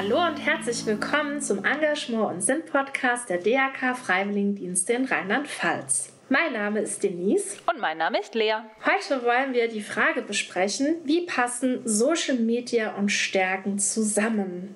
Hallo 0.00 0.24
und 0.24 0.36
herzlich 0.36 0.86
willkommen 0.86 1.40
zum 1.40 1.64
Engagement- 1.64 2.32
und 2.32 2.40
Sinn-Podcast 2.40 3.28
der 3.28 3.38
DRK 3.38 3.96
Freiwilligendienste 3.96 4.92
in 4.92 5.06
Rheinland-Pfalz. 5.06 6.12
Mein 6.28 6.52
Name 6.52 6.82
ist 6.82 7.02
Denise. 7.02 7.56
Und 7.68 7.80
mein 7.80 7.98
Name 7.98 8.20
ist 8.20 8.32
Lea. 8.36 8.58
Heute 8.86 9.24
wollen 9.24 9.54
wir 9.54 9.66
die 9.66 9.80
Frage 9.80 10.22
besprechen, 10.22 10.98
wie 11.02 11.26
passen 11.26 11.80
Social 11.84 12.36
Media 12.36 12.94
und 12.94 13.08
Stärken 13.08 13.80
zusammen? 13.80 14.72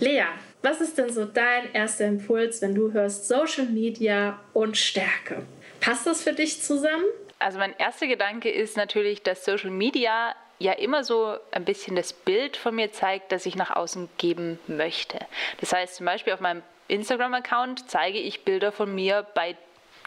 Lea, 0.00 0.24
was 0.62 0.80
ist 0.80 0.96
denn 0.96 1.12
so 1.12 1.26
dein 1.26 1.70
erster 1.74 2.06
Impuls, 2.06 2.62
wenn 2.62 2.74
du 2.74 2.92
hörst 2.94 3.28
Social 3.28 3.66
Media 3.66 4.40
und 4.54 4.78
Stärke? 4.78 5.42
Passt 5.80 6.06
das 6.06 6.22
für 6.22 6.32
dich 6.32 6.62
zusammen? 6.62 7.04
Also 7.38 7.58
mein 7.58 7.74
erster 7.76 8.06
Gedanke 8.06 8.48
ist 8.48 8.78
natürlich, 8.78 9.22
dass 9.22 9.44
Social 9.44 9.70
Media 9.70 10.34
ja 10.58 10.72
immer 10.72 11.04
so 11.04 11.36
ein 11.50 11.64
bisschen 11.64 11.96
das 11.96 12.12
Bild 12.12 12.56
von 12.56 12.74
mir 12.74 12.92
zeigt, 12.92 13.32
das 13.32 13.46
ich 13.46 13.54
nach 13.56 13.70
außen 13.70 14.08
geben 14.18 14.58
möchte. 14.66 15.18
Das 15.60 15.72
heißt 15.72 15.96
zum 15.96 16.06
Beispiel 16.06 16.32
auf 16.32 16.40
meinem 16.40 16.62
Instagram-Account 16.88 17.88
zeige 17.90 18.18
ich 18.18 18.44
Bilder 18.44 18.72
von 18.72 18.94
mir 18.94 19.26
bei 19.34 19.56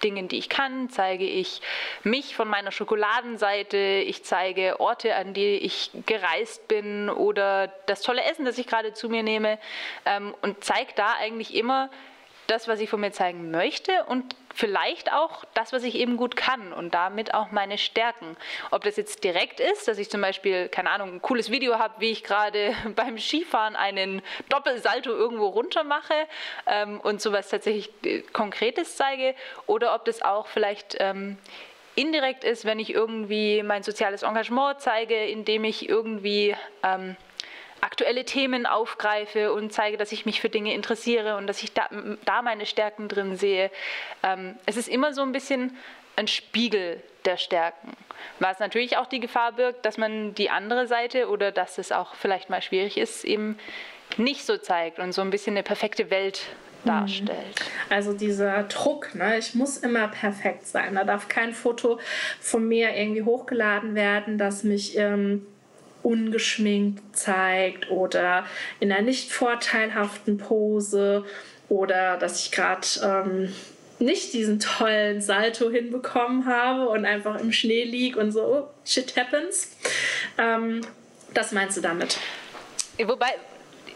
Dingen, 0.04 0.28
die 0.28 0.38
ich 0.38 0.50
kann, 0.50 0.90
zeige 0.90 1.26
ich 1.26 1.62
mich 2.04 2.36
von 2.36 2.48
meiner 2.48 2.72
Schokoladenseite, 2.72 3.78
ich 3.78 4.23
zeige 4.23 4.80
Orte, 4.80 5.16
an 5.16 5.34
die 5.34 5.58
ich 5.58 5.92
gereist 6.06 6.68
bin 6.68 7.09
oder 7.09 7.68
das 7.86 8.02
tolle 8.02 8.23
Essen, 8.23 8.44
das 8.45 8.58
ich 8.58 8.66
gerade 8.66 8.94
zu 8.94 9.09
mir 9.09 9.22
nehme 9.22 9.59
ähm, 10.06 10.34
und 10.42 10.64
zeige 10.64 10.92
da 10.95 11.14
eigentlich 11.20 11.53
immer 11.53 11.90
das, 12.47 12.67
was 12.67 12.80
ich 12.80 12.89
von 12.89 13.00
mir 13.00 13.11
zeigen 13.11 13.52
möchte 13.52 14.03
und 14.06 14.36
vielleicht 14.53 15.11
auch 15.14 15.45
das, 15.53 15.73
was 15.73 15.84
ich 15.84 15.95
eben 15.95 16.17
gut 16.17 16.36
kann 16.36 16.73
und 16.73 16.94
damit 16.94 17.34
auch 17.34 17.52
meine 17.52 17.78
Stärken. 17.78 18.36
Ob 18.72 18.84
das 18.84 18.97
jetzt 18.97 19.23
direkt 19.23 19.59
ist, 19.59 19.88
dass 19.88 19.97
ich 19.97 20.09
zum 20.09 20.22
Beispiel, 20.22 20.67
keine 20.67 20.89
Ahnung, 20.89 21.14
ein 21.14 21.22
cooles 21.22 21.52
Video 21.52 21.80
habe, 21.80 21.95
wie 22.00 22.12
ich 22.12 22.23
gerade 22.23 22.75
beim 22.95 23.17
Skifahren 23.17 23.75
einen 23.75 24.22
Doppelsalto 24.50 25.12
irgendwo 25.12 25.47
runter 25.47 25.84
mache 25.84 26.14
ähm, 26.66 27.00
und 27.02 27.22
sowas 27.22 27.50
tatsächlich 27.50 27.89
äh, 28.03 28.22
Konkretes 28.34 28.95
zeige, 28.95 29.36
oder 29.67 29.95
ob 29.95 30.06
das 30.06 30.22
auch 30.22 30.47
vielleicht 30.47 30.97
ähm, 31.00 31.38
indirekt 31.95 32.44
ist, 32.44 32.66
wenn 32.66 32.80
ich 32.80 32.94
irgendwie 32.94 33.64
mein 33.64 33.84
soziales 33.84 34.23
Engagement 34.23 34.80
zeige, 34.81 35.25
indem 35.25 35.64
ich 35.64 35.89
irgendwie 35.89 36.56
ähm, 36.84 37.16
aktuelle 37.82 38.26
Themen 38.26 38.66
aufgreife 38.66 39.54
und 39.54 39.74
zeige, 39.74 39.98
dass 39.98 40.12
ich 40.12 40.26
mich 40.26 40.40
für 40.40 40.50
Dinge 40.50 40.74
interessiere 40.74 41.36
und 41.38 41.48
dass 41.48 41.64
ich 41.64 41.74
da, 41.74 41.90
da 42.26 42.42
meine 42.42 42.66
Stärken 42.66 43.08
drin 43.08 43.36
sehe. 43.36 43.72
Ähm, 44.24 44.56
es 44.66 44.78
ist 44.78 44.88
immer 44.88 45.14
so 45.14 45.22
ein 45.22 45.32
bisschen 45.32 45.76
ein 46.16 46.28
Spiegel 46.28 47.02
der 47.26 47.38
Stärken. 47.38 47.96
Was 48.40 48.59
natürlich 48.59 48.98
auch 48.98 49.08
die 49.08 49.20
Gefahr 49.20 49.54
birgt, 49.54 49.86
dass 49.86 49.98
man 49.98 50.34
die 50.36 50.50
andere 50.50 50.88
Seite 50.88 51.30
oder 51.30 51.52
dass 51.52 51.78
es 51.78 51.92
auch 51.92 52.16
vielleicht 52.16 52.50
mal 52.50 52.62
schwierig 52.62 52.98
ist, 52.98 53.24
eben 53.24 53.58
nicht 54.18 54.46
so 54.46 54.58
zeigt 54.58 55.00
und 55.00 55.14
so 55.14 55.22
ein 55.22 55.30
bisschen 55.30 55.54
eine 55.54 55.64
perfekte 55.64 56.09
Welt 56.09 56.42
mhm. 56.84 56.90
darstellt. 56.90 57.62
Also 57.90 58.14
dieser 58.14 58.64
Druck, 58.64 59.16
ne? 59.16 59.38
ich 59.38 59.56
muss 59.56 59.78
immer 59.78 60.08
perfekt 60.08 60.68
sein. 60.68 60.96
Da 60.96 61.04
darf 61.04 61.28
kein 61.28 61.54
Foto 61.54 62.00
von 62.40 62.68
mir 62.68 62.96
irgendwie 62.96 63.24
hochgeladen 63.24 63.96
werden, 63.96 64.38
das 64.38 64.64
mich 64.64 64.98
ähm, 64.98 65.46
ungeschminkt 66.03 67.16
zeigt 67.16 67.89
oder 67.89 68.45
in 68.80 68.91
einer 68.91 69.02
nicht 69.02 69.31
vorteilhaften 69.31 70.38
Pose 70.38 71.25
oder 71.69 72.17
dass 72.17 72.44
ich 72.44 72.51
gerade 72.51 72.88
ähm, 73.03 73.53
nicht 74.00 74.34
diesen 74.34 74.59
tollen 74.59 75.22
Salto 75.22 75.69
hinbekommen 75.69 76.45
habe 76.45 76.90
und 76.90 77.06
einfach 77.06 77.40
im 77.40 77.51
Schnee 77.51 77.84
liege 77.84 78.19
und 78.19 78.31
so, 78.31 78.41
oh, 78.41 78.67
shit 78.85 79.16
happens. 79.16 79.75
Ähm, 80.38 80.81
das 81.34 81.51
meinst 81.51 81.78
du 81.78 81.81
damit? 81.81 82.17
Wobei, 82.97 83.34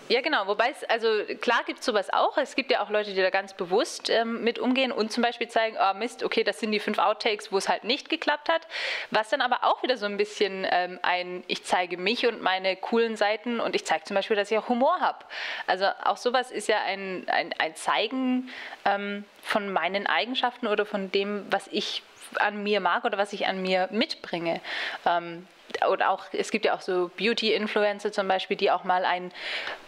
ja, 0.08 0.22
genau. 0.22 0.48
Wobei 0.48 0.70
es, 0.70 0.84
also 0.84 1.08
klar 1.42 1.64
gibt 1.66 1.80
es 1.80 1.86
sowas 1.86 2.12
auch. 2.14 2.38
Es 2.38 2.56
gibt 2.56 2.72
ja 2.72 2.84
auch 2.84 2.90
Leute, 2.90 3.14
die 3.14 3.22
da 3.22 3.30
ganz 3.30 3.54
bewusst 3.54 4.10
ähm, 4.10 4.44
mit 4.44 4.60
umgehen 4.60 4.92
und 4.92 5.12
zum 5.12 5.24
Beispiel 5.24 5.48
zeigen, 5.48 5.78
oh 5.80 5.94
Mist, 5.98 6.24
okay, 6.24 6.44
das 6.44 6.60
sind 6.60 6.72
die 6.72 6.80
fünf 6.80 7.00
Outtakes, 7.00 7.52
wo 7.52 7.58
es 7.58 7.68
halt 7.68 7.84
nicht 7.84 8.10
geklappt 8.10 8.50
hat. 8.50 8.68
Was 9.12 9.30
dann 9.30 9.42
aber 9.42 9.64
auch 9.64 9.82
wieder 9.84 9.98
so 9.98 10.06
ein 10.06 10.18
bisschen 10.18 10.68
ähm, 10.70 11.00
ein, 11.02 11.44
ich 11.48 11.64
zeige 11.64 11.98
mich 11.98 12.28
und 12.28 12.42
meine 12.42 12.76
coolen 12.76 13.16
Seiten 13.18 13.60
und 13.60 13.76
ich 13.76 13.86
zeige 13.86 14.04
zum 14.04 14.16
Beispiel, 14.16 14.36
dass 14.36 14.52
ich 14.52 14.58
auch 14.58 14.70
Humor 14.70 15.00
habe. 15.00 15.26
Also 15.68 15.86
auch 16.04 16.18
sowas 16.18 16.52
ist 16.52 16.68
ja 16.68 16.78
ein, 16.86 17.26
ein, 17.28 17.54
ein 17.58 17.76
Zeigen 17.76 18.50
ähm, 18.86 19.26
von 19.42 19.72
meinen 19.72 20.08
Eigenschaften 20.08 20.68
oder 20.68 20.86
von 20.86 21.12
dem, 21.12 21.46
was 21.50 21.68
ich 21.72 22.04
an 22.40 22.64
mir 22.64 22.80
mag 22.80 23.06
oder 23.06 23.18
was 23.18 23.34
ich 23.34 23.48
an 23.48 23.62
mir 23.62 23.88
mitbringe. 23.92 24.62
Ähm, 25.06 25.48
oder 25.90 26.10
auch, 26.10 26.26
es 26.32 26.52
gibt 26.52 26.66
ja 26.66 26.76
auch 26.76 26.82
so 26.82 27.12
Beauty-Influencer 27.18 28.12
zum 28.12 28.28
Beispiel, 28.28 28.58
die 28.58 28.72
auch 28.72 28.84
mal 28.84 29.06
ein 29.06 29.32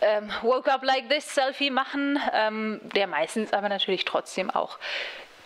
ähm, 0.01 0.29
Woke 0.41 0.71
Up 0.71 0.83
Like 0.83 1.09
This 1.09 1.33
Selfie 1.33 1.69
machen, 1.69 2.19
ähm, 2.33 2.81
der 2.95 3.07
meistens 3.07 3.53
aber 3.53 3.69
natürlich 3.69 4.05
trotzdem 4.05 4.49
auch 4.49 4.77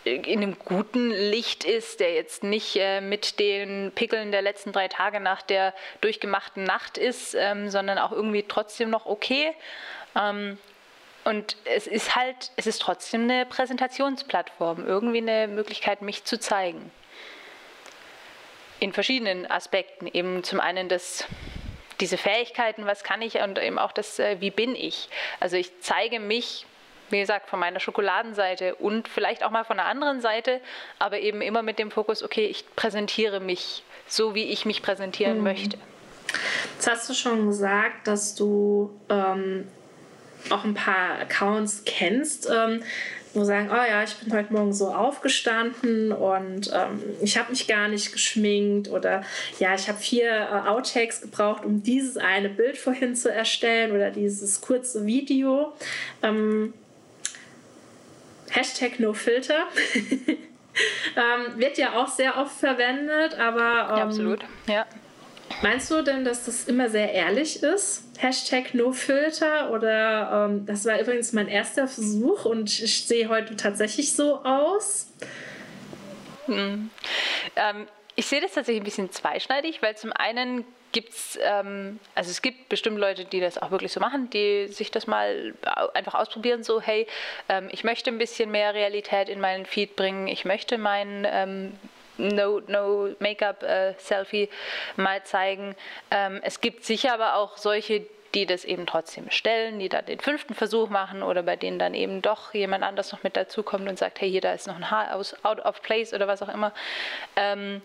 in 0.04 0.42
einem 0.42 0.58
guten 0.58 1.12
Licht 1.12 1.64
ist, 1.64 2.00
der 2.00 2.14
jetzt 2.14 2.44
nicht 2.44 2.76
äh, 2.76 3.02
mit 3.02 3.40
den 3.40 3.92
Pickeln 3.94 4.32
der 4.32 4.42
letzten 4.42 4.72
drei 4.72 4.88
Tage 4.88 5.20
nach 5.20 5.44
der 5.44 5.76
durchgemachten 6.02 6.64
Nacht 6.64 6.98
ist, 6.98 7.36
ähm, 7.36 7.70
sondern 7.70 8.00
auch 8.00 8.12
irgendwie 8.12 8.44
trotzdem 8.48 8.90
noch 8.90 9.06
okay. 9.06 9.54
Ähm, 10.16 10.58
und 11.24 11.56
es 11.66 11.86
ist 11.86 12.16
halt, 12.16 12.52
es 12.56 12.66
ist 12.66 12.82
trotzdem 12.82 13.24
eine 13.24 13.46
Präsentationsplattform, 13.46 14.88
irgendwie 14.88 15.20
eine 15.20 15.48
Möglichkeit, 15.48 16.02
mich 16.02 16.24
zu 16.24 16.40
zeigen 16.40 16.92
in 18.82 18.92
verschiedenen 18.92 19.50
Aspekten. 19.50 20.08
Eben 20.08 20.44
zum 20.44 20.60
einen 20.60 20.90
das, 20.90 21.24
diese 22.02 22.18
Fähigkeiten, 22.18 22.86
was 22.86 23.04
kann 23.04 23.22
ich 23.22 23.36
und 23.36 23.58
eben 23.60 23.80
auch 23.80 23.94
das, 23.94 24.20
äh, 24.20 24.42
wie 24.42 24.52
bin 24.52 24.76
ich. 24.76 25.08
Also 25.40 25.56
ich 25.56 25.72
zeige 25.80 26.20
mich, 26.20 26.66
wie 27.12 27.20
gesagt, 27.20 27.50
von 27.50 27.60
meiner 27.60 27.80
Schokoladenseite 27.80 28.76
und 28.76 29.08
vielleicht 29.08 29.44
auch 29.44 29.52
mal 29.52 29.64
von 29.64 29.78
der 29.78 29.86
anderen 29.86 30.20
Seite, 30.20 30.60
aber 30.98 31.20
eben 31.20 31.42
immer 31.42 31.62
mit 31.62 31.78
dem 31.78 31.92
Fokus, 31.92 32.24
okay, 32.24 32.48
ich 32.48 32.66
präsentiere 32.76 33.40
mich 33.40 33.84
so, 34.08 34.34
wie 34.34 34.46
ich 34.46 34.66
mich 34.66 34.82
präsentieren 34.82 35.38
mhm. 35.38 35.44
möchte. 35.44 35.78
Jetzt 36.74 36.90
hast 36.90 37.10
du 37.10 37.14
schon 37.14 37.48
gesagt, 37.48 38.08
dass 38.08 38.34
du 38.34 39.00
ähm, 39.10 39.68
auch 40.50 40.64
ein 40.64 40.74
paar 40.74 41.20
Accounts 41.20 41.84
kennst. 41.86 42.50
Ähm, 42.50 42.82
wo 43.34 43.44
sagen, 43.44 43.70
oh 43.72 43.76
ja, 43.76 44.04
ich 44.04 44.16
bin 44.16 44.34
heute 44.34 44.52
Morgen 44.52 44.74
so 44.74 44.94
aufgestanden 44.94 46.12
und 46.12 46.72
ähm, 46.74 47.02
ich 47.22 47.38
habe 47.38 47.52
mich 47.52 47.68
gar 47.68 47.88
nicht 47.88 48.12
geschminkt 48.12 48.90
oder 48.90 49.24
ja, 49.60 49.74
ich 49.74 49.88
habe 49.88 49.98
vier 49.98 50.30
äh, 50.30 50.68
Outtakes 50.68 51.22
gebraucht, 51.22 51.64
um 51.64 51.82
dieses 51.82 52.18
eine 52.18 52.50
Bild 52.50 52.78
vorhin 52.78 53.16
zu 53.16 53.32
erstellen 53.32 53.92
oder 53.94 54.12
dieses 54.12 54.60
kurze 54.62 55.06
Video. 55.06 55.74
Ähm, 56.24 56.74
Hashtag 58.50 59.00
NoFilter. 59.00 59.64
ähm, 61.16 61.60
wird 61.60 61.78
ja 61.78 61.94
auch 61.94 62.08
sehr 62.08 62.38
oft 62.38 62.60
verwendet, 62.60 63.36
aber. 63.36 63.62
ja, 63.62 63.98
ähm, 63.98 64.04
absolut, 64.04 64.40
ja. 64.68 64.86
Meinst 65.62 65.92
du 65.92 66.02
denn, 66.02 66.26
dass 66.26 66.46
das 66.46 66.68
immer 66.68 66.90
sehr 66.90 67.14
ehrlich 67.14 67.62
ist? 67.62 68.04
Hashtag 68.18 68.74
NoFilter 68.74 69.72
oder 69.72 70.48
ähm, 70.50 70.66
das 70.66 70.86
war 70.86 71.00
übrigens 71.00 71.34
mein 71.34 71.48
erster 71.48 71.88
Versuch 71.88 72.46
und 72.46 72.80
ich 72.80 73.06
sehe 73.06 73.30
heute 73.30 73.56
tatsächlich 73.56 74.14
so 74.14 74.44
aus. 74.44 75.12
Hm. 76.48 76.90
Ähm, 77.56 77.88
ich 78.16 78.26
sehe 78.26 78.42
das 78.42 78.54
tatsächlich 78.54 78.82
ein 78.82 78.86
bisschen 78.86 79.12
zweischneidig, 79.12 79.82
weil 79.82 79.96
zum 79.96 80.12
einen 80.14 80.66
gibt 80.92 81.10
es, 81.10 81.40
ähm, 81.42 82.00
also 82.16 82.32
es 82.32 82.42
gibt 82.42 82.68
bestimmt 82.70 82.98
Leute, 82.98 83.26
die 83.26 83.40
das 83.40 83.58
auch 83.58 83.72
wirklich 83.72 83.92
so 83.92 84.00
machen, 84.00 84.30
die 84.32 84.68
sich 84.68 84.92
das 84.92 85.08
mal 85.08 85.54
einfach 85.94 86.16
ausprobieren, 86.16 86.64
so 86.64 86.82
hey, 86.82 87.08
ähm, 87.50 87.70
ich 87.72 87.84
möchte 87.84 88.10
ein 88.10 88.18
bisschen 88.18 88.52
mehr 88.52 88.74
Realität 88.74 89.30
in 89.30 89.40
meinen 89.40 89.66
Feed 89.66 89.96
bringen, 89.96 90.28
ich 90.28 90.44
möchte 90.44 90.78
meinen 90.78 91.26
ähm, 91.30 91.74
No, 92.22 92.62
no 92.68 93.10
Make-up 93.20 93.64
äh, 93.64 93.94
mal 94.96 95.24
zeigen. 95.24 95.76
Ähm, 96.12 96.40
es 96.44 96.62
gibt 96.62 96.86
sicher 96.86 97.14
aber 97.14 97.36
auch 97.36 97.58
solche, 97.58 98.06
die 98.34 98.46
das 98.46 98.64
eben 98.64 98.86
trotzdem 98.86 99.30
stellen, 99.32 99.80
die 99.80 99.90
dann 99.90 100.06
den 100.06 100.20
fünften 100.20 100.54
Versuch 100.54 100.90
machen 100.90 101.24
oder 101.24 101.44
bei 101.44 101.56
denen 101.56 101.80
dann 101.80 101.94
eben 101.94 102.22
doch 102.22 102.54
jemand 102.54 102.84
anders 102.84 103.12
noch 103.12 103.24
mit 103.24 103.36
dazukommt 103.36 103.90
und 103.90 103.98
sagt, 103.98 104.22
hey, 104.22 104.30
hier, 104.30 104.42
da 104.42 104.54
ist 104.54 104.68
noch 104.68 104.76
ein 104.76 104.92
Haar 104.92 105.16
aus, 105.16 105.36
out 105.44 105.60
of 105.60 105.82
place 105.82 106.14
oder 106.14 106.28
was 106.28 106.42
auch 106.42 106.50
immer. 106.50 106.74
Ähm, 107.36 107.82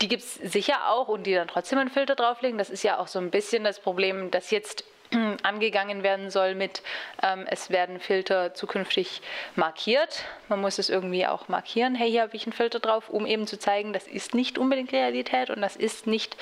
die 0.00 0.08
gibt 0.08 0.22
es 0.22 0.34
sicher 0.34 0.88
auch 0.88 1.08
und 1.08 1.24
die 1.24 1.34
dann 1.34 1.48
trotzdem 1.48 1.78
einen 1.78 1.90
Filter 1.90 2.16
drauflegen. 2.16 2.58
Das 2.58 2.70
ist 2.70 2.82
ja 2.82 2.98
auch 2.98 3.06
so 3.06 3.18
ein 3.18 3.30
bisschen 3.30 3.62
das 3.62 3.78
Problem, 3.78 4.30
dass 4.30 4.50
jetzt 4.50 4.84
angegangen 5.42 6.02
werden 6.02 6.30
soll 6.30 6.54
mit, 6.54 6.82
ähm, 7.22 7.46
es 7.48 7.70
werden 7.70 8.00
Filter 8.00 8.54
zukünftig 8.54 9.22
markiert. 9.56 10.24
Man 10.48 10.60
muss 10.60 10.78
es 10.78 10.90
irgendwie 10.90 11.26
auch 11.26 11.48
markieren, 11.48 11.94
hey, 11.94 12.10
hier 12.10 12.22
habe 12.22 12.36
ich 12.36 12.46
einen 12.46 12.52
Filter 12.52 12.80
drauf, 12.80 13.08
um 13.08 13.26
eben 13.26 13.46
zu 13.46 13.58
zeigen, 13.58 13.92
das 13.92 14.06
ist 14.06 14.34
nicht 14.34 14.58
unbedingt 14.58 14.92
Realität 14.92 15.50
und 15.50 15.60
das 15.60 15.76
ist 15.76 16.06
nicht 16.06 16.36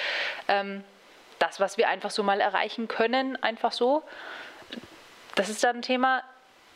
ähm, 0.48 0.84
das, 1.38 1.58
was 1.58 1.76
wir 1.76 1.88
einfach 1.88 2.10
so 2.10 2.22
mal 2.22 2.40
erreichen 2.40 2.88
können, 2.88 3.40
einfach 3.42 3.72
so. 3.72 4.02
Das 5.34 5.48
ist 5.48 5.64
dann 5.64 5.76
ein 5.76 5.82
Thema. 5.82 6.22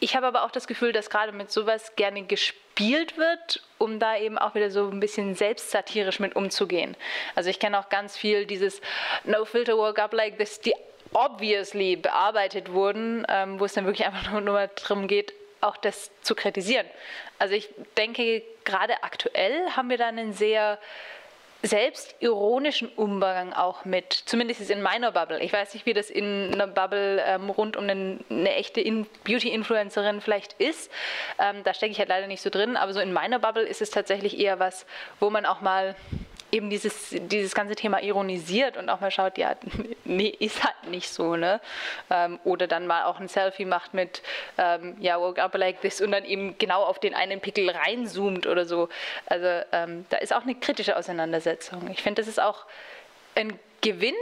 ich 0.01 0.17
habe 0.17 0.27
aber 0.27 0.45
auch 0.45 0.51
das 0.51 0.67
Gefühl, 0.67 0.93
dass 0.93 1.09
gerade 1.09 1.33
mit 1.33 1.51
sowas 1.51 1.95
gerne 1.97 2.25
gespielt 2.25 3.17
wird, 3.17 3.63
um 3.79 3.99
da 3.99 4.17
eben 4.19 4.39
auch 4.39 4.55
wieder 4.55 4.71
so 4.71 4.89
ein 4.89 5.01
bisschen 5.01 5.35
selbstsatirisch 5.35 6.21
mit 6.21 6.37
umzugehen. 6.37 6.97
Also 7.35 7.49
ich 7.49 7.59
kenne 7.59 7.79
auch 7.79 7.89
ganz 7.89 8.17
viel 8.17 8.45
dieses 8.45 8.81
No 9.25 9.45
Filter 9.45 9.79
Woke 9.79 10.03
Up 10.03 10.13
Like 10.13 10.37
This, 10.37 10.61
die 10.61 10.75
obviously 11.17 11.97
bearbeitet 11.97 12.73
wurden, 12.73 13.25
ähm, 13.29 13.59
wo 13.59 13.65
es 13.65 13.73
dann 13.73 13.87
wirklich 13.87 14.07
einfach 14.07 14.31
nur, 14.31 14.43
nur 14.43 14.67
darum 14.69 15.09
geht, 15.09 15.33
auch 15.61 15.77
das 15.77 16.11
zu 16.21 16.35
kritisieren. 16.35 16.87
Also 17.39 17.55
ich 17.55 17.71
denke, 17.97 18.43
gerade 18.65 19.03
aktuell 19.03 19.71
haben 19.71 19.89
wir 19.89 19.97
da 19.97 20.09
einen 20.09 20.33
sehr 20.35 20.79
selbstironischen 21.63 22.89
Umgang 22.97 23.55
auch 23.55 23.87
mit, 23.87 24.13
zumindest 24.13 24.71
in 24.71 24.83
meiner 24.83 25.11
Bubble. 25.11 25.41
Ich 25.41 25.53
weiß 25.53 25.73
nicht, 25.75 25.87
wie 25.87 25.95
das 25.95 26.11
in 26.11 26.53
einer 26.53 26.67
Bubble 26.67 27.23
ähm, 27.27 27.49
rund 27.49 27.77
um 27.77 27.85
eine, 27.85 28.19
eine 28.29 28.55
echte 28.55 28.81
in 28.81 29.07
Beauty-Influencerin 29.25 30.21
vielleicht 30.21 30.53
ist. 30.55 30.93
Ähm, 31.39 31.65
da 31.65 31.73
stecke 31.73 31.93
ich 31.93 31.99
halt 31.99 32.11
leider 32.11 32.27
nicht 32.27 32.43
so 32.43 32.51
drin, 32.51 32.77
aber 32.77 32.93
so 32.93 33.01
in 33.01 33.13
meiner 33.13 33.39
Bubble 33.39 33.65
ist 33.65 33.81
es 33.81 33.91
tatsächlich 33.91 34.39
eher 34.39 34.61
was, 34.61 34.87
wo 35.19 35.31
man 35.31 35.47
auch 35.47 35.63
mal 35.63 35.97
eben 36.53 36.71
dieses, 36.71 37.11
dieses 37.11 37.55
ganze 37.55 37.75
Thema 37.75 38.03
ironisiert 38.03 38.77
und 38.77 38.89
auch 38.89 39.01
mal 39.01 39.11
schaut, 39.11 39.39
ja, 39.39 39.57
nee, 40.05 40.29
ist 40.29 40.63
halt 40.63 40.91
nicht 40.91 41.11
so, 41.11 41.37
ne? 41.37 41.61
Ähm, 42.11 42.39
oder 42.45 42.67
dann 42.67 42.87
mal 42.87 43.05
auch 43.05 43.21
ein 43.21 43.29
Selfie 43.29 43.65
macht 43.65 43.95
mit, 43.95 44.23
ähm, 44.59 44.97
ja, 45.01 45.21
woke 45.21 45.43
up 45.43 45.55
like 45.57 45.81
this 45.81 46.01
und 46.01 46.13
dann 46.13 46.25
eben 46.25 46.57
genau 46.59 46.83
auf 46.83 46.99
den 46.99 47.15
einen 47.15 47.41
Pickel 47.41 47.71
reinzoomt 47.71 48.47
oder 48.47 48.65
so. 48.65 48.89
Also 49.27 49.47
ähm, 49.73 50.07
da 50.11 50.19
ist 50.19 50.33
auch 50.33 50.43
eine 50.43 50.55
kritische 50.55 50.97
Auseinandersetzung. 50.97 51.91
Ich 51.91 52.03
finde, 52.03 52.21
das 52.21 52.29
ist 52.29 52.41
auch 52.41 52.67
ein 53.35 53.59
Gewinn 53.81 54.15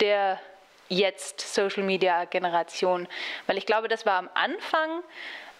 der 0.00 0.40
jetzt 0.88 1.40
Social 1.40 1.82
Media 1.82 2.24
Generation, 2.24 3.08
weil 3.46 3.56
ich 3.56 3.66
glaube, 3.66 3.88
das 3.88 4.06
war 4.06 4.18
am 4.18 4.28
Anfang 4.34 5.02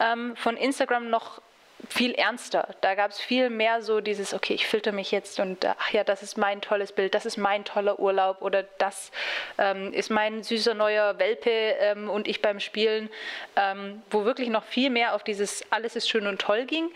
ähm, 0.01 0.37
von 0.37 0.57
Instagram 0.57 1.09
noch 1.11 1.41
viel 1.89 2.13
ernster. 2.13 2.69
Da 2.81 2.95
gab 2.95 3.11
es 3.11 3.21
viel 3.21 3.51
mehr 3.51 3.83
so 3.83 4.01
dieses, 4.01 4.35
okay, 4.35 4.55
ich 4.55 4.67
filter 4.67 4.93
mich 4.93 5.11
jetzt 5.11 5.41
und 5.41 5.65
ach 5.65 5.91
ja, 5.91 6.05
das 6.05 6.23
ist 6.23 6.37
mein 6.37 6.61
tolles 6.61 6.93
Bild, 6.93 7.15
das 7.15 7.27
ist 7.27 7.37
mein 7.37 7.65
toller 7.65 7.99
Urlaub 7.99 8.43
oder 8.43 8.65
das 8.79 9.11
ähm, 9.59 9.93
ist 9.93 10.11
mein 10.11 10.43
süßer 10.43 10.75
neuer 10.75 11.19
Welpe 11.19 11.51
ähm, 11.51 12.11
und 12.11 12.29
ich 12.29 12.43
beim 12.43 12.61
Spielen, 12.61 13.11
ähm, 13.57 14.03
wo 14.11 14.25
wirklich 14.25 14.49
noch 14.49 14.65
viel 14.65 14.91
mehr 14.91 15.15
auf 15.15 15.25
dieses 15.25 15.65
alles 15.71 15.97
ist 15.97 16.09
schön 16.09 16.27
und 16.27 16.41
toll 16.41 16.65
ging. 16.65 16.91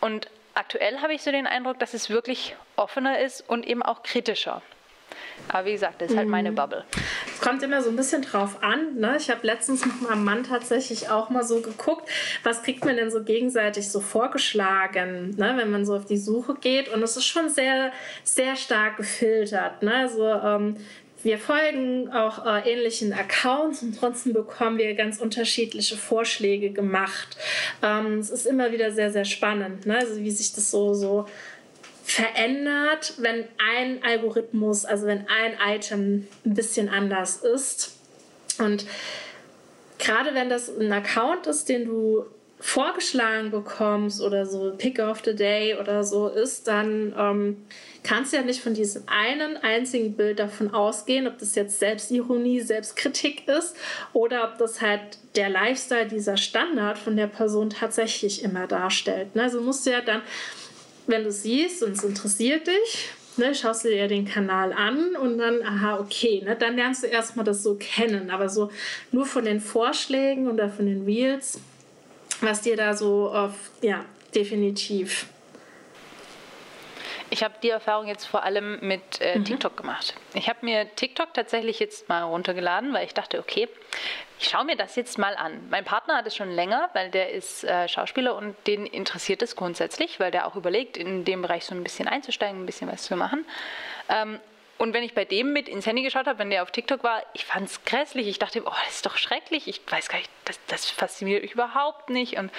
Und 0.00 0.28
aktuell 0.54 1.00
habe 1.00 1.14
ich 1.14 1.22
so 1.22 1.30
den 1.30 1.46
Eindruck, 1.46 1.78
dass 1.78 1.94
es 1.94 2.10
wirklich 2.10 2.56
offener 2.76 3.18
ist 3.20 3.48
und 3.48 3.66
eben 3.66 3.82
auch 3.82 4.02
kritischer. 4.02 4.62
Aber 5.48 5.66
wie 5.66 5.72
gesagt, 5.72 6.00
das 6.00 6.10
ist 6.10 6.16
halt 6.16 6.28
meine 6.28 6.50
mhm. 6.50 6.56
Bubble. 6.56 6.84
Es 7.32 7.40
kommt 7.40 7.62
immer 7.62 7.82
so 7.82 7.90
ein 7.90 7.96
bisschen 7.96 8.22
drauf 8.22 8.62
an. 8.62 8.96
Ne? 8.96 9.16
Ich 9.18 9.30
habe 9.30 9.46
letztens 9.46 9.84
mit 9.84 10.02
meinem 10.02 10.24
Mann 10.24 10.44
tatsächlich 10.44 11.10
auch 11.10 11.30
mal 11.30 11.44
so 11.44 11.60
geguckt, 11.60 12.08
was 12.42 12.62
kriegt 12.62 12.84
man 12.84 12.96
denn 12.96 13.10
so 13.10 13.22
gegenseitig 13.22 13.88
so 13.88 14.00
vorgeschlagen, 14.00 15.30
ne? 15.36 15.54
wenn 15.56 15.70
man 15.70 15.84
so 15.84 15.96
auf 15.96 16.06
die 16.06 16.16
Suche 16.16 16.54
geht. 16.60 16.88
Und 16.88 17.02
es 17.02 17.16
ist 17.16 17.26
schon 17.26 17.48
sehr, 17.48 17.92
sehr 18.24 18.56
stark 18.56 18.96
gefiltert. 18.96 19.82
Ne? 19.82 19.94
Also 19.94 20.26
ähm, 20.26 20.76
wir 21.24 21.38
folgen 21.38 22.12
auch 22.12 22.44
äh, 22.44 22.70
ähnlichen 22.70 23.14
Accounts 23.14 23.82
und 23.82 23.98
trotzdem 23.98 24.34
bekommen 24.34 24.76
wir 24.76 24.94
ganz 24.94 25.20
unterschiedliche 25.20 25.96
Vorschläge 25.96 26.70
gemacht. 26.70 27.36
Ähm, 27.82 28.18
es 28.18 28.28
ist 28.28 28.46
immer 28.46 28.72
wieder 28.72 28.92
sehr, 28.92 29.10
sehr 29.10 29.24
spannend, 29.24 29.86
ne? 29.86 29.96
also 29.96 30.18
wie 30.18 30.30
sich 30.30 30.52
das 30.52 30.70
so, 30.70 30.92
so 30.92 31.26
verändert, 32.04 33.14
wenn 33.18 33.44
ein 33.58 34.02
Algorithmus, 34.04 34.84
also 34.84 35.06
wenn 35.06 35.26
ein 35.28 35.56
Item 35.74 36.28
ein 36.44 36.54
bisschen 36.54 36.88
anders 36.88 37.38
ist. 37.38 37.96
Und 38.58 38.86
gerade 39.98 40.34
wenn 40.34 40.50
das 40.50 40.68
ein 40.68 40.92
Account 40.92 41.46
ist, 41.46 41.68
den 41.68 41.86
du 41.86 42.26
vorgeschlagen 42.60 43.50
bekommst 43.50 44.22
oder 44.22 44.46
so 44.46 44.72
Pick 44.76 44.98
of 44.98 45.22
the 45.24 45.34
Day 45.34 45.76
oder 45.78 46.04
so 46.04 46.28
ist, 46.28 46.66
dann 46.66 47.14
ähm, 47.18 47.66
kannst 48.02 48.32
du 48.32 48.36
ja 48.36 48.42
nicht 48.42 48.62
von 48.62 48.74
diesem 48.74 49.02
einen 49.06 49.56
einzigen 49.58 50.14
Bild 50.14 50.38
davon 50.38 50.72
ausgehen, 50.72 51.26
ob 51.26 51.38
das 51.38 51.54
jetzt 51.56 51.78
Selbstironie, 51.78 52.60
Selbstkritik 52.60 53.48
ist 53.48 53.76
oder 54.12 54.44
ob 54.44 54.58
das 54.58 54.80
halt 54.80 55.18
der 55.36 55.50
Lifestyle, 55.50 56.06
dieser 56.06 56.36
Standard 56.36 56.96
von 56.96 57.16
der 57.16 57.26
Person 57.26 57.70
tatsächlich 57.70 58.42
immer 58.42 58.66
darstellt. 58.66 59.28
Also 59.34 59.60
musst 59.60 59.84
du 59.86 59.90
ja 59.90 60.00
dann 60.00 60.22
wenn 61.06 61.24
du 61.24 61.30
siehst 61.30 61.82
und 61.82 61.92
es 61.92 62.04
interessiert 62.04 62.66
dich, 62.66 63.10
ne, 63.36 63.54
schaust 63.54 63.84
du 63.84 63.88
dir 63.88 64.08
den 64.08 64.26
Kanal 64.26 64.72
an 64.72 65.16
und 65.16 65.38
dann, 65.38 65.62
aha, 65.62 65.98
okay, 65.98 66.42
ne, 66.44 66.56
dann 66.56 66.76
lernst 66.76 67.02
du 67.02 67.06
erstmal 67.08 67.44
das 67.44 67.62
so 67.62 67.76
kennen. 67.76 68.30
Aber 68.30 68.48
so 68.48 68.70
nur 69.12 69.26
von 69.26 69.44
den 69.44 69.60
Vorschlägen 69.60 70.48
oder 70.48 70.68
von 70.68 70.86
den 70.86 71.04
Reels, 71.04 71.60
was 72.40 72.62
dir 72.62 72.76
da 72.76 72.94
so 72.94 73.30
auf, 73.30 73.54
ja, 73.82 74.04
definitiv 74.34 75.26
ich 77.34 77.42
habe 77.42 77.54
die 77.62 77.70
Erfahrung 77.70 78.06
jetzt 78.06 78.26
vor 78.26 78.44
allem 78.44 78.78
mit 78.80 79.20
äh, 79.20 79.38
mhm. 79.38 79.44
TikTok 79.44 79.76
gemacht. 79.76 80.14
Ich 80.34 80.48
habe 80.48 80.60
mir 80.62 80.86
TikTok 80.94 81.34
tatsächlich 81.34 81.80
jetzt 81.80 82.08
mal 82.08 82.22
runtergeladen, 82.22 82.92
weil 82.92 83.06
ich 83.06 83.12
dachte, 83.12 83.40
okay, 83.40 83.68
ich 84.44 84.50
schaue 84.50 84.66
mir 84.66 84.76
das 84.76 84.94
jetzt 84.94 85.16
mal 85.16 85.34
an. 85.36 85.58
Mein 85.70 85.86
Partner 85.86 86.18
hat 86.18 86.26
es 86.26 86.36
schon 86.36 86.50
länger, 86.50 86.90
weil 86.92 87.10
der 87.10 87.30
ist 87.30 87.64
äh, 87.64 87.88
Schauspieler 87.88 88.36
und 88.36 88.54
den 88.66 88.84
interessiert 88.84 89.40
es 89.40 89.56
grundsätzlich, 89.56 90.20
weil 90.20 90.30
der 90.30 90.46
auch 90.46 90.54
überlegt, 90.54 90.98
in 90.98 91.24
dem 91.24 91.40
Bereich 91.40 91.64
so 91.64 91.74
ein 91.74 91.82
bisschen 91.82 92.08
einzusteigen, 92.08 92.62
ein 92.62 92.66
bisschen 92.66 92.92
was 92.92 93.04
zu 93.04 93.16
machen. 93.16 93.46
Ähm, 94.10 94.38
und 94.76 94.92
wenn 94.92 95.02
ich 95.02 95.14
bei 95.14 95.24
dem 95.24 95.54
mit 95.54 95.66
ins 95.66 95.86
Handy 95.86 96.02
geschaut 96.02 96.26
habe, 96.26 96.38
wenn 96.40 96.50
der 96.50 96.62
auf 96.62 96.70
TikTok 96.70 97.02
war, 97.02 97.22
ich 97.32 97.46
fand 97.46 97.70
es 97.70 97.84
grässlich. 97.86 98.28
Ich 98.28 98.38
dachte, 98.38 98.62
oh, 98.66 98.72
das 98.84 98.96
ist 98.96 99.06
doch 99.06 99.16
schrecklich. 99.16 99.66
Ich 99.66 99.80
weiß 99.88 100.10
gar 100.10 100.18
nicht, 100.18 100.30
das, 100.44 100.60
das 100.66 100.90
fasziniert 100.90 101.40
mich 101.40 101.52
überhaupt 101.52 102.10
nicht. 102.10 102.36
Und 102.36 102.50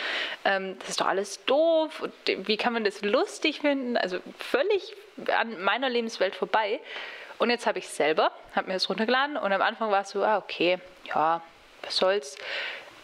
ähm, 0.43 0.79
das 0.79 0.89
ist 0.89 1.01
doch 1.01 1.07
alles 1.07 1.45
doof. 1.45 2.01
Und 2.01 2.47
wie 2.47 2.57
kann 2.57 2.73
man 2.73 2.83
das 2.83 3.03
lustig 3.03 3.59
finden? 3.59 3.95
Also 3.95 4.17
völlig 4.39 4.95
an 5.38 5.61
meiner 5.61 5.89
Lebenswelt 5.89 6.35
vorbei. 6.35 6.79
Und 7.38 7.51
jetzt 7.51 7.67
habe 7.67 7.77
ich 7.77 7.85
es 7.85 7.95
selber, 7.95 8.31
habe 8.55 8.69
mir 8.69 8.73
das 8.73 8.89
runtergeladen. 8.89 9.38
Und 9.38 9.51
am 9.51 9.61
Anfang 9.61 9.91
war 9.91 10.01
es 10.01 10.09
so, 10.09 10.23
ah, 10.23 10.38
okay, 10.38 10.79
ja, 11.03 11.43
was 11.85 11.97
soll's. 11.97 12.37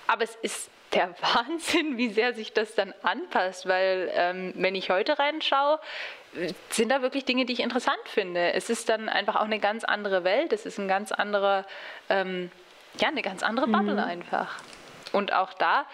Aber 0.07 0.23
es 0.23 0.35
ist 0.41 0.69
der 0.93 1.13
Wahnsinn, 1.21 1.97
wie 1.97 2.09
sehr 2.09 2.33
sich 2.33 2.53
das 2.53 2.75
dann 2.75 2.93
anpasst, 3.03 3.67
weil 3.67 4.11
ähm, 4.13 4.53
wenn 4.55 4.75
ich 4.75 4.89
heute 4.89 5.17
reinschaue, 5.19 5.79
sind 6.69 6.89
da 6.89 7.01
wirklich 7.01 7.25
Dinge, 7.25 7.45
die 7.45 7.53
ich 7.53 7.59
interessant 7.59 7.99
finde. 8.05 8.53
Es 8.53 8.69
ist 8.69 8.87
dann 8.87 9.09
einfach 9.09 9.35
auch 9.35 9.45
eine 9.45 9.59
ganz 9.59 9.83
andere 9.83 10.23
Welt, 10.23 10.53
es 10.53 10.65
ist 10.65 10.77
ein 10.79 10.87
ganz 10.87 11.11
anderer, 11.11 11.65
ähm, 12.09 12.51
ja, 12.99 13.09
eine 13.09 13.21
ganz 13.21 13.43
andere 13.43 13.67
Bubble 13.67 13.93
mhm. 13.93 13.99
einfach. 13.99 14.59
Und 15.11 15.33
auch 15.33 15.53
da, 15.53 15.85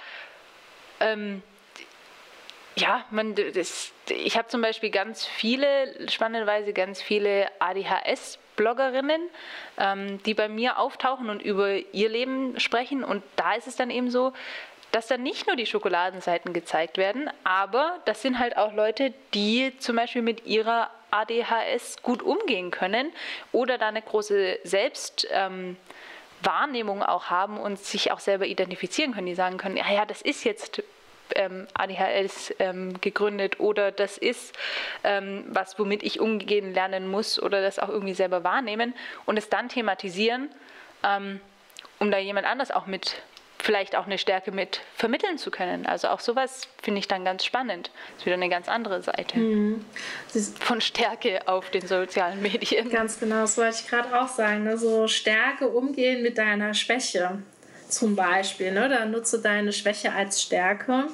ähm, 1.00 1.42
ja, 2.76 3.04
man, 3.10 3.34
das, 3.34 3.92
ich 4.10 4.38
habe 4.38 4.48
zum 4.50 4.62
Beispiel 4.62 4.92
ganz 4.92 5.26
viele, 5.26 6.10
spannenderweise 6.10 6.74
ganz 6.74 7.02
viele 7.02 7.48
ADHS-Bloggerinnen, 8.58 9.22
ähm, 9.78 10.22
die 10.24 10.34
bei 10.34 10.50
mir 10.50 10.80
auftauchen 10.80 11.30
und 11.30 11.42
über 11.42 11.76
ihr 11.94 12.10
Leben 12.10 12.60
sprechen. 12.60 13.04
Und 13.04 13.22
da 13.36 13.54
ist 13.54 13.68
es 13.68 13.76
dann 13.76 13.92
eben 13.92 14.10
so, 14.10 14.34
dass 14.92 15.08
dann 15.08 15.24
nicht 15.24 15.48
nur 15.48 15.56
die 15.56 15.66
Schokoladenseiten 15.66 16.54
gezeigt 16.54 16.98
werden, 16.98 17.30
aber 17.44 18.00
das 18.06 18.22
sind 18.22 18.38
halt 18.40 18.56
auch 18.58 18.74
Leute, 18.74 19.14
die 19.34 19.74
zum 19.80 19.96
Beispiel 19.98 20.22
mit 20.22 20.46
ihrer 20.46 20.90
ADHS 21.12 22.04
gut 22.04 22.24
umgehen 22.24 22.72
können 22.72 23.12
oder 23.52 23.78
da 23.78 23.90
eine 23.90 24.02
große 24.02 24.60
Selbstwahrnehmung 24.64 26.98
ähm, 26.98 27.04
auch 27.04 27.26
haben 27.26 27.58
und 27.58 27.80
sich 27.80 28.12
auch 28.12 28.20
selber 28.20 28.46
identifizieren 28.46 29.14
können, 29.14 29.28
die 29.28 29.36
sagen 29.36 29.58
können, 29.58 29.76
ja, 29.78 29.92
ja, 29.92 30.06
das 30.06 30.22
ist 30.22 30.46
jetzt 30.46 30.82
ähm, 31.36 31.68
ADHS 31.74 32.54
ähm, 32.60 33.00
gegründet 33.02 33.60
oder 33.60 33.92
das 33.92 34.18
ist 34.18 34.56
ähm, 35.04 35.46
was, 35.50 35.78
womit 35.80 36.04
ich 36.04 36.20
umgehen 36.20 36.74
lernen 36.74 37.08
muss 37.08 37.42
oder 37.42 37.62
das 37.62 37.80
auch 37.80 37.90
irgendwie 37.90 38.14
selber 38.14 38.44
wahrnehmen 38.44 38.94
und 39.26 39.38
es 39.38 39.50
dann 39.50 39.70
thematisieren, 39.70 40.50
ähm, 41.04 41.40
um 42.00 42.12
da 42.12 42.18
jemand 42.18 42.48
anders 42.48 42.72
auch 42.72 42.86
mit 42.86 43.22
vielleicht 43.60 43.96
auch 43.96 44.06
eine 44.06 44.18
Stärke 44.18 44.52
mit 44.52 44.82
vermitteln 44.96 45.38
zu 45.38 45.52
können. 45.52 45.86
Also 45.86 46.08
auch 46.10 46.20
sowas 46.20 46.68
finde 46.82 47.00
ich 47.00 47.08
dann 47.08 47.26
ganz 47.26 47.44
spannend. 47.44 47.92
Das 48.12 48.20
ist 48.20 48.26
wieder 48.26 48.36
eine 48.36 48.50
ganz 48.50 48.70
andere 48.70 49.02
Seite 49.02 49.38
mhm. 49.38 49.86
von 50.60 50.80
Stärke 50.80 51.48
auf 51.48 51.70
den 51.70 51.86
sozialen 51.86 52.42
Medien. 52.42 52.90
Ganz 52.90 53.20
genau, 53.20 53.42
das 53.42 53.58
wollte 53.58 53.78
ich 53.82 53.90
gerade 53.90 54.20
auch 54.20 54.28
sagen. 54.28 54.64
Ne? 54.64 54.78
So 54.78 55.08
Stärke 55.08 55.68
umgehen 55.68 56.22
mit 56.22 56.38
deiner 56.38 56.74
Schwäche 56.74 57.40
zum 57.90 58.16
Beispiel. 58.16 58.72
Ne? 58.72 58.90
Da 58.90 59.06
nutze 59.06 59.42
deine 59.42 59.74
Schwäche 59.74 60.14
als 60.14 60.42
Stärke. 60.42 61.06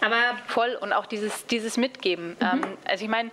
Aber 0.00 0.38
voll 0.46 0.76
und 0.80 0.92
auch 0.92 1.06
dieses, 1.06 1.46
dieses 1.46 1.76
Mitgeben. 1.76 2.36
Mhm. 2.40 2.62
Ähm, 2.62 2.78
also 2.84 3.04
ich 3.04 3.10
meine, 3.10 3.30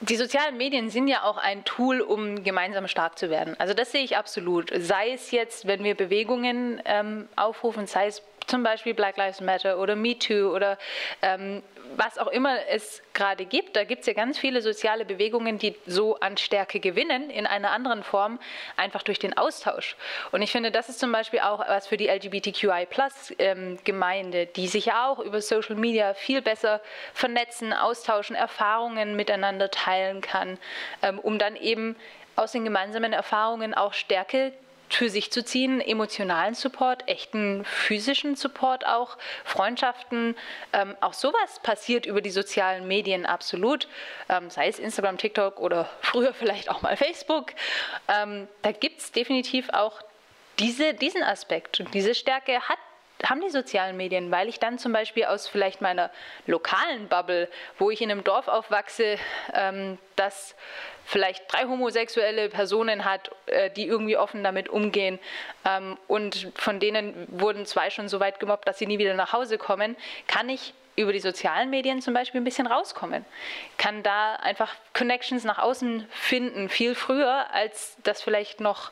die 0.00 0.16
sozialen 0.16 0.56
Medien 0.56 0.90
sind 0.90 1.08
ja 1.08 1.24
auch 1.24 1.38
ein 1.38 1.64
Tool, 1.64 2.00
um 2.00 2.44
gemeinsam 2.44 2.86
stark 2.86 3.18
zu 3.18 3.30
werden. 3.30 3.56
Also 3.58 3.74
das 3.74 3.90
sehe 3.90 4.04
ich 4.04 4.16
absolut. 4.16 4.70
Sei 4.76 5.12
es 5.12 5.32
jetzt, 5.32 5.66
wenn 5.66 5.82
wir 5.82 5.96
Bewegungen 5.96 6.80
ähm, 6.84 7.28
aufrufen, 7.34 7.86
sei 7.86 8.06
es 8.06 8.22
zum 8.48 8.62
Beispiel 8.62 8.94
Black 8.94 9.16
Lives 9.16 9.40
Matter 9.40 9.78
oder 9.78 9.96
Me 9.96 10.18
Too 10.18 10.54
oder 10.54 10.78
ähm, 11.22 11.62
was 11.96 12.18
auch 12.18 12.28
immer 12.28 12.56
es 12.68 13.02
gerade 13.14 13.44
gibt. 13.44 13.74
Da 13.76 13.84
gibt 13.84 14.02
es 14.02 14.06
ja 14.06 14.12
ganz 14.12 14.38
viele 14.38 14.62
soziale 14.62 15.04
Bewegungen, 15.04 15.58
die 15.58 15.74
so 15.86 16.20
an 16.20 16.36
Stärke 16.36 16.78
gewinnen 16.80 17.30
in 17.30 17.46
einer 17.46 17.70
anderen 17.70 18.02
Form, 18.02 18.38
einfach 18.76 19.02
durch 19.02 19.18
den 19.18 19.34
Austausch. 19.36 19.96
Und 20.32 20.42
ich 20.42 20.52
finde, 20.52 20.70
das 20.70 20.88
ist 20.88 20.98
zum 20.98 21.12
Beispiel 21.12 21.40
auch 21.40 21.60
was 21.60 21.86
für 21.86 21.96
die 21.96 22.08
LGBTQI-Plus-Gemeinde, 22.08 24.42
ähm, 24.42 24.48
die 24.54 24.68
sich 24.68 24.86
ja 24.86 25.08
auch 25.08 25.18
über 25.18 25.40
Social 25.40 25.76
Media 25.76 26.14
viel 26.14 26.42
besser 26.42 26.80
vernetzen, 27.14 27.72
austauschen, 27.72 28.36
Erfahrungen 28.36 29.16
miteinander 29.16 29.70
teilen 29.70 30.20
kann, 30.20 30.58
ähm, 31.02 31.18
um 31.18 31.38
dann 31.38 31.56
eben 31.56 31.96
aus 32.36 32.52
den 32.52 32.64
gemeinsamen 32.64 33.12
Erfahrungen 33.12 33.74
auch 33.74 33.92
Stärke 33.92 34.52
für 34.88 35.08
sich 35.08 35.30
zu 35.30 35.44
ziehen, 35.44 35.80
emotionalen 35.80 36.54
Support, 36.54 37.08
echten 37.08 37.64
physischen 37.64 38.36
Support 38.36 38.86
auch, 38.86 39.18
Freundschaften, 39.44 40.36
ähm, 40.72 40.96
auch 41.00 41.12
sowas 41.12 41.60
passiert 41.62 42.06
über 42.06 42.20
die 42.20 42.30
sozialen 42.30 42.88
Medien 42.88 43.26
absolut, 43.26 43.88
ähm, 44.28 44.50
sei 44.50 44.68
es 44.68 44.78
Instagram, 44.78 45.18
TikTok 45.18 45.60
oder 45.60 45.88
früher 46.00 46.32
vielleicht 46.32 46.70
auch 46.70 46.82
mal 46.82 46.96
Facebook. 46.96 47.52
Ähm, 48.08 48.48
da 48.62 48.72
gibt 48.72 49.00
es 49.00 49.12
definitiv 49.12 49.68
auch 49.70 50.02
diese, 50.58 50.94
diesen 50.94 51.22
Aspekt 51.22 51.80
und 51.80 51.94
diese 51.94 52.14
Stärke 52.14 52.60
hat 52.60 52.78
haben 53.24 53.40
die 53.40 53.50
sozialen 53.50 53.96
Medien, 53.96 54.30
weil 54.30 54.48
ich 54.48 54.60
dann 54.60 54.78
zum 54.78 54.92
Beispiel 54.92 55.24
aus 55.24 55.48
vielleicht 55.48 55.80
meiner 55.80 56.10
lokalen 56.46 57.08
Bubble, 57.08 57.48
wo 57.78 57.90
ich 57.90 58.00
in 58.00 58.10
einem 58.10 58.24
Dorf 58.24 58.48
aufwachse, 58.48 59.18
ähm, 59.52 59.98
das 60.16 60.54
vielleicht 61.04 61.52
drei 61.52 61.64
homosexuelle 61.64 62.48
Personen 62.48 63.04
hat, 63.04 63.30
äh, 63.46 63.70
die 63.70 63.86
irgendwie 63.86 64.16
offen 64.16 64.44
damit 64.44 64.68
umgehen 64.68 65.18
ähm, 65.64 65.96
und 66.06 66.52
von 66.54 66.80
denen 66.80 67.26
wurden 67.28 67.66
zwei 67.66 67.90
schon 67.90 68.08
so 68.08 68.20
weit 68.20 68.40
gemobbt, 68.40 68.68
dass 68.68 68.78
sie 68.78 68.86
nie 68.86 68.98
wieder 68.98 69.14
nach 69.14 69.32
Hause 69.32 69.58
kommen, 69.58 69.96
kann 70.26 70.48
ich 70.48 70.74
über 70.96 71.12
die 71.12 71.20
sozialen 71.20 71.70
Medien 71.70 72.02
zum 72.02 72.12
Beispiel 72.12 72.40
ein 72.40 72.44
bisschen 72.44 72.66
rauskommen. 72.66 73.24
Kann 73.76 74.02
da 74.02 74.34
einfach 74.34 74.74
Connections 74.94 75.44
nach 75.44 75.58
außen 75.58 76.06
finden, 76.10 76.68
viel 76.68 76.94
früher, 76.94 77.46
als 77.52 77.96
das 78.02 78.20
vielleicht 78.20 78.60
noch 78.60 78.90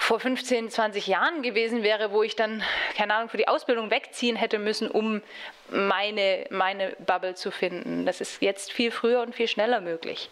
vor 0.00 0.18
15, 0.18 0.70
20 0.70 1.06
Jahren 1.06 1.42
gewesen 1.42 1.82
wäre, 1.82 2.10
wo 2.10 2.22
ich 2.22 2.34
dann, 2.34 2.62
keine 2.96 3.14
Ahnung, 3.14 3.28
für 3.28 3.36
die 3.36 3.46
Ausbildung 3.46 3.90
wegziehen 3.90 4.34
hätte 4.34 4.58
müssen, 4.58 4.90
um 4.90 5.20
meine, 5.70 6.46
meine 6.50 6.96
Bubble 7.06 7.34
zu 7.34 7.50
finden. 7.50 8.06
Das 8.06 8.22
ist 8.22 8.40
jetzt 8.40 8.72
viel 8.72 8.90
früher 8.90 9.20
und 9.20 9.34
viel 9.34 9.46
schneller 9.46 9.82
möglich. 9.82 10.30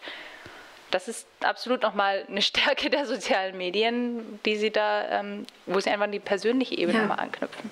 Das 0.90 1.06
ist 1.06 1.28
absolut 1.42 1.82
nochmal 1.82 2.24
eine 2.28 2.40
Stärke 2.42 2.88
der 2.88 3.04
sozialen 3.04 3.58
Medien, 3.58 4.40
die 4.46 4.56
sie 4.56 4.70
da, 4.70 5.20
ähm, 5.20 5.46
wo 5.66 5.78
sie 5.78 5.90
einfach 5.90 6.04
an 6.04 6.12
die 6.12 6.18
persönliche 6.18 6.74
Ebene 6.74 6.98
ja. 6.98 7.04
nochmal 7.04 7.20
anknüpfen. 7.20 7.70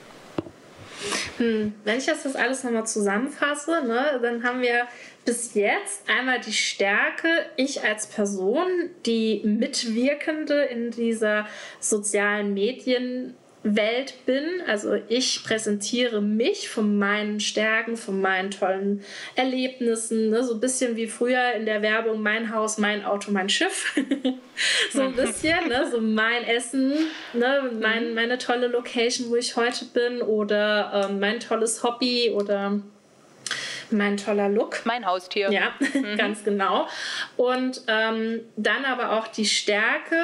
Hm. 1.39 1.75
Wenn 1.85 1.99
ich 1.99 2.07
das, 2.07 2.37
alles 2.37 2.65
nochmal 2.65 2.87
zusammenfasse, 2.87 3.83
ne, 3.87 4.19
dann 4.23 4.43
haben 4.43 4.61
wir 4.61 4.87
bis 5.25 5.55
jetzt 5.55 6.09
einmal 6.09 6.41
die 6.41 6.53
Stärke, 6.53 7.29
ich 7.57 7.83
als 7.83 8.07
Person, 8.07 8.67
die 9.05 9.43
Mitwirkende 9.45 10.65
in 10.65 10.91
dieser 10.91 11.47
sozialen 11.81 12.55
Medienwelt 13.67 14.15
bin. 14.27 14.63
Also 14.67 14.95
ich 15.09 15.43
präsentiere 15.45 16.21
mich 16.21 16.69
von 16.69 16.99
meinen 16.99 17.41
Stärken, 17.41 17.97
von 17.97 18.21
meinen 18.21 18.51
tollen 18.51 19.05
Erlebnissen. 19.35 20.31
Ne? 20.31 20.45
So 20.45 20.55
ein 20.55 20.61
bisschen 20.61 20.97
wie 20.97 21.07
früher 21.07 21.53
in 21.53 21.67
der 21.67 21.83
Werbung 21.83 22.23
mein 22.23 22.55
Haus, 22.55 22.79
mein 22.79 23.05
Auto, 23.05 23.31
mein 23.31 23.49
Schiff. 23.49 23.95
so 24.93 25.03
ein 25.03 25.15
bisschen, 25.15 25.69
ne? 25.69 25.89
so 25.91 26.01
mein 26.01 26.45
Essen, 26.45 26.93
ne? 27.33 27.71
mein, 27.81 28.11
mhm. 28.11 28.15
meine 28.15 28.39
tolle 28.39 28.69
Location, 28.69 29.31
wo 29.31 29.37
ich 29.37 29.57
heute 29.57 29.85
bin 29.87 30.23
oder 30.23 31.09
ähm, 31.09 31.21
mein 31.21 31.41
tolles 31.41 31.83
Hobby 31.83 32.31
oder 32.31 32.81
mein 33.91 34.17
toller 34.17 34.49
Look. 34.49 34.83
Mein 34.85 35.07
Haustier. 35.07 35.51
Ja, 35.53 35.73
mhm. 35.95 36.17
ganz 36.17 36.45
genau. 36.45 36.87
Und 37.37 37.83
ähm, 37.87 38.41
dann 38.57 38.85
aber 38.85 39.13
auch 39.13 39.29
die 39.29 39.47
Stärke, 39.47 40.21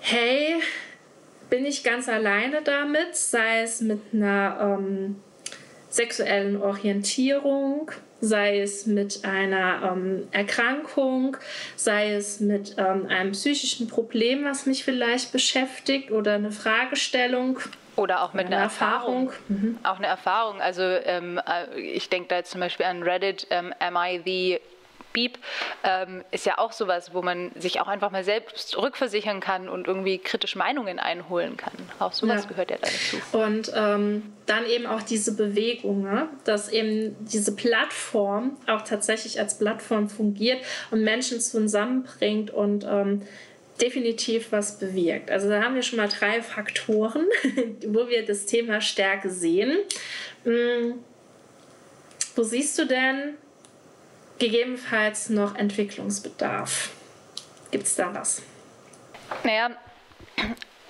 hey, 0.00 0.60
bin 1.50 1.66
ich 1.66 1.84
ganz 1.84 2.08
alleine 2.08 2.62
damit, 2.62 3.16
sei 3.16 3.62
es 3.62 3.80
mit 3.80 4.00
einer 4.12 4.78
ähm, 4.78 5.16
sexuellen 5.88 6.60
Orientierung, 6.60 7.90
sei 8.20 8.60
es 8.60 8.86
mit 8.86 9.24
einer 9.24 9.92
ähm, 9.92 10.28
Erkrankung, 10.32 11.36
sei 11.76 12.14
es 12.14 12.40
mit 12.40 12.76
ähm, 12.78 13.06
einem 13.06 13.32
psychischen 13.32 13.86
Problem, 13.86 14.44
was 14.44 14.66
mich 14.66 14.84
vielleicht 14.84 15.32
beschäftigt 15.32 16.10
oder 16.10 16.34
eine 16.34 16.50
Fragestellung. 16.50 17.60
Oder 17.96 18.24
auch 18.24 18.32
mit 18.32 18.46
einer 18.46 18.56
Erfahrung. 18.56 19.26
Erfahrung. 19.26 19.32
Mhm. 19.48 19.78
Auch 19.84 19.98
eine 19.98 20.08
Erfahrung. 20.08 20.60
Also 20.60 20.82
ähm, 20.82 21.38
äh, 21.46 21.80
ich 21.80 22.08
denke 22.08 22.28
da 22.28 22.36
jetzt 22.36 22.50
zum 22.50 22.60
Beispiel 22.60 22.86
an 22.86 23.02
Reddit, 23.02 23.46
ähm, 23.50 23.72
Am 23.78 23.96
I 23.96 24.20
the 24.24 24.60
Beep, 25.14 25.38
ähm, 25.84 26.22
ist 26.30 26.44
ja 26.44 26.58
auch 26.58 26.72
sowas, 26.72 27.14
wo 27.14 27.22
man 27.22 27.52
sich 27.54 27.80
auch 27.80 27.88
einfach 27.88 28.10
mal 28.10 28.24
selbst 28.24 28.76
rückversichern 28.76 29.40
kann 29.40 29.70
und 29.70 29.86
irgendwie 29.86 30.18
kritische 30.18 30.58
Meinungen 30.58 30.98
einholen 30.98 31.56
kann. 31.56 31.72
Auch 31.98 32.12
sowas 32.12 32.42
ja. 32.42 32.48
gehört 32.48 32.70
ja 32.70 32.76
dazu. 32.78 33.16
Und 33.32 33.72
ähm, 33.74 34.34
dann 34.44 34.66
eben 34.66 34.86
auch 34.86 35.00
diese 35.00 35.34
Bewegung, 35.36 36.02
ne? 36.02 36.28
dass 36.44 36.68
eben 36.68 37.16
diese 37.20 37.54
Plattform 37.56 38.58
auch 38.66 38.82
tatsächlich 38.82 39.40
als 39.40 39.56
Plattform 39.56 40.10
fungiert 40.10 40.58
und 40.90 41.02
Menschen 41.02 41.40
zusammenbringt 41.40 42.50
und 42.50 42.84
ähm, 42.84 43.22
definitiv 43.80 44.52
was 44.52 44.78
bewirkt. 44.78 45.30
Also 45.30 45.48
da 45.48 45.62
haben 45.62 45.74
wir 45.74 45.82
schon 45.82 45.98
mal 45.98 46.08
drei 46.08 46.42
Faktoren, 46.42 47.26
wo 47.86 48.08
wir 48.08 48.24
das 48.24 48.46
Thema 48.46 48.80
Stärke 48.80 49.30
sehen. 49.30 49.78
Hm, 50.44 50.98
wo 52.36 52.42
siehst 52.42 52.78
du 52.78 52.86
denn 52.86 53.34
gegebenenfalls 54.38 55.30
noch 55.30 55.54
Entwicklungsbedarf? 55.54 56.90
Gibt 57.70 57.86
es 57.86 57.96
da 57.96 58.14
was? 58.14 58.42
Naja, 59.42 59.70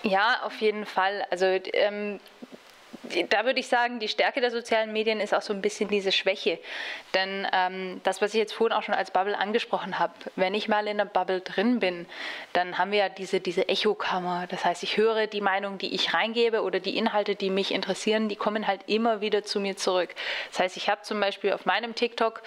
ja, 0.03 0.43
auf 0.45 0.61
jeden 0.61 0.87
Fall. 0.87 1.25
Also 1.31 1.47
ähm, 1.47 2.21
da 3.29 3.45
würde 3.45 3.61
ich 3.61 3.69
sagen, 3.69 4.01
die 4.01 4.09
Stärke 4.09 4.41
der 4.41 4.51
sozialen 4.51 4.93
Medien 4.93 5.21
ist 5.21 5.35
auch 5.35 5.43
so 5.43 5.53
ein 5.53 5.63
bisschen 5.63 5.89
diese 5.89 6.13
Schwäche. 6.13 6.59
Denn 7.13 7.47
ähm, 7.53 8.01
das, 8.05 8.21
was 8.21 8.35
ich 8.35 8.39
jetzt 8.39 8.55
vorhin 8.55 8.77
auch 8.77 8.83
schon 8.83 8.95
als 8.95 9.11
Bubble 9.11 9.37
angesprochen 9.39 9.99
habe, 9.99 10.13
wenn 10.37 10.55
ich 10.55 10.69
mal 10.69 10.87
in 10.87 11.01
einer 11.01 11.05
Bubble 11.05 11.41
drin 11.41 11.81
bin, 11.81 12.07
dann 12.53 12.79
haben 12.79 12.91
wir 12.91 12.99
ja 12.99 13.09
diese, 13.09 13.41
diese 13.41 13.69
Echokammer. 13.69 14.47
Das 14.49 14.65
heißt, 14.65 14.83
ich 14.83 14.97
höre 14.97 15.27
die 15.27 15.41
Meinung, 15.41 15.79
die 15.79 15.95
ich 15.95 16.15
reingebe 16.15 16.63
oder 16.63 16.81
die 16.81 16.97
Inhalte, 16.97 17.35
die 17.35 17.51
mich 17.51 17.73
interessieren, 17.73 18.29
die 18.29 18.37
kommen 18.37 18.67
halt 18.67 18.83
immer 18.87 19.21
wieder 19.21 19.43
zu 19.43 19.61
mir 19.61 19.77
zurück. 19.77 20.11
Das 20.51 20.61
heißt, 20.61 20.77
ich 20.77 20.89
habe 20.89 21.03
zum 21.03 21.21
Beispiel 21.21 21.53
auf 21.53 21.67
meinem 21.67 21.95
TikTok 21.95 22.43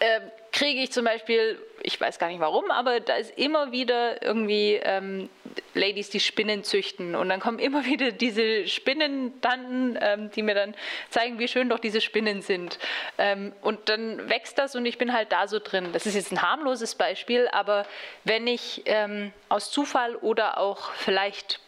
äh, 0.00 0.20
kriege 0.52 0.80
ich 0.82 0.92
zum 0.92 1.04
Beispiel, 1.04 1.58
ich 1.82 2.00
weiß 2.00 2.18
gar 2.18 2.28
nicht 2.28 2.40
warum, 2.40 2.70
aber 2.70 3.00
da 3.00 3.16
ist 3.16 3.38
immer 3.38 3.70
wieder 3.70 4.22
irgendwie 4.22 4.80
ähm, 4.82 5.28
Ladies, 5.74 6.10
die 6.10 6.20
Spinnen 6.20 6.64
züchten. 6.64 7.14
Und 7.14 7.28
dann 7.28 7.40
kommen 7.40 7.58
immer 7.58 7.84
wieder 7.86 8.10
diese 8.10 8.66
Spinnentanten, 8.66 9.98
ähm, 10.00 10.30
die 10.32 10.42
mir 10.42 10.54
dann 10.54 10.74
zeigen, 11.10 11.38
wie 11.38 11.48
schön 11.48 11.68
doch 11.68 11.78
diese 11.78 12.00
Spinnen 12.00 12.42
sind. 12.42 12.78
Ähm, 13.18 13.52
und 13.62 13.88
dann 13.88 14.28
wächst 14.28 14.58
das 14.58 14.74
und 14.74 14.86
ich 14.86 14.98
bin 14.98 15.12
halt 15.12 15.32
da 15.32 15.46
so 15.46 15.58
drin. 15.58 15.90
Das 15.92 16.06
ist 16.06 16.14
jetzt 16.14 16.32
ein 16.32 16.42
harmloses 16.42 16.94
Beispiel, 16.94 17.48
aber 17.52 17.86
wenn 18.24 18.46
ich 18.46 18.82
ähm, 18.86 19.32
aus 19.48 19.70
Zufall 19.70 20.16
oder 20.16 20.58
auch 20.58 20.92
vielleicht 20.94 21.60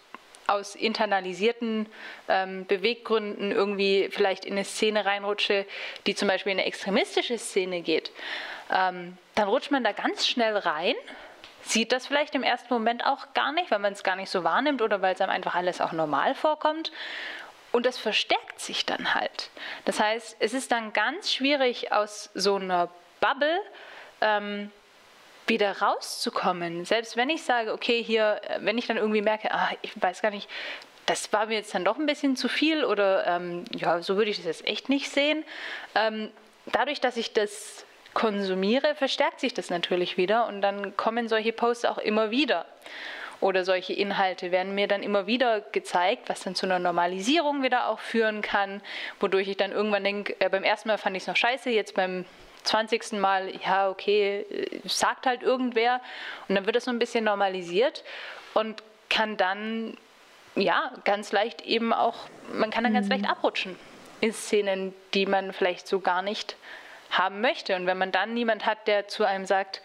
aus 0.47 0.75
internalisierten 0.75 1.87
ähm, 2.29 2.67
Beweggründen 2.67 3.53
irgendwie 3.53 4.09
vielleicht 4.11 4.45
in 4.45 4.53
eine 4.53 4.65
Szene 4.65 5.05
reinrutsche, 5.05 5.67
die 6.07 6.15
zum 6.15 6.29
Beispiel 6.29 6.53
in 6.53 6.59
eine 6.59 6.67
extremistische 6.67 7.39
Szene 7.39 7.81
geht, 7.81 8.11
ähm, 8.71 9.17
dann 9.35 9.49
rutscht 9.49 9.71
man 9.71 9.85
da 9.85 9.93
ganz 9.93 10.27
schnell 10.27 10.57
rein, 10.57 10.95
sieht 11.63 11.93
das 11.93 12.07
vielleicht 12.07 12.35
im 12.35 12.43
ersten 12.43 12.73
Moment 12.73 13.05
auch 13.05 13.33
gar 13.35 13.53
nicht, 13.53 13.71
weil 13.71 13.79
man 13.79 13.93
es 13.93 14.03
gar 14.03 14.17
nicht 14.17 14.31
so 14.31 14.45
wahrnimmt 14.45 14.83
oder 14.83 15.01
weil 15.01 15.15
es 15.15 15.21
einem 15.21 15.31
einfach 15.31 15.55
alles 15.55 15.81
auch 15.81 15.93
normal 15.93 16.35
vorkommt. 16.35 16.93
Und 17.71 17.87
das 17.87 17.97
verstärkt 17.97 18.61
sich 18.61 18.85
dann 18.85 19.15
halt. 19.15 19.51
Das 19.87 19.99
heißt, 19.99 20.37
es 20.41 20.53
ist 20.53 20.73
dann 20.73 20.93
ganz 20.93 21.33
schwierig 21.33 21.91
aus 21.93 22.31
so 22.35 22.57
einer 22.57 22.91
Bubble 23.21 23.61
ähm, 24.21 24.71
wieder 25.47 25.79
rauszukommen. 25.81 26.85
Selbst 26.85 27.17
wenn 27.17 27.31
ich 27.31 27.43
sage, 27.43 27.73
okay, 27.73 28.03
hier, 28.03 28.41
äh, 28.49 28.59
wenn 28.61 28.79
ich 28.79 28.87
dann 28.87 28.97
irgendwie 28.97 29.23
merke, 29.23 29.53
ah, 29.53 29.71
ich 29.83 29.93
weiß 30.01 30.23
gar 30.23 30.31
nicht, 30.31 30.49
das 31.07 31.33
war 31.33 31.47
mir 31.47 31.55
jetzt 31.55 31.75
dann 31.75 31.85
doch 31.85 31.99
ein 31.99 32.07
bisschen 32.07 32.37
zu 32.37 32.49
viel 32.49 32.85
oder 32.85 33.27
ähm, 33.27 33.65
ja, 33.75 34.01
so 34.03 34.17
würde 34.17 34.31
ich 34.31 34.37
das 34.37 34.47
jetzt 34.47 34.67
echt 34.67 34.89
nicht 34.89 35.11
sehen. 35.11 35.45
Ähm, 35.95 36.31
dadurch, 36.67 37.01
dass 37.01 37.17
ich 37.17 37.33
das 37.33 37.85
konsumiere, 38.15 38.95
verstärkt 38.95 39.41
sich 39.41 39.55
das 39.55 39.71
natürlich 39.71 40.17
wieder 40.17 40.47
und 40.47 40.63
dann 40.63 40.97
kommen 40.97 41.29
solche 41.29 41.53
Posts 41.53 41.87
auch 41.87 41.99
immer 41.99 42.31
wieder. 42.31 42.67
Oder 43.41 43.65
solche 43.65 43.93
Inhalte 43.93 44.53
werden 44.53 44.77
mir 44.77 44.87
dann 44.87 45.03
immer 45.03 45.27
wieder 45.27 45.63
gezeigt, 45.73 46.29
was 46.29 46.45
dann 46.45 46.55
zu 46.55 46.65
einer 46.65 46.79
Normalisierung 46.79 47.65
wieder 47.65 47.89
auch 47.89 47.99
führen 47.99 48.41
kann, 48.41 48.81
wodurch 49.19 49.49
ich 49.49 49.57
dann 49.57 49.73
irgendwann 49.73 50.05
denke, 50.05 50.37
äh, 50.39 50.49
beim 50.49 50.63
ersten 50.63 50.89
Mal 50.89 50.99
fand 50.99 51.17
ich 51.17 51.25
es 51.25 51.27
noch 51.27 51.37
scheiße, 51.37 51.71
jetzt 51.71 51.95
beim 51.95 52.25
20. 52.65 53.13
Mal, 53.13 53.53
ja, 53.65 53.89
okay, 53.89 54.41
äh, 54.41 54.81
sagt 54.89 55.27
halt 55.27 55.43
irgendwer. 55.43 56.01
Und 56.49 56.55
dann 56.55 56.67
wird 56.67 56.77
das 56.77 56.85
so 56.85 56.91
ein 56.91 56.99
bisschen 56.99 57.25
normalisiert 57.25 58.05
und 58.55 58.83
kann 59.09 59.37
dann 59.37 59.97
ja, 60.55 60.93
ganz 61.05 61.33
leicht 61.33 61.63
eben 61.63 61.93
auch, 61.93 62.29
man 62.53 62.71
kann 62.71 62.85
dann 62.85 62.93
mhm. 62.93 62.97
ganz 62.97 63.09
leicht 63.09 63.29
abrutschen 63.29 63.77
in 64.21 64.33
Szenen, 64.33 64.95
die 65.15 65.27
man 65.27 65.53
vielleicht 65.53 65.89
so 65.89 66.01
gar 66.01 66.23
nicht 66.23 66.57
haben 67.11 67.41
möchte. 67.41 67.75
Und 67.77 67.87
wenn 67.87 67.99
man 67.99 68.13
dann 68.13 68.35
niemand 68.35 68.67
hat, 68.67 68.87
der 68.87 69.09
zu 69.09 69.25
einem 69.25 69.47
sagt, 69.47 69.83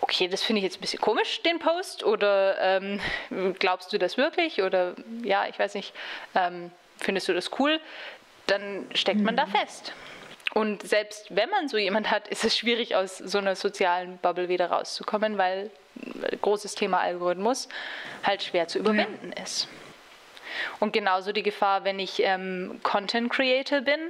okay, 0.00 0.28
das 0.28 0.42
finde 0.42 0.58
ich 0.58 0.64
jetzt 0.64 0.78
ein 0.78 0.80
bisschen 0.80 1.00
komisch, 1.00 1.42
den 1.42 1.58
Post, 1.58 2.04
oder 2.04 2.60
ähm, 2.60 3.00
glaubst 3.58 3.92
du 3.92 3.98
das 3.98 4.16
wirklich? 4.16 4.62
Oder 4.62 4.94
ja, 5.22 5.46
ich 5.46 5.58
weiß 5.58 5.74
nicht, 5.74 5.94
ähm, 6.34 6.70
findest 6.98 7.28
du 7.28 7.32
das 7.32 7.50
cool? 7.58 7.80
Dann 8.46 8.86
steckt 8.94 9.20
mhm. 9.20 9.26
man 9.26 9.36
da 9.36 9.46
mhm. 9.46 9.52
fest. 9.52 9.92
Und 10.54 10.86
selbst 10.86 11.34
wenn 11.34 11.50
man 11.50 11.68
so 11.68 11.76
jemand 11.76 12.10
hat, 12.10 12.28
ist 12.28 12.44
es 12.44 12.56
schwierig, 12.56 12.94
aus 12.94 13.18
so 13.18 13.38
einer 13.38 13.56
sozialen 13.56 14.18
Bubble 14.18 14.48
wieder 14.48 14.70
rauszukommen, 14.70 15.36
weil 15.36 15.70
großes 16.40 16.76
Thema 16.76 17.00
Algorithmus 17.00 17.68
halt 18.22 18.42
schwer 18.42 18.68
zu 18.68 18.78
überwinden 18.78 19.32
ja. 19.36 19.42
ist. 19.42 19.68
Und 20.78 20.92
genauso 20.92 21.32
die 21.32 21.42
Gefahr, 21.42 21.84
wenn 21.84 21.98
ich 21.98 22.22
ähm, 22.22 22.78
Content 22.84 23.32
Creator 23.32 23.80
bin 23.80 24.00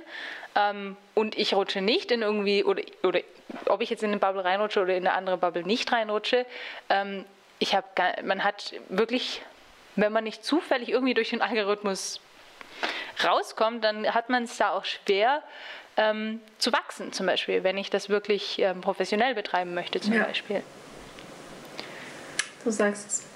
ähm, 0.54 0.96
und 1.14 1.38
ich 1.38 1.54
rutsche 1.54 1.80
nicht 1.80 2.10
in 2.10 2.20
irgendwie, 2.20 2.62
oder, 2.62 2.82
oder 3.02 3.20
ob 3.66 3.80
ich 3.80 3.88
jetzt 3.88 4.02
in 4.02 4.10
eine 4.10 4.20
Bubble 4.20 4.44
reinrutsche 4.44 4.82
oder 4.82 4.94
in 4.94 5.06
eine 5.06 5.16
andere 5.16 5.38
Bubble 5.38 5.62
nicht 5.62 5.90
reinrutsche, 5.90 6.44
ähm, 6.90 7.24
ich 7.58 7.74
habe, 7.74 7.86
man 8.22 8.44
hat 8.44 8.74
wirklich, 8.90 9.40
wenn 9.96 10.12
man 10.12 10.24
nicht 10.24 10.44
zufällig 10.44 10.90
irgendwie 10.90 11.14
durch 11.14 11.30
den 11.30 11.40
Algorithmus 11.40 12.20
rauskommt, 13.24 13.82
dann 13.82 14.12
hat 14.12 14.28
man 14.28 14.44
es 14.44 14.56
da 14.56 14.70
auch 14.70 14.84
schwer 14.84 15.42
ähm, 15.96 16.40
zu 16.58 16.72
wachsen, 16.72 17.12
zum 17.12 17.26
Beispiel, 17.26 17.64
wenn 17.64 17.78
ich 17.78 17.90
das 17.90 18.08
wirklich 18.08 18.58
ähm, 18.58 18.80
professionell 18.80 19.34
betreiben 19.34 19.74
möchte, 19.74 20.00
zum 20.00 20.14
ja. 20.14 20.24
Beispiel. 20.24 20.62
Du 22.64 22.70
sagst 22.70 23.06
es 23.06 23.26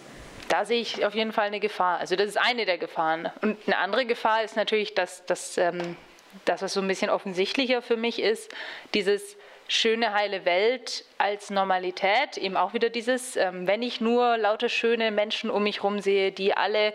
da 0.49 0.65
sehe 0.65 0.81
ich 0.81 1.05
auf 1.05 1.15
jeden 1.15 1.33
Fall 1.33 1.47
eine 1.47 1.61
Gefahr. 1.61 1.99
Also 1.99 2.17
das 2.17 2.27
ist 2.27 2.38
eine 2.38 2.65
der 2.65 2.79
Gefahren. 2.79 3.31
Und 3.43 3.59
eine 3.67 3.79
andere 3.79 4.07
Gefahr 4.07 4.43
ist 4.43 4.57
natürlich, 4.57 4.95
dass, 4.95 5.25
dass 5.27 5.59
ähm, 5.59 5.97
das, 6.45 6.62
was 6.62 6.73
so 6.73 6.81
ein 6.81 6.88
bisschen 6.88 7.11
offensichtlicher 7.11 7.83
für 7.83 7.97
mich 7.97 8.21
ist, 8.21 8.50
dieses 8.95 9.37
schöne, 9.69 10.15
heile 10.15 10.47
Welt 10.47 11.05
als 11.19 11.51
Normalität, 11.51 12.39
eben 12.39 12.57
auch 12.57 12.73
wieder 12.73 12.89
dieses, 12.89 13.37
ähm, 13.37 13.67
wenn 13.67 13.83
ich 13.83 14.01
nur 14.01 14.39
lauter 14.39 14.71
schöne 14.71 15.11
Menschen 15.11 15.51
um 15.51 15.63
mich 15.63 15.77
herum 15.77 16.01
sehe, 16.01 16.33
die 16.33 16.57
alle 16.57 16.95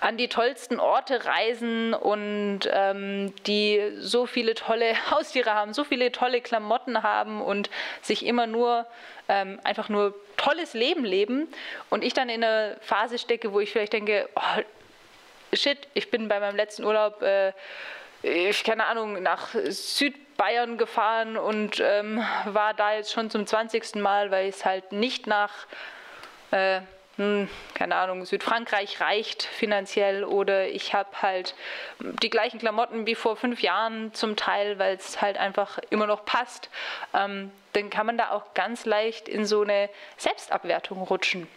an 0.00 0.16
die 0.16 0.28
tollsten 0.28 0.80
Orte 0.80 1.26
reisen 1.26 1.92
und 1.92 2.60
ähm, 2.72 3.34
die 3.46 3.82
so 4.00 4.24
viele 4.24 4.54
tolle 4.54 4.94
Haustiere 5.10 5.52
haben, 5.52 5.74
so 5.74 5.84
viele 5.84 6.10
tolle 6.10 6.40
Klamotten 6.40 7.02
haben 7.02 7.42
und 7.42 7.68
sich 8.00 8.24
immer 8.24 8.46
nur 8.46 8.86
ähm, 9.28 9.60
einfach 9.62 9.90
nur 9.90 10.14
tolles 10.38 10.72
Leben 10.72 11.04
leben. 11.04 11.48
Und 11.90 12.02
ich 12.02 12.14
dann 12.14 12.30
in 12.30 12.42
einer 12.42 12.76
Phase 12.80 13.18
stecke, 13.18 13.52
wo 13.52 13.60
ich 13.60 13.70
vielleicht 13.72 13.92
denke, 13.92 14.28
oh, 14.34 14.62
shit, 15.52 15.86
ich 15.92 16.10
bin 16.10 16.28
bei 16.28 16.40
meinem 16.40 16.56
letzten 16.56 16.84
Urlaub, 16.84 17.20
äh, 17.20 17.52
ich 18.22 18.64
keine 18.64 18.86
Ahnung, 18.86 19.22
nach 19.22 19.54
Südbayern 20.36 20.76
gefahren 20.76 21.38
und 21.38 21.80
ähm, 21.80 22.22
war 22.44 22.74
da 22.74 22.94
jetzt 22.94 23.10
schon 23.10 23.30
zum 23.30 23.46
20. 23.46 23.94
Mal, 23.96 24.30
weil 24.30 24.48
es 24.48 24.66
halt 24.66 24.92
nicht 24.92 25.26
nach 25.26 25.50
äh, 26.50 26.82
hm, 27.16 27.48
keine 27.72 27.96
Ahnung, 27.96 28.26
Südfrankreich 28.26 29.00
reicht 29.00 29.44
finanziell 29.44 30.24
oder 30.24 30.68
ich 30.68 30.92
habe 30.92 31.22
halt 31.22 31.54
die 31.98 32.28
gleichen 32.28 32.58
Klamotten 32.58 33.06
wie 33.06 33.14
vor 33.14 33.36
fünf 33.36 33.62
Jahren 33.62 34.12
zum 34.12 34.36
Teil, 34.36 34.78
weil 34.78 34.96
es 34.96 35.22
halt 35.22 35.38
einfach 35.38 35.78
immer 35.88 36.06
noch 36.06 36.26
passt, 36.26 36.68
ähm, 37.14 37.50
dann 37.72 37.88
kann 37.88 38.04
man 38.04 38.18
da 38.18 38.30
auch 38.32 38.52
ganz 38.52 38.84
leicht 38.84 39.28
in 39.28 39.46
so 39.46 39.62
eine 39.62 39.88
Selbstabwertung 40.18 41.00
rutschen. 41.00 41.48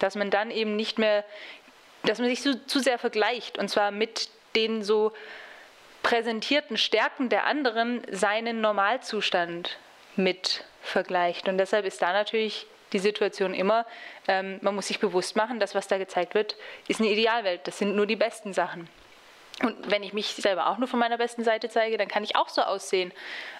Dass 0.00 0.16
man 0.16 0.30
dann 0.30 0.50
eben 0.50 0.74
nicht 0.74 0.98
mehr, 0.98 1.24
dass 2.02 2.18
man 2.18 2.28
sich 2.28 2.42
so, 2.42 2.54
zu 2.54 2.80
sehr 2.80 2.98
vergleicht 2.98 3.58
und 3.58 3.68
zwar 3.68 3.92
mit 3.92 4.28
den 4.56 4.82
so 4.82 5.12
präsentierten 6.04 6.76
Stärken 6.76 7.28
der 7.30 7.46
anderen 7.46 8.02
seinen 8.10 8.60
Normalzustand 8.60 9.78
mit 10.14 10.64
vergleicht. 10.82 11.48
Und 11.48 11.58
deshalb 11.58 11.86
ist 11.86 12.00
da 12.00 12.12
natürlich 12.12 12.66
die 12.92 12.98
Situation 13.00 13.54
immer, 13.54 13.86
ähm, 14.28 14.58
man 14.60 14.76
muss 14.76 14.86
sich 14.86 15.00
bewusst 15.00 15.34
machen, 15.34 15.58
das, 15.58 15.74
was 15.74 15.88
da 15.88 15.98
gezeigt 15.98 16.34
wird, 16.34 16.56
ist 16.86 17.00
eine 17.00 17.08
Idealwelt. 17.10 17.66
Das 17.66 17.78
sind 17.78 17.96
nur 17.96 18.06
die 18.06 18.16
besten 18.16 18.52
Sachen. 18.52 18.88
Und 19.62 19.90
wenn 19.90 20.02
ich 20.02 20.12
mich 20.12 20.26
selber 20.26 20.68
auch 20.68 20.78
nur 20.78 20.88
von 20.88 21.00
meiner 21.00 21.16
besten 21.16 21.42
Seite 21.42 21.68
zeige, 21.70 21.96
dann 21.96 22.08
kann 22.08 22.22
ich 22.22 22.36
auch 22.36 22.50
so 22.50 22.62
aussehen. 22.62 23.10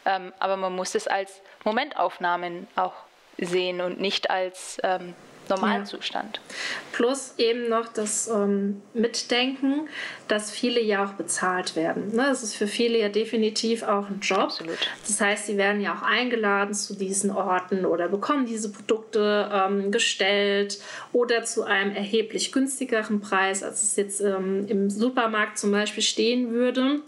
Ähm, 0.04 0.32
aber 0.38 0.56
man 0.56 0.74
muss 0.76 0.94
es 0.94 1.08
als 1.08 1.40
Momentaufnahmen 1.64 2.68
auch 2.76 2.94
sehen 3.38 3.80
und 3.80 4.00
nicht 4.00 4.30
als 4.30 4.78
ähm, 4.84 5.14
Normalzustand. 5.48 6.36
Ja. 6.36 6.54
Plus 6.92 7.34
eben 7.38 7.68
noch 7.68 7.88
das 7.88 8.28
ähm, 8.28 8.82
Mitdenken, 8.92 9.88
dass 10.28 10.50
viele 10.50 10.80
ja 10.80 11.04
auch 11.04 11.12
bezahlt 11.12 11.76
werden. 11.76 12.14
Ne? 12.14 12.26
Das 12.28 12.42
ist 12.42 12.54
für 12.54 12.66
viele 12.66 12.98
ja 12.98 13.08
definitiv 13.08 13.82
auch 13.82 14.08
ein 14.08 14.20
Job. 14.20 14.38
Absolut. 14.38 14.78
Das 15.06 15.20
heißt, 15.20 15.46
sie 15.46 15.56
werden 15.56 15.80
ja 15.80 15.94
auch 15.94 16.02
eingeladen 16.02 16.74
zu 16.74 16.94
diesen 16.94 17.30
Orten 17.30 17.84
oder 17.84 18.08
bekommen 18.08 18.46
diese 18.46 18.70
Produkte 18.70 19.50
ähm, 19.52 19.90
gestellt 19.90 20.80
oder 21.12 21.44
zu 21.44 21.64
einem 21.64 21.94
erheblich 21.94 22.52
günstigeren 22.52 23.20
Preis, 23.20 23.62
als 23.62 23.82
es 23.82 23.96
jetzt 23.96 24.20
ähm, 24.20 24.66
im 24.68 24.90
Supermarkt 24.90 25.58
zum 25.58 25.72
Beispiel 25.72 26.02
stehen 26.02 26.52
würde. 26.52 27.00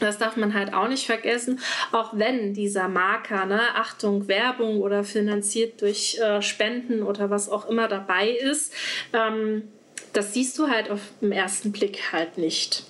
Das 0.00 0.18
darf 0.18 0.36
man 0.36 0.54
halt 0.54 0.74
auch 0.74 0.88
nicht 0.88 1.06
vergessen, 1.06 1.60
auch 1.92 2.10
wenn 2.12 2.54
dieser 2.54 2.88
Marker, 2.88 3.46
ne, 3.46 3.60
Achtung, 3.74 4.28
Werbung 4.28 4.80
oder 4.80 5.04
finanziert 5.04 5.80
durch 5.82 6.18
äh, 6.18 6.40
Spenden 6.42 7.02
oder 7.02 7.30
was 7.30 7.48
auch 7.48 7.68
immer 7.68 7.88
dabei 7.88 8.28
ist, 8.30 8.72
ähm, 9.12 9.64
das 10.12 10.34
siehst 10.34 10.58
du 10.58 10.68
halt 10.68 10.90
auf 10.90 11.00
den 11.20 11.32
ersten 11.32 11.72
Blick 11.72 12.12
halt 12.12 12.38
nicht. 12.38 12.84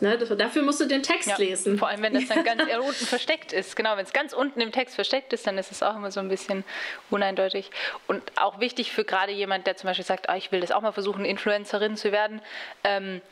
Ne, 0.00 0.18
dafür 0.18 0.62
musst 0.62 0.80
du 0.80 0.86
den 0.86 1.02
Text 1.02 1.28
ja, 1.28 1.36
lesen. 1.36 1.78
Vor 1.78 1.88
allem, 1.88 2.02
wenn 2.02 2.12
das 2.12 2.26
dann 2.26 2.44
ganz 2.44 2.62
unten 2.78 3.06
versteckt 3.06 3.52
ist. 3.52 3.76
Genau, 3.76 3.96
wenn 3.96 4.04
es 4.04 4.12
ganz 4.12 4.32
unten 4.32 4.60
im 4.60 4.72
Text 4.72 4.96
versteckt 4.96 5.32
ist, 5.32 5.46
dann 5.46 5.56
ist 5.56 5.70
es 5.70 5.82
auch 5.82 5.96
immer 5.96 6.10
so 6.10 6.20
ein 6.20 6.28
bisschen 6.28 6.64
uneindeutig. 7.10 7.70
Und 8.06 8.22
auch 8.36 8.60
wichtig 8.60 8.92
für 8.92 9.04
gerade 9.04 9.32
jemand, 9.32 9.66
der 9.66 9.76
zum 9.76 9.88
Beispiel 9.88 10.04
sagt, 10.04 10.26
oh, 10.28 10.34
ich 10.36 10.52
will 10.52 10.60
das 10.60 10.72
auch 10.72 10.82
mal 10.82 10.92
versuchen, 10.92 11.24
Influencerin 11.24 11.96
zu 11.96 12.12
werden. 12.12 12.42
Ähm, 12.82 13.22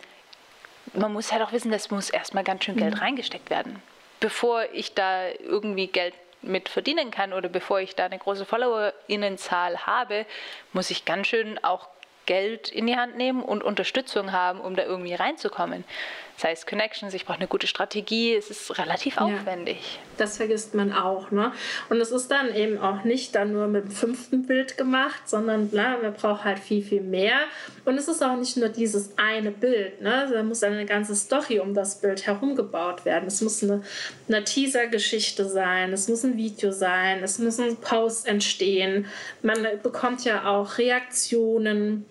man 0.95 1.13
muss 1.13 1.33
halt 1.33 1.43
auch 1.43 1.53
wissen, 1.53 1.71
das 1.71 1.91
muss 1.91 2.11
erstmal 2.11 2.45
ganz 2.45 2.65
schön 2.65 2.77
Geld 2.77 2.95
mhm. 2.95 3.01
reingesteckt 3.01 3.51
werden. 3.51 3.83
Bevor 4.21 4.65
ich 4.73 4.95
da 4.95 5.29
irgendwie 5.29 5.87
Geld 5.87 6.15
mit 6.43 6.69
verdienen 6.69 7.11
kann 7.11 7.33
oder 7.33 7.49
bevor 7.49 7.81
ich 7.81 7.95
da 7.95 8.07
eine 8.07 8.19
große 8.19 8.45
Followerinnenzahl 8.45 9.87
habe, 9.87 10.27
muss 10.73 10.91
ich 10.91 11.05
ganz 11.05 11.29
schön 11.29 11.63
auch 11.63 11.89
Geld 12.27 12.71
in 12.71 12.87
die 12.87 12.97
Hand 12.97 13.17
nehmen 13.17 13.43
und 13.43 13.63
Unterstützung 13.65 14.33
haben, 14.33 14.61
um 14.61 14.77
da 14.77 14.85
irgendwie 14.85 15.15
reinzukommen. 15.15 15.85
Das 16.43 16.51
heißt 16.51 16.67
Connections, 16.67 17.15
ich 17.15 17.25
brauche 17.25 17.37
eine 17.37 17.47
gute 17.47 17.69
Strategie, 17.69 18.35
es 18.35 18.51
ist 18.51 18.77
relativ 18.77 19.15
ja, 19.15 19.23
aufwendig. 19.23 20.01
Das 20.17 20.39
vergisst 20.39 20.75
man 20.75 20.93
auch. 20.93 21.31
Ne? 21.31 21.53
Und 21.89 22.01
es 22.01 22.11
ist 22.11 22.33
dann 22.33 22.53
eben 22.53 22.79
auch 22.79 23.05
nicht 23.05 23.37
dann 23.37 23.53
nur 23.53 23.69
mit 23.69 23.85
dem 23.85 23.91
fünften 23.93 24.45
Bild 24.45 24.77
gemacht, 24.77 25.29
sondern 25.29 25.69
na, 25.71 25.99
man 25.99 26.13
braucht 26.15 26.43
halt 26.43 26.59
viel, 26.59 26.83
viel 26.83 27.01
mehr. 27.01 27.37
Und 27.85 27.97
es 27.97 28.09
ist 28.09 28.25
auch 28.25 28.35
nicht 28.35 28.57
nur 28.57 28.71
dieses 28.71 29.17
eine 29.19 29.53
Bild. 29.53 30.01
Ne? 30.01 30.29
Da 30.33 30.43
muss 30.43 30.65
eine 30.65 30.85
ganze 30.85 31.15
Story 31.15 31.61
um 31.61 31.75
das 31.75 32.01
Bild 32.01 32.27
herum 32.27 32.57
gebaut 32.57 33.05
werden. 33.05 33.29
Es 33.29 33.41
muss 33.41 33.63
eine, 33.63 33.85
eine 34.27 34.43
Teaser-Geschichte 34.43 35.45
sein, 35.45 35.93
es 35.93 36.09
muss 36.09 36.25
ein 36.25 36.37
Video 36.37 36.73
sein, 36.73 37.23
es 37.23 37.39
müssen 37.39 37.77
Posts 37.77 38.25
entstehen. 38.25 39.07
Man 39.43 39.59
bekommt 39.81 40.25
ja 40.25 40.45
auch 40.51 40.77
Reaktionen 40.79 42.05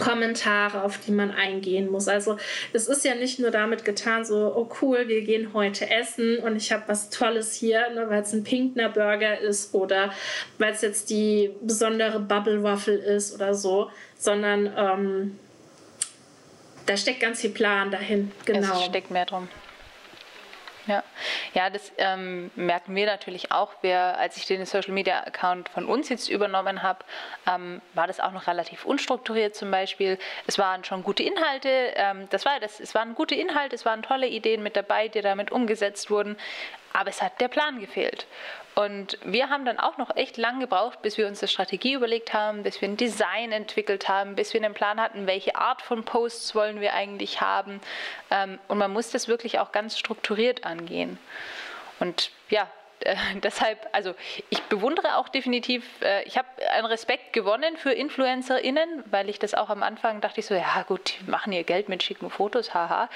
Kommentare, 0.00 0.82
auf 0.82 0.98
die 0.98 1.12
man 1.12 1.30
eingehen 1.30 1.90
muss. 1.90 2.08
Also 2.08 2.36
es 2.72 2.88
ist 2.88 3.04
ja 3.04 3.14
nicht 3.14 3.38
nur 3.38 3.52
damit 3.52 3.84
getan, 3.84 4.24
so, 4.24 4.52
oh 4.56 4.68
cool, 4.82 5.06
wir 5.06 5.22
gehen 5.22 5.52
heute 5.54 5.88
essen 5.88 6.38
und 6.38 6.56
ich 6.56 6.72
habe 6.72 6.84
was 6.86 7.10
Tolles 7.10 7.54
hier, 7.54 7.88
ne, 7.90 8.06
weil 8.08 8.22
es 8.22 8.32
ein 8.32 8.42
Pinkner 8.42 8.88
Burger 8.88 9.38
ist 9.38 9.74
oder 9.74 10.12
weil 10.58 10.72
es 10.72 10.80
jetzt 10.80 11.10
die 11.10 11.50
besondere 11.60 12.18
Bubble 12.18 12.62
Waffle 12.62 12.96
ist 12.96 13.34
oder 13.34 13.54
so, 13.54 13.90
sondern 14.18 14.72
ähm, 14.76 15.38
da 16.86 16.96
steckt 16.96 17.20
ganz 17.20 17.40
viel 17.40 17.50
Plan 17.50 17.90
dahin. 17.90 18.32
Genau. 18.46 18.72
Es 18.72 18.84
steckt 18.86 19.10
mehr 19.12 19.26
drum. 19.26 19.48
Ja, 20.90 21.04
ja 21.54 21.70
das 21.70 21.92
ähm, 21.98 22.50
merken 22.56 22.96
wir 22.96 23.06
natürlich 23.06 23.52
auch. 23.52 23.70
Wir, 23.80 24.18
als 24.18 24.36
ich 24.36 24.46
den 24.46 24.66
Social 24.66 24.92
Media 24.92 25.20
Account 25.20 25.68
von 25.68 25.86
uns 25.86 26.08
jetzt 26.08 26.28
übernommen 26.28 26.82
habe, 26.82 27.04
ähm, 27.46 27.80
war 27.94 28.08
das 28.08 28.18
auch 28.18 28.32
noch 28.32 28.48
relativ 28.48 28.84
unstrukturiert 28.84 29.54
zum 29.54 29.70
Beispiel. 29.70 30.18
Es 30.48 30.58
waren 30.58 30.82
schon 30.82 31.04
gute 31.04 31.22
Inhalte, 31.22 31.68
ähm, 31.94 32.26
das 32.30 32.44
war 32.44 32.58
das, 32.58 32.80
es 32.80 32.92
waren 32.96 33.14
gute 33.14 33.36
Inhalte, 33.36 33.76
es 33.76 33.86
waren 33.86 34.02
tolle 34.02 34.26
Ideen 34.26 34.64
mit 34.64 34.74
dabei, 34.74 35.06
die 35.06 35.20
damit 35.20 35.52
umgesetzt 35.52 36.10
wurden, 36.10 36.36
aber 36.92 37.10
es 37.10 37.22
hat 37.22 37.40
der 37.40 37.48
Plan 37.48 37.78
gefehlt. 37.78 38.26
Und 38.74 39.18
wir 39.24 39.50
haben 39.50 39.64
dann 39.64 39.78
auch 39.78 39.98
noch 39.98 40.16
echt 40.16 40.36
lang 40.36 40.60
gebraucht, 40.60 41.02
bis 41.02 41.18
wir 41.18 41.26
uns 41.26 41.42
eine 41.42 41.48
Strategie 41.48 41.94
überlegt 41.94 42.32
haben, 42.32 42.62
bis 42.62 42.80
wir 42.80 42.88
ein 42.88 42.96
Design 42.96 43.52
entwickelt 43.52 44.08
haben, 44.08 44.36
bis 44.36 44.54
wir 44.54 44.62
einen 44.62 44.74
Plan 44.74 45.00
hatten, 45.00 45.26
welche 45.26 45.56
Art 45.56 45.82
von 45.82 46.04
Posts 46.04 46.54
wollen 46.54 46.80
wir 46.80 46.94
eigentlich 46.94 47.40
haben. 47.40 47.80
Ähm, 48.30 48.58
und 48.68 48.78
man 48.78 48.92
muss 48.92 49.10
das 49.10 49.28
wirklich 49.28 49.58
auch 49.58 49.72
ganz 49.72 49.98
strukturiert 49.98 50.64
angehen. 50.64 51.18
Und 51.98 52.30
ja, 52.48 52.68
äh, 53.00 53.16
deshalb, 53.42 53.88
also 53.92 54.14
ich 54.50 54.62
bewundere 54.64 55.16
auch 55.16 55.28
definitiv, 55.28 55.84
äh, 56.02 56.22
ich 56.24 56.38
habe 56.38 56.48
einen 56.72 56.86
Respekt 56.86 57.32
gewonnen 57.32 57.76
für 57.76 57.92
InfluencerInnen, 57.92 59.04
weil 59.06 59.28
ich 59.28 59.38
das 59.38 59.54
auch 59.54 59.70
am 59.70 59.82
Anfang 59.82 60.20
dachte 60.20 60.40
ich 60.40 60.46
so, 60.46 60.54
ja 60.54 60.84
gut, 60.86 61.14
die 61.20 61.30
machen 61.30 61.52
ihr 61.52 61.64
Geld 61.64 61.88
mit 61.88 62.02
schicken 62.02 62.30
Fotos, 62.30 62.72
haha. 62.72 63.08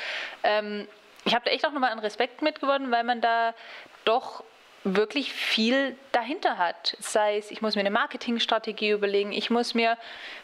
Ähm, 0.43 0.88
ich 1.25 1.35
habe 1.35 1.45
da 1.45 1.53
echt 1.53 1.67
auch 1.67 1.73
nochmal 1.73 1.90
einen 1.90 2.01
Respekt 2.01 2.43
mitgewonnen, 2.43 2.90
weil 2.90 3.05
man 3.05 3.21
da 3.21 3.55
doch 4.05 4.45
wirklich 4.85 5.33
viel 5.33 5.97
dahinter 6.12 6.59
hat. 6.59 6.97
Sei 7.01 7.42
ich 7.49 7.62
muss 7.62 7.75
mir 7.75 7.81
eine 7.81 7.90
Marketingstrategie 7.90 8.90
überlegen, 8.90 9.33
ich 9.33 9.49
muss 9.49 9.75
mir, 9.75 9.97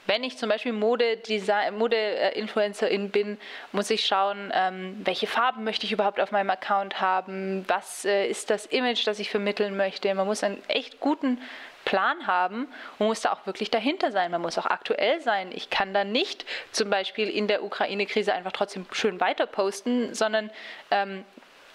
wenn 0.07 0.24
ich 0.24 0.38
zum 0.38 0.48
Beispiel 0.48 0.72
Mode-Influencerin 0.72 3.03
Mode 3.03 3.11
bin, 3.11 3.38
muss 3.72 3.90
ich 3.90 4.07
schauen, 4.07 4.50
ähm, 4.55 4.98
welche 5.05 5.26
Farben 5.26 5.62
möchte 5.62 5.85
ich 5.85 5.92
überhaupt 5.92 6.20
auf 6.20 6.33
meinem 6.33 6.50
Account 6.50 7.00
haben, 7.00 7.64
was 7.68 8.07
äh, 8.07 8.26
ist 8.26 8.48
das 8.48 8.64
Image, 8.66 9.07
das 9.07 9.18
ich 9.18 9.31
vermitteln 9.31 9.76
möchte. 9.76 10.12
Man 10.14 10.26
muss 10.26 10.42
einen 10.42 10.62
echt 10.68 11.00
guten 11.00 11.38
Plan 11.85 12.26
haben 12.26 12.66
und 12.98 13.09
muss 13.09 13.20
da 13.20 13.33
auch 13.33 13.46
wirklich 13.46 13.70
dahinter 13.70 14.12
sein. 14.12 14.31
Man 14.31 14.42
muss 14.42 14.59
auch 14.59 14.66
aktuell 14.66 15.20
sein. 15.20 15.50
Ich 15.53 15.70
kann 15.70 15.92
dann 15.92 16.12
nicht 16.12 16.46
zum 16.72 16.88
Beispiel 16.88 17.29
in 17.29 17.46
der 17.46 17.62
Ukraine-Krise 17.62 18.33
einfach 18.33 18.53
trotzdem 18.53 18.87
schön 18.92 19.20
weiter 19.20 19.46
posten, 19.46 20.14
sondern 20.14 20.50
ähm, 20.90 21.24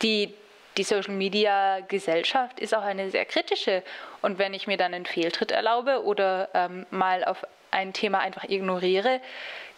die 0.01 0.33
die 0.77 0.83
Social 0.83 1.13
Media 1.13 1.79
Gesellschaft 1.81 2.59
ist 2.59 2.75
auch 2.75 2.83
eine 2.83 3.09
sehr 3.09 3.25
kritische. 3.25 3.83
Und 4.21 4.39
wenn 4.39 4.53
ich 4.53 4.67
mir 4.67 4.77
dann 4.77 4.93
einen 4.93 5.05
Fehltritt 5.05 5.51
erlaube 5.51 6.03
oder 6.03 6.49
ähm, 6.53 6.85
mal 6.91 7.23
auf 7.23 7.45
ein 7.71 7.93
Thema 7.93 8.19
einfach 8.19 8.43
ignoriere, 8.45 9.21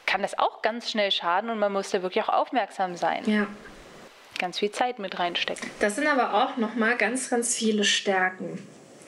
kann 0.06 0.22
das 0.22 0.40
auch 0.40 0.62
ganz 0.62 0.90
schnell 0.90 1.12
schaden 1.12 1.50
und 1.50 1.60
man 1.60 1.72
muss 1.72 1.92
da 1.92 2.02
wirklich 2.02 2.24
auch 2.24 2.34
aufmerksam 2.34 2.96
sein. 2.96 3.24
Ja. 3.26 3.48
Ganz 4.40 4.60
viel 4.60 4.72
Zeit 4.72 5.00
mit 5.00 5.20
reinstecken. 5.20 5.70
Das 5.80 5.96
sind 5.96 6.08
aber 6.08 6.34
auch 6.34 6.58
nochmal 6.58 6.96
ganz, 6.96 7.30
ganz 7.30 7.56
viele 7.56 7.84
Stärken, 7.84 8.60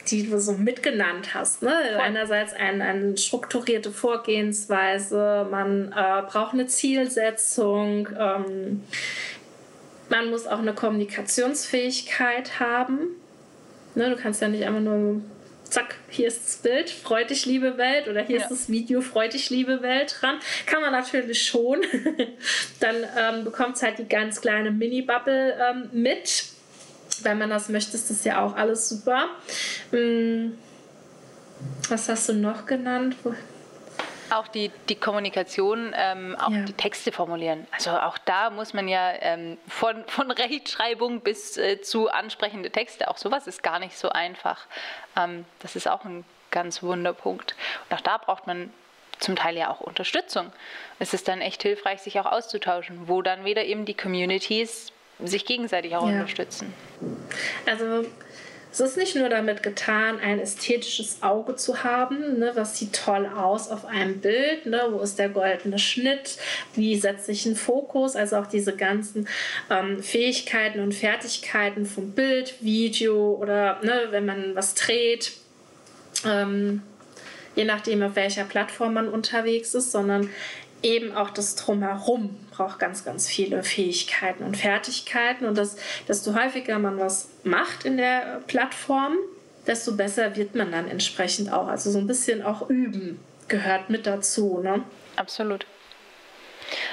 die 0.09 0.29
du 0.29 0.39
so 0.39 0.53
mitgenannt 0.53 1.33
hast. 1.35 1.61
Ne? 1.61 1.71
Einerseits 1.99 2.53
eine, 2.53 2.83
eine 2.83 3.17
strukturierte 3.17 3.91
Vorgehensweise, 3.91 5.47
man 5.49 5.91
äh, 5.91 6.23
braucht 6.27 6.53
eine 6.53 6.65
Zielsetzung. 6.65 8.09
Ähm, 8.19 8.83
man 10.09 10.29
muss 10.29 10.47
auch 10.47 10.59
eine 10.59 10.73
Kommunikationsfähigkeit 10.73 12.59
haben. 12.59 13.15
Ne, 13.95 14.09
du 14.09 14.15
kannst 14.15 14.41
ja 14.41 14.47
nicht 14.47 14.65
einfach 14.65 14.81
nur 14.81 15.21
zack, 15.63 15.95
hier 16.09 16.27
ist 16.27 16.45
das 16.45 16.57
Bild, 16.57 16.89
freu 16.89 17.23
dich, 17.25 17.45
liebe 17.45 17.77
Welt, 17.77 18.07
oder 18.07 18.21
hier 18.21 18.37
ja. 18.37 18.43
ist 18.43 18.49
das 18.49 18.69
Video, 18.69 19.01
freu 19.01 19.27
dich, 19.27 19.49
liebe 19.49 19.81
Welt 19.81 20.15
dran. 20.19 20.39
Kann 20.65 20.81
man 20.81 20.91
natürlich 20.91 21.45
schon. 21.45 21.81
Dann 22.79 22.95
ähm, 23.17 23.43
bekommt 23.43 23.75
es 23.75 23.83
halt 23.83 23.99
die 23.99 24.07
ganz 24.07 24.41
kleine 24.41 24.71
Mini-Bubble 24.71 25.57
ähm, 25.59 25.89
mit. 25.91 26.45
Wenn 27.21 27.37
man 27.37 27.49
das 27.49 27.69
möchte, 27.69 27.97
ist 27.97 28.09
das 28.09 28.23
ja 28.23 28.43
auch 28.43 28.55
alles 28.55 28.87
super. 28.89 29.29
Hm. 29.91 30.57
Was 31.89 32.07
hast 32.07 32.29
du 32.29 32.33
noch 32.33 32.65
genannt? 32.65 33.15
Auch 34.31 34.47
die, 34.47 34.71
die 34.89 34.95
Kommunikation, 34.95 35.93
ähm, 35.95 36.35
auch 36.39 36.51
ja. 36.51 36.63
die 36.63 36.73
Texte 36.73 37.11
formulieren. 37.11 37.67
Also 37.71 37.91
auch 37.91 38.17
da 38.17 38.49
muss 38.49 38.73
man 38.73 38.87
ja 38.87 39.11
ähm, 39.19 39.57
von, 39.67 40.03
von 40.07 40.31
Rechtschreibung 40.31 41.21
bis 41.21 41.57
äh, 41.57 41.81
zu 41.81 42.09
ansprechende 42.09 42.69
Texte, 42.69 43.09
auch 43.09 43.17
sowas 43.17 43.47
ist 43.47 43.63
gar 43.63 43.79
nicht 43.79 43.97
so 43.97 44.09
einfach. 44.09 44.65
Ähm, 45.17 45.45
das 45.59 45.75
ist 45.75 45.87
auch 45.87 46.05
ein 46.05 46.25
ganz 46.51 46.81
Wunderpunkt. 46.83 47.55
Und 47.89 47.97
auch 47.97 48.01
da 48.01 48.17
braucht 48.17 48.47
man 48.47 48.71
zum 49.19 49.35
Teil 49.35 49.57
ja 49.57 49.69
auch 49.69 49.81
Unterstützung. 49.81 50.51
Es 50.97 51.13
ist 51.13 51.27
dann 51.27 51.41
echt 51.41 51.61
hilfreich, 51.61 52.01
sich 52.01 52.19
auch 52.19 52.25
auszutauschen, 52.25 53.07
wo 53.07 53.21
dann 53.21 53.45
wieder 53.45 53.65
eben 53.65 53.85
die 53.85 53.93
Communities 53.93 54.91
sich 55.19 55.45
gegenseitig 55.45 55.95
auch 55.95 56.07
ja. 56.07 56.13
unterstützen. 56.13 56.73
Also 57.65 58.05
es 58.71 58.79
ist 58.79 58.97
nicht 58.97 59.15
nur 59.15 59.29
damit 59.29 59.63
getan, 59.63 60.19
ein 60.19 60.39
ästhetisches 60.39 61.17
Auge 61.21 61.55
zu 61.55 61.83
haben, 61.83 62.39
ne, 62.39 62.51
was 62.53 62.77
sieht 62.77 62.93
toll 62.93 63.25
aus 63.25 63.69
auf 63.69 63.85
einem 63.85 64.19
Bild, 64.19 64.65
ne, 64.65 64.87
wo 64.91 64.99
ist 64.99 65.17
der 65.17 65.29
goldene 65.29 65.79
Schnitt, 65.79 66.37
wie 66.75 66.95
setze 66.95 67.31
ich 67.31 67.45
einen 67.45 67.55
Fokus, 67.55 68.15
also 68.15 68.37
auch 68.37 68.47
diese 68.47 68.75
ganzen 68.75 69.27
ähm, 69.69 70.03
Fähigkeiten 70.03 70.81
und 70.81 70.93
Fertigkeiten 70.93 71.85
vom 71.85 72.11
Bild, 72.11 72.55
Video 72.61 73.35
oder 73.35 73.79
ne, 73.83 74.07
wenn 74.11 74.25
man 74.25 74.55
was 74.55 74.75
dreht, 74.75 75.31
ähm, 76.25 76.83
je 77.55 77.65
nachdem, 77.65 78.03
auf 78.03 78.15
welcher 78.15 78.43
Plattform 78.43 78.93
man 78.93 79.09
unterwegs 79.09 79.73
ist, 79.73 79.91
sondern 79.91 80.29
eben 80.83 81.13
auch 81.15 81.29
das 81.29 81.55
Drumherum 81.55 82.35
braucht 82.51 82.79
ganz, 82.79 83.03
ganz 83.05 83.27
viele 83.27 83.63
Fähigkeiten 83.63 84.43
und 84.43 84.57
Fertigkeiten. 84.57 85.45
Und 85.45 85.57
das, 85.57 85.77
desto 86.07 86.35
häufiger 86.35 86.79
man 86.79 86.99
was 86.99 87.29
macht 87.43 87.85
in 87.85 87.97
der 87.97 88.41
Plattform, 88.47 89.15
desto 89.67 89.95
besser 89.95 90.35
wird 90.35 90.55
man 90.55 90.71
dann 90.71 90.87
entsprechend 90.87 91.51
auch. 91.51 91.67
Also 91.67 91.91
so 91.91 91.99
ein 91.99 92.07
bisschen 92.07 92.43
auch 92.43 92.69
üben 92.69 93.19
gehört 93.47 93.89
mit 93.89 94.07
dazu. 94.07 94.59
Ne? 94.59 94.83
Absolut. 95.15 95.65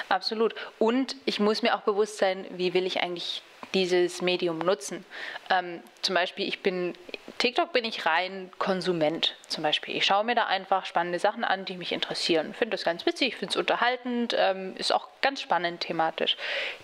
Absolut. 0.08 0.54
Und 0.78 1.16
ich 1.24 1.40
muss 1.40 1.62
mir 1.62 1.74
auch 1.74 1.82
bewusst 1.82 2.18
sein, 2.18 2.46
wie 2.50 2.74
will 2.74 2.86
ich 2.86 3.02
eigentlich 3.02 3.42
dieses 3.74 4.22
Medium 4.22 4.58
nutzen. 4.58 5.04
Ähm, 5.50 5.80
zum 6.02 6.14
Beispiel, 6.14 6.46
ich 6.48 6.62
bin, 6.62 6.94
TikTok 7.38 7.72
bin 7.72 7.84
ich 7.84 8.06
rein 8.06 8.50
Konsument 8.58 9.36
zum 9.48 9.62
Beispiel. 9.62 9.96
Ich 9.96 10.06
schaue 10.06 10.24
mir 10.24 10.34
da 10.34 10.46
einfach 10.46 10.86
spannende 10.86 11.18
Sachen 11.18 11.44
an, 11.44 11.64
die 11.64 11.76
mich 11.76 11.92
interessieren. 11.92 12.54
Finde 12.54 12.72
das 12.76 12.84
ganz 12.84 13.06
witzig, 13.06 13.36
finde 13.36 13.52
es 13.52 13.56
unterhaltend, 13.56 14.34
ähm, 14.38 14.74
ist 14.76 14.92
auch 14.92 15.08
ganz 15.20 15.40
spannend 15.40 15.80
thematisch. 15.80 16.36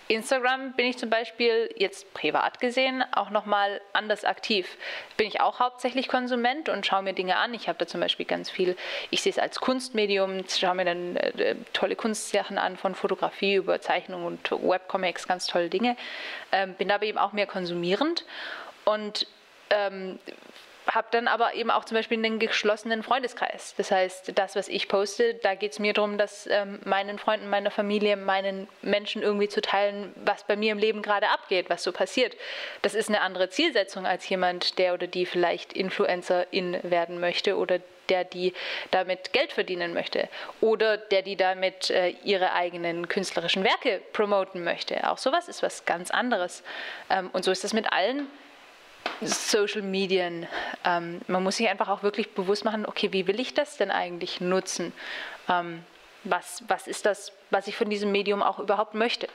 Instagram 0.07 0.73
bin 0.73 0.85
ich 0.85 0.97
zum 0.97 1.09
Beispiel 1.09 1.73
jetzt 1.77 2.13
privat 2.13 2.59
gesehen 2.59 3.02
auch 3.17 3.29
nochmal 3.29 3.81
anders 3.93 4.25
aktiv. 4.25 4.77
Bin 5.17 5.27
ich 5.27 5.41
auch 5.41 5.59
hauptsächlich 5.59 6.07
Konsument 6.07 6.69
und 6.69 6.85
schaue 6.85 7.03
mir 7.03 7.13
Dinge 7.13 7.37
an. 7.37 7.53
Ich 7.53 7.67
habe 7.67 7.77
da 7.77 7.87
zum 7.87 8.01
Beispiel 8.01 8.25
ganz 8.25 8.49
viel, 8.49 8.75
ich 9.09 9.21
sehe 9.21 9.31
es 9.31 9.39
als 9.39 9.59
Kunstmedium, 9.59 10.43
schaue 10.47 10.75
mir 10.75 10.85
dann 10.85 11.15
äh, 11.15 11.55
tolle 11.73 11.95
Kunstsachen 11.95 12.57
an, 12.57 12.77
von 12.77 12.95
Fotografie 12.95 13.55
über 13.55 13.81
Zeichnung 13.81 14.25
und 14.25 14.51
Webcomics, 14.51 15.27
ganz 15.27 15.47
tolle 15.47 15.69
Dinge. 15.69 15.95
Ähm, 16.51 16.73
bin 16.75 16.91
aber 16.91 17.05
eben 17.05 17.17
auch 17.17 17.33
mehr 17.33 17.47
konsumierend 17.47 18.25
und 18.85 19.27
ähm, 19.69 20.19
habe 20.87 21.07
dann 21.11 21.27
aber 21.27 21.53
eben 21.53 21.71
auch 21.71 21.85
zum 21.85 21.95
Beispiel 21.95 22.17
einen 22.17 22.39
geschlossenen 22.39 23.03
Freundeskreis. 23.03 23.73
Das 23.77 23.91
heißt, 23.91 24.33
das, 24.35 24.55
was 24.55 24.67
ich 24.67 24.87
poste, 24.87 25.35
da 25.35 25.55
geht 25.55 25.73
es 25.73 25.79
mir 25.79 25.93
darum, 25.93 26.17
dass 26.17 26.47
ähm, 26.47 26.79
meinen 26.83 27.19
Freunden, 27.19 27.49
meiner 27.49 27.71
Familie, 27.71 28.17
meinen 28.17 28.67
Menschen 28.81 29.21
irgendwie 29.21 29.47
zu 29.47 29.61
teilen, 29.61 30.13
was 30.23 30.43
bei 30.43 30.55
mir 30.55 30.71
im 30.71 30.77
Leben 30.77 31.01
gerade 31.01 31.29
abgeht, 31.29 31.69
was 31.69 31.83
so 31.83 31.91
passiert. 31.91 32.35
Das 32.81 32.95
ist 32.95 33.09
eine 33.09 33.21
andere 33.21 33.49
Zielsetzung 33.49 34.05
als 34.05 34.27
jemand, 34.27 34.77
der 34.77 34.93
oder 34.93 35.07
die 35.07 35.25
vielleicht 35.25 35.73
Influencerin 35.73 36.79
werden 36.83 37.19
möchte 37.19 37.57
oder 37.57 37.79
der 38.09 38.25
die 38.25 38.53
damit 38.91 39.33
Geld 39.33 39.53
verdienen 39.53 39.93
möchte 39.93 40.27
oder 40.61 40.97
der 40.97 41.21
die 41.21 41.37
damit 41.37 41.89
äh, 41.89 42.09
ihre 42.23 42.53
eigenen 42.53 43.07
künstlerischen 43.07 43.63
Werke 43.63 44.01
promoten 44.11 44.63
möchte. 44.63 45.09
Auch 45.09 45.17
sowas 45.17 45.47
ist 45.47 45.63
was 45.63 45.85
ganz 45.85 46.11
anderes. 46.11 46.63
Ähm, 47.09 47.29
und 47.33 47.45
so 47.45 47.51
ist 47.51 47.63
es 47.63 47.73
mit 47.73 47.91
allen 47.91 48.27
Social 49.27 49.81
Medien. 49.81 50.47
Ähm, 50.83 51.21
man 51.27 51.43
muss 51.43 51.57
sich 51.57 51.69
einfach 51.69 51.89
auch 51.89 52.03
wirklich 52.03 52.33
bewusst 52.33 52.65
machen, 52.65 52.85
okay, 52.85 53.11
wie 53.11 53.27
will 53.27 53.39
ich 53.39 53.53
das 53.53 53.77
denn 53.77 53.91
eigentlich 53.91 54.41
nutzen? 54.41 54.93
Ähm, 55.49 55.83
was, 56.23 56.63
was 56.67 56.87
ist 56.87 57.05
das, 57.05 57.31
was 57.49 57.67
ich 57.67 57.75
von 57.75 57.89
diesem 57.89 58.11
Medium 58.11 58.41
auch 58.41 58.59
überhaupt 58.59 58.93
möchte? 58.93 59.27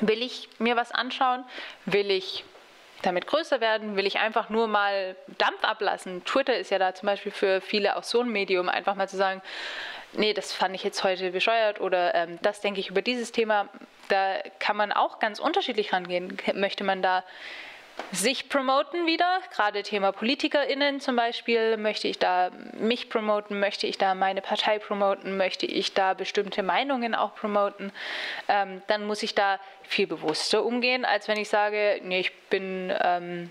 Will 0.00 0.22
ich 0.22 0.48
mir 0.58 0.76
was 0.76 0.92
anschauen? 0.92 1.44
Will 1.84 2.10
ich 2.10 2.44
damit 3.02 3.26
größer 3.26 3.60
werden? 3.60 3.96
Will 3.96 4.06
ich 4.06 4.18
einfach 4.18 4.50
nur 4.50 4.66
mal 4.66 5.16
Dampf 5.38 5.64
ablassen? 5.64 6.24
Twitter 6.24 6.56
ist 6.56 6.70
ja 6.70 6.78
da 6.78 6.94
zum 6.94 7.06
Beispiel 7.06 7.32
für 7.32 7.60
viele 7.60 7.96
auch 7.96 8.04
so 8.04 8.20
ein 8.20 8.28
Medium, 8.28 8.68
einfach 8.68 8.94
mal 8.94 9.08
zu 9.08 9.16
sagen, 9.16 9.42
nee, 10.12 10.32
das 10.32 10.52
fand 10.52 10.74
ich 10.74 10.84
jetzt 10.84 11.02
heute 11.02 11.30
bescheuert 11.30 11.80
oder 11.80 12.14
ähm, 12.14 12.38
das 12.42 12.60
denke 12.60 12.80
ich 12.80 12.90
über 12.90 13.02
dieses 13.02 13.32
Thema. 13.32 13.68
Da 14.08 14.38
kann 14.58 14.76
man 14.76 14.92
auch 14.92 15.18
ganz 15.18 15.38
unterschiedlich 15.38 15.92
rangehen. 15.92 16.36
Möchte 16.54 16.84
man 16.84 17.02
da 17.02 17.24
sich 18.12 18.48
promoten 18.48 19.06
wieder, 19.06 19.40
gerade 19.54 19.82
Thema 19.82 20.12
PolitikerInnen 20.12 21.00
zum 21.00 21.16
Beispiel, 21.16 21.76
möchte 21.76 22.08
ich 22.08 22.18
da 22.18 22.50
mich 22.78 23.08
promoten, 23.08 23.60
möchte 23.60 23.86
ich 23.86 23.98
da 23.98 24.14
meine 24.14 24.42
Partei 24.42 24.78
promoten, 24.78 25.36
möchte 25.36 25.66
ich 25.66 25.94
da 25.94 26.14
bestimmte 26.14 26.62
Meinungen 26.62 27.14
auch 27.14 27.34
promoten, 27.34 27.92
ähm, 28.48 28.82
dann 28.86 29.06
muss 29.06 29.22
ich 29.22 29.34
da 29.34 29.58
viel 29.82 30.06
bewusster 30.06 30.64
umgehen, 30.64 31.04
als 31.04 31.28
wenn 31.28 31.38
ich 31.38 31.48
sage, 31.48 32.00
nee, 32.02 32.20
ich 32.20 32.36
bin... 32.48 32.92
Ähm, 33.02 33.50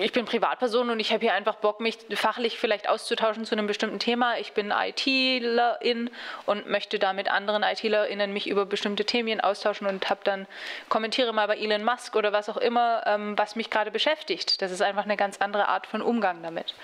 ich 0.00 0.12
bin 0.12 0.24
Privatperson 0.24 0.90
und 0.90 1.00
ich 1.00 1.12
habe 1.12 1.20
hier 1.20 1.34
einfach 1.34 1.56
Bock, 1.56 1.80
mich 1.80 1.98
fachlich 2.14 2.58
vielleicht 2.58 2.88
auszutauschen 2.88 3.44
zu 3.44 3.54
einem 3.54 3.66
bestimmten 3.66 3.98
Thema. 3.98 4.38
Ich 4.38 4.52
bin 4.52 4.70
ITlerin 4.70 6.10
und 6.46 6.68
möchte 6.68 6.98
da 6.98 7.12
mit 7.12 7.30
anderen 7.30 7.62
ITlerInnen 7.62 8.32
mich 8.32 8.48
über 8.48 8.66
bestimmte 8.66 9.04
Themen 9.04 9.40
austauschen 9.40 9.86
und 9.86 10.08
habe 10.10 10.20
dann, 10.24 10.46
kommentiere 10.88 11.32
mal 11.32 11.46
bei 11.46 11.56
Elon 11.56 11.84
Musk 11.84 12.16
oder 12.16 12.32
was 12.32 12.48
auch 12.48 12.56
immer, 12.56 13.02
ähm, 13.06 13.36
was 13.36 13.56
mich 13.56 13.70
gerade 13.70 13.90
beschäftigt. 13.90 14.62
Das 14.62 14.70
ist 14.70 14.82
einfach 14.82 15.04
eine 15.04 15.16
ganz 15.16 15.38
andere 15.38 15.68
Art 15.68 15.86
von 15.86 16.02
Umgang 16.02 16.42
damit. 16.42 16.74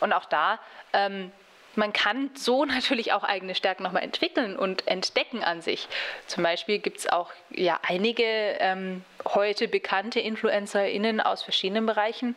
Und 0.00 0.12
auch 0.12 0.24
da 0.24 0.58
ähm, 0.92 1.32
man 1.76 1.92
kann 1.92 2.30
so 2.34 2.64
natürlich 2.66 3.12
auch 3.12 3.24
eigene 3.24 3.54
Stärken 3.54 3.82
nochmal 3.82 4.02
entwickeln 4.02 4.56
und 4.56 4.86
entdecken 4.86 5.42
an 5.42 5.62
sich. 5.62 5.88
Zum 6.26 6.42
Beispiel 6.42 6.78
gibt 6.78 6.98
es 6.98 7.08
auch 7.08 7.30
ja, 7.50 7.78
einige 7.82 8.24
ähm, 8.24 9.04
heute 9.26 9.68
bekannte 9.68 10.20
InfluencerInnen 10.20 11.20
aus 11.20 11.42
verschiedenen 11.42 11.86
Bereichen, 11.86 12.36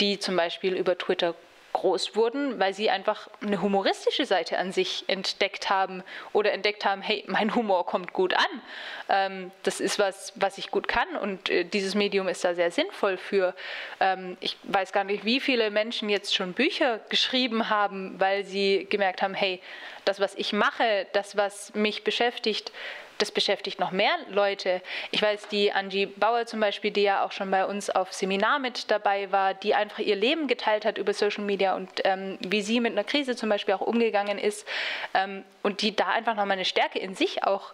die 0.00 0.18
zum 0.18 0.36
Beispiel 0.36 0.74
über 0.74 0.98
Twitter 0.98 1.34
groß 1.76 2.16
wurden, 2.16 2.58
weil 2.58 2.72
sie 2.72 2.88
einfach 2.88 3.28
eine 3.42 3.60
humoristische 3.60 4.24
Seite 4.24 4.58
an 4.58 4.72
sich 4.72 5.04
entdeckt 5.08 5.68
haben 5.68 6.02
oder 6.32 6.52
entdeckt 6.52 6.86
haben, 6.86 7.02
hey, 7.02 7.22
mein 7.26 7.54
Humor 7.54 7.84
kommt 7.84 8.14
gut 8.14 8.32
an. 8.32 8.62
Ähm, 9.10 9.50
das 9.62 9.80
ist 9.80 9.98
was, 9.98 10.32
was 10.36 10.56
ich 10.56 10.70
gut 10.70 10.88
kann 10.88 11.16
und 11.20 11.50
äh, 11.50 11.64
dieses 11.64 11.94
Medium 11.94 12.28
ist 12.28 12.44
da 12.44 12.54
sehr 12.54 12.70
sinnvoll 12.70 13.18
für. 13.18 13.54
Ähm, 14.00 14.38
ich 14.40 14.56
weiß 14.62 14.92
gar 14.92 15.04
nicht, 15.04 15.26
wie 15.26 15.38
viele 15.38 15.70
Menschen 15.70 16.08
jetzt 16.08 16.34
schon 16.34 16.54
Bücher 16.54 17.00
geschrieben 17.10 17.68
haben, 17.68 18.18
weil 18.18 18.44
sie 18.44 18.86
gemerkt 18.88 19.20
haben, 19.20 19.34
hey, 19.34 19.60
das, 20.06 20.18
was 20.18 20.34
ich 20.36 20.54
mache, 20.54 21.06
das, 21.12 21.36
was 21.36 21.74
mich 21.74 22.04
beschäftigt, 22.04 22.72
das 23.18 23.30
beschäftigt 23.30 23.80
noch 23.80 23.90
mehr 23.90 24.12
Leute. 24.28 24.82
Ich 25.10 25.22
weiß, 25.22 25.48
die 25.48 25.72
Angie 25.72 26.06
Bauer 26.06 26.46
zum 26.46 26.60
Beispiel, 26.60 26.90
die 26.90 27.02
ja 27.02 27.24
auch 27.24 27.32
schon 27.32 27.50
bei 27.50 27.64
uns 27.64 27.90
auf 27.90 28.12
Seminar 28.12 28.58
mit 28.58 28.90
dabei 28.90 29.32
war, 29.32 29.54
die 29.54 29.74
einfach 29.74 30.00
ihr 30.00 30.16
Leben 30.16 30.48
geteilt 30.48 30.84
hat 30.84 30.98
über 30.98 31.14
Social 31.14 31.44
Media 31.44 31.74
und 31.74 31.90
ähm, 32.04 32.38
wie 32.40 32.62
sie 32.62 32.80
mit 32.80 32.92
einer 32.92 33.04
Krise 33.04 33.36
zum 33.36 33.48
Beispiel 33.48 33.74
auch 33.74 33.80
umgegangen 33.80 34.38
ist 34.38 34.66
ähm, 35.14 35.44
und 35.62 35.82
die 35.82 35.96
da 35.96 36.08
einfach 36.08 36.34
nochmal 36.34 36.52
eine 36.52 36.64
Stärke 36.64 36.98
in 36.98 37.14
sich 37.14 37.44
auch 37.44 37.72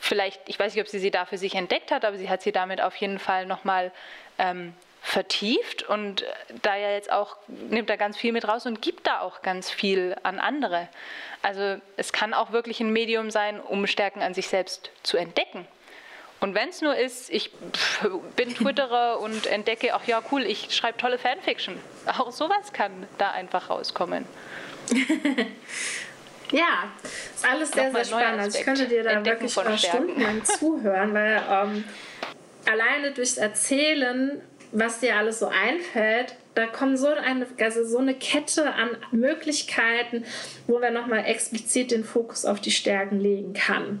vielleicht, 0.00 0.40
ich 0.46 0.58
weiß 0.58 0.74
nicht, 0.74 0.82
ob 0.82 0.88
sie 0.88 0.98
sie 0.98 1.10
da 1.10 1.24
für 1.24 1.38
sich 1.38 1.54
entdeckt 1.54 1.90
hat, 1.90 2.04
aber 2.04 2.18
sie 2.18 2.28
hat 2.28 2.42
sie 2.42 2.52
damit 2.52 2.80
auf 2.80 2.94
jeden 2.96 3.18
Fall 3.18 3.46
nochmal 3.46 3.90
ähm, 4.38 4.74
vertieft 5.06 5.82
und 5.82 6.24
da 6.62 6.76
ja 6.76 6.92
jetzt 6.92 7.12
auch 7.12 7.36
nimmt 7.46 7.90
er 7.90 7.98
ganz 7.98 8.16
viel 8.16 8.32
mit 8.32 8.48
raus 8.48 8.64
und 8.64 8.80
gibt 8.80 9.06
da 9.06 9.20
auch 9.20 9.42
ganz 9.42 9.70
viel 9.70 10.16
an 10.22 10.40
andere. 10.40 10.88
Also 11.42 11.76
es 11.98 12.10
kann 12.10 12.32
auch 12.32 12.52
wirklich 12.52 12.80
ein 12.80 12.90
Medium 12.90 13.30
sein, 13.30 13.60
um 13.60 13.86
Stärken 13.86 14.22
an 14.22 14.32
sich 14.32 14.48
selbst 14.48 14.90
zu 15.02 15.18
entdecken. 15.18 15.68
Und 16.40 16.54
wenn 16.54 16.70
es 16.70 16.80
nur 16.80 16.96
ist, 16.96 17.28
ich 17.28 17.52
bin 18.36 18.54
Twitterer 18.54 19.20
und 19.20 19.46
entdecke, 19.46 19.92
ach 19.92 20.06
ja, 20.06 20.22
cool, 20.32 20.42
ich 20.42 20.74
schreibe 20.74 20.96
tolle 20.96 21.18
Fanfiction. 21.18 21.78
Auch 22.06 22.32
sowas 22.32 22.72
kann 22.72 23.06
da 23.18 23.30
einfach 23.30 23.68
rauskommen. 23.68 24.24
ja, 26.50 26.92
ist 27.34 27.46
alles 27.46 27.72
sehr, 27.72 27.92
sehr 27.92 28.04
spannend. 28.06 28.40
Also 28.40 28.58
ich 28.58 28.64
könnte 28.64 28.88
dir 28.88 29.04
da 29.04 29.10
Entdecken 29.10 29.54
wirklich 29.54 29.80
stundenlang 29.80 30.42
zuhören, 30.44 31.12
weil 31.12 31.42
ähm, 31.50 31.84
alleine 32.64 33.12
durchs 33.12 33.36
Erzählen 33.36 34.40
was 34.74 35.00
dir 35.00 35.16
alles 35.16 35.38
so 35.38 35.46
einfällt, 35.46 36.34
da 36.54 36.66
kommt 36.66 36.98
so 36.98 37.06
eine, 37.06 37.46
also 37.60 37.84
so 37.84 37.98
eine 37.98 38.14
Kette 38.14 38.74
an 38.74 38.90
Möglichkeiten, 39.12 40.24
wo 40.66 40.78
man 40.78 40.92
nochmal 40.92 41.24
explizit 41.26 41.92
den 41.92 42.04
Fokus 42.04 42.44
auf 42.44 42.60
die 42.60 42.70
Stärken 42.72 43.20
legen 43.20 43.54
kann. 43.54 44.00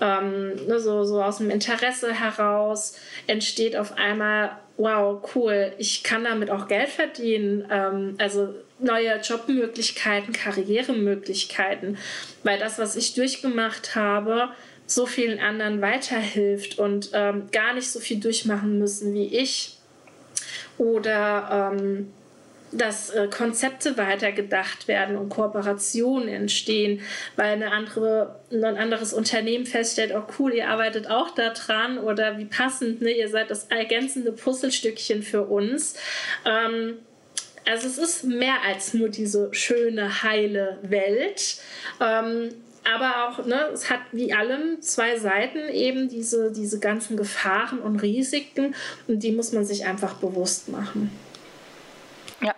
Ähm, 0.00 0.54
ne, 0.66 0.78
so, 0.78 1.04
so 1.04 1.22
aus 1.22 1.38
dem 1.38 1.50
Interesse 1.50 2.12
heraus 2.12 2.96
entsteht 3.26 3.76
auf 3.76 3.98
einmal, 3.98 4.58
wow, 4.76 5.22
cool, 5.34 5.72
ich 5.78 6.02
kann 6.02 6.24
damit 6.24 6.50
auch 6.50 6.68
Geld 6.68 6.88
verdienen. 6.88 7.66
Ähm, 7.70 8.14
also 8.18 8.54
neue 8.78 9.20
Jobmöglichkeiten, 9.20 10.32
Karrieremöglichkeiten, 10.32 11.98
weil 12.44 12.58
das, 12.58 12.78
was 12.78 12.96
ich 12.96 13.14
durchgemacht 13.14 13.94
habe, 13.94 14.50
so 14.86 15.06
vielen 15.06 15.38
anderen 15.38 15.80
weiterhilft 15.80 16.78
und 16.78 17.10
ähm, 17.12 17.48
gar 17.52 17.74
nicht 17.74 17.90
so 17.90 18.00
viel 18.00 18.20
durchmachen 18.20 18.78
müssen 18.78 19.14
wie 19.14 19.26
ich 19.26 19.79
oder 20.80 21.72
ähm, 21.74 22.10
dass 22.72 23.10
äh, 23.10 23.28
Konzepte 23.28 23.98
weitergedacht 23.98 24.88
werden 24.88 25.16
und 25.16 25.28
Kooperationen 25.28 26.28
entstehen, 26.28 27.02
weil 27.36 27.52
eine 27.52 27.72
andere, 27.72 28.40
ein 28.50 28.64
anderes 28.64 29.12
Unternehmen 29.12 29.66
feststellt, 29.66 30.12
oh 30.14 30.22
cool, 30.38 30.54
ihr 30.54 30.68
arbeitet 30.68 31.10
auch 31.10 31.30
daran 31.32 31.98
oder 31.98 32.38
wie 32.38 32.46
passend, 32.46 33.02
ne, 33.02 33.10
ihr 33.10 33.28
seid 33.28 33.50
das 33.50 33.64
ergänzende 33.64 34.32
Puzzlestückchen 34.32 35.22
für 35.22 35.42
uns. 35.42 35.96
Ähm, 36.46 36.98
also 37.66 37.86
es 37.86 37.98
ist 37.98 38.24
mehr 38.24 38.62
als 38.66 38.94
nur 38.94 39.10
diese 39.10 39.52
schöne, 39.52 40.22
heile 40.22 40.78
Welt. 40.82 41.58
Ähm, 42.00 42.54
aber 42.84 43.28
auch, 43.28 43.44
ne, 43.44 43.68
es 43.72 43.90
hat 43.90 44.00
wie 44.12 44.32
allem 44.32 44.80
zwei 44.80 45.18
Seiten 45.18 45.68
eben 45.68 46.08
diese, 46.08 46.52
diese 46.52 46.80
ganzen 46.80 47.16
Gefahren 47.16 47.80
und 47.80 48.00
Risiken 48.00 48.74
und 49.06 49.22
die 49.22 49.32
muss 49.32 49.52
man 49.52 49.64
sich 49.64 49.86
einfach 49.86 50.14
bewusst 50.14 50.68
machen. 50.68 51.10
Ja, 52.40 52.54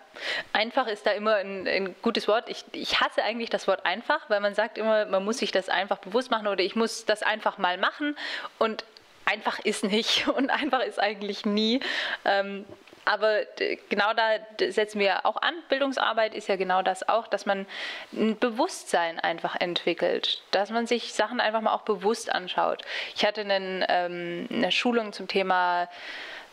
einfach 0.53 0.87
ist 0.87 1.05
da 1.07 1.11
immer 1.11 1.37
ein, 1.37 1.67
ein, 1.67 1.95
gutes 2.03 2.29
Wort. 2.29 2.49
Ich, 2.49 2.65
ich 2.73 3.01
hasse 3.01 3.23
eigentlich 3.23 3.51
das 3.51 3.67
Wort 3.67 3.85
einfach, 3.85 4.31
weil 4.31 4.41
man 4.41 4.55
sagt 4.55 4.79
immer, 4.79 5.07
man 5.07 5.25
muss 5.25 5.39
sich 5.39 5.51
das 5.51 5.69
einfach 5.69 5.99
bewusst 5.99 6.31
machen 6.31 6.47
oder 6.47 6.63
ich 6.63 6.77
muss 6.77 7.05
das 7.05 7.23
einfach 7.23 7.59
mal 7.59 7.79
machen 7.79 8.17
und 8.59 8.85
einfach 9.25 9.59
ist 9.59 9.85
nicht 9.85 10.29
und 10.37 10.51
einfach 10.51 10.81
ist 10.81 11.01
eigentlich 11.01 11.45
nie. 11.45 11.81
Ähm, 12.25 12.65
aber 13.05 13.43
genau 13.89 14.13
da 14.15 14.71
setzen 14.71 15.01
wir 15.01 15.27
auch 15.27 15.41
an. 15.41 15.55
Bildungsarbeit 15.69 16.35
ist 16.35 16.49
ja 16.49 16.57
genau 16.57 16.83
das 16.83 17.09
auch, 17.09 17.27
dass 17.27 17.47
man 17.47 17.67
ein 18.13 18.39
Bewusstsein 18.39 19.19
einfach 19.19 19.57
entwickelt, 19.59 20.43
dass 20.53 20.71
man 20.71 20.87
sich 20.87 21.13
Sachen 21.13 21.41
einfach 21.41 21.61
mal 21.61 21.75
auch 21.75 21.83
bewusst 21.83 22.33
anschaut. 22.33 22.83
Ich 23.17 23.25
hatte 23.25 23.41
einen, 23.41 23.85
ähm, 23.89 24.49
eine 24.51 24.71
Schulung 24.71 25.13
zum 25.13 25.27
Thema 25.27 25.89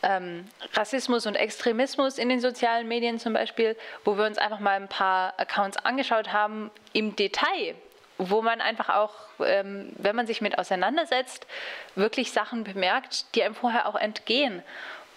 ähm, 0.02 0.48
Rassismus 0.74 1.26
und 1.26 1.36
Extremismus 1.36 2.18
in 2.18 2.30
den 2.30 2.40
sozialen 2.40 2.88
Medien 2.88 3.20
zum 3.20 3.34
Beispiel, 3.34 3.76
wo 4.04 4.18
wir 4.18 4.26
uns 4.26 4.38
einfach 4.38 4.60
mal 4.60 4.76
ein 4.76 4.88
paar 4.88 5.34
Accounts 5.38 5.78
angeschaut 5.78 6.32
haben 6.34 6.72
im 6.94 7.16
Detail 7.16 7.76
wo 8.22 8.42
man 8.42 8.60
einfach 8.60 8.90
auch, 8.90 9.14
ähm, 9.40 9.94
wenn 9.98 10.14
man 10.14 10.28
sich 10.28 10.42
mit 10.42 10.60
auseinandersetzt, 10.60 11.48
wirklich 11.96 12.34
Sachen 12.34 12.66
bemerkt, 12.66 13.34
die 13.34 13.42
einem 13.42 13.56
vorher 13.56 13.88
auch 13.88 13.96
entgehen. 13.96 14.62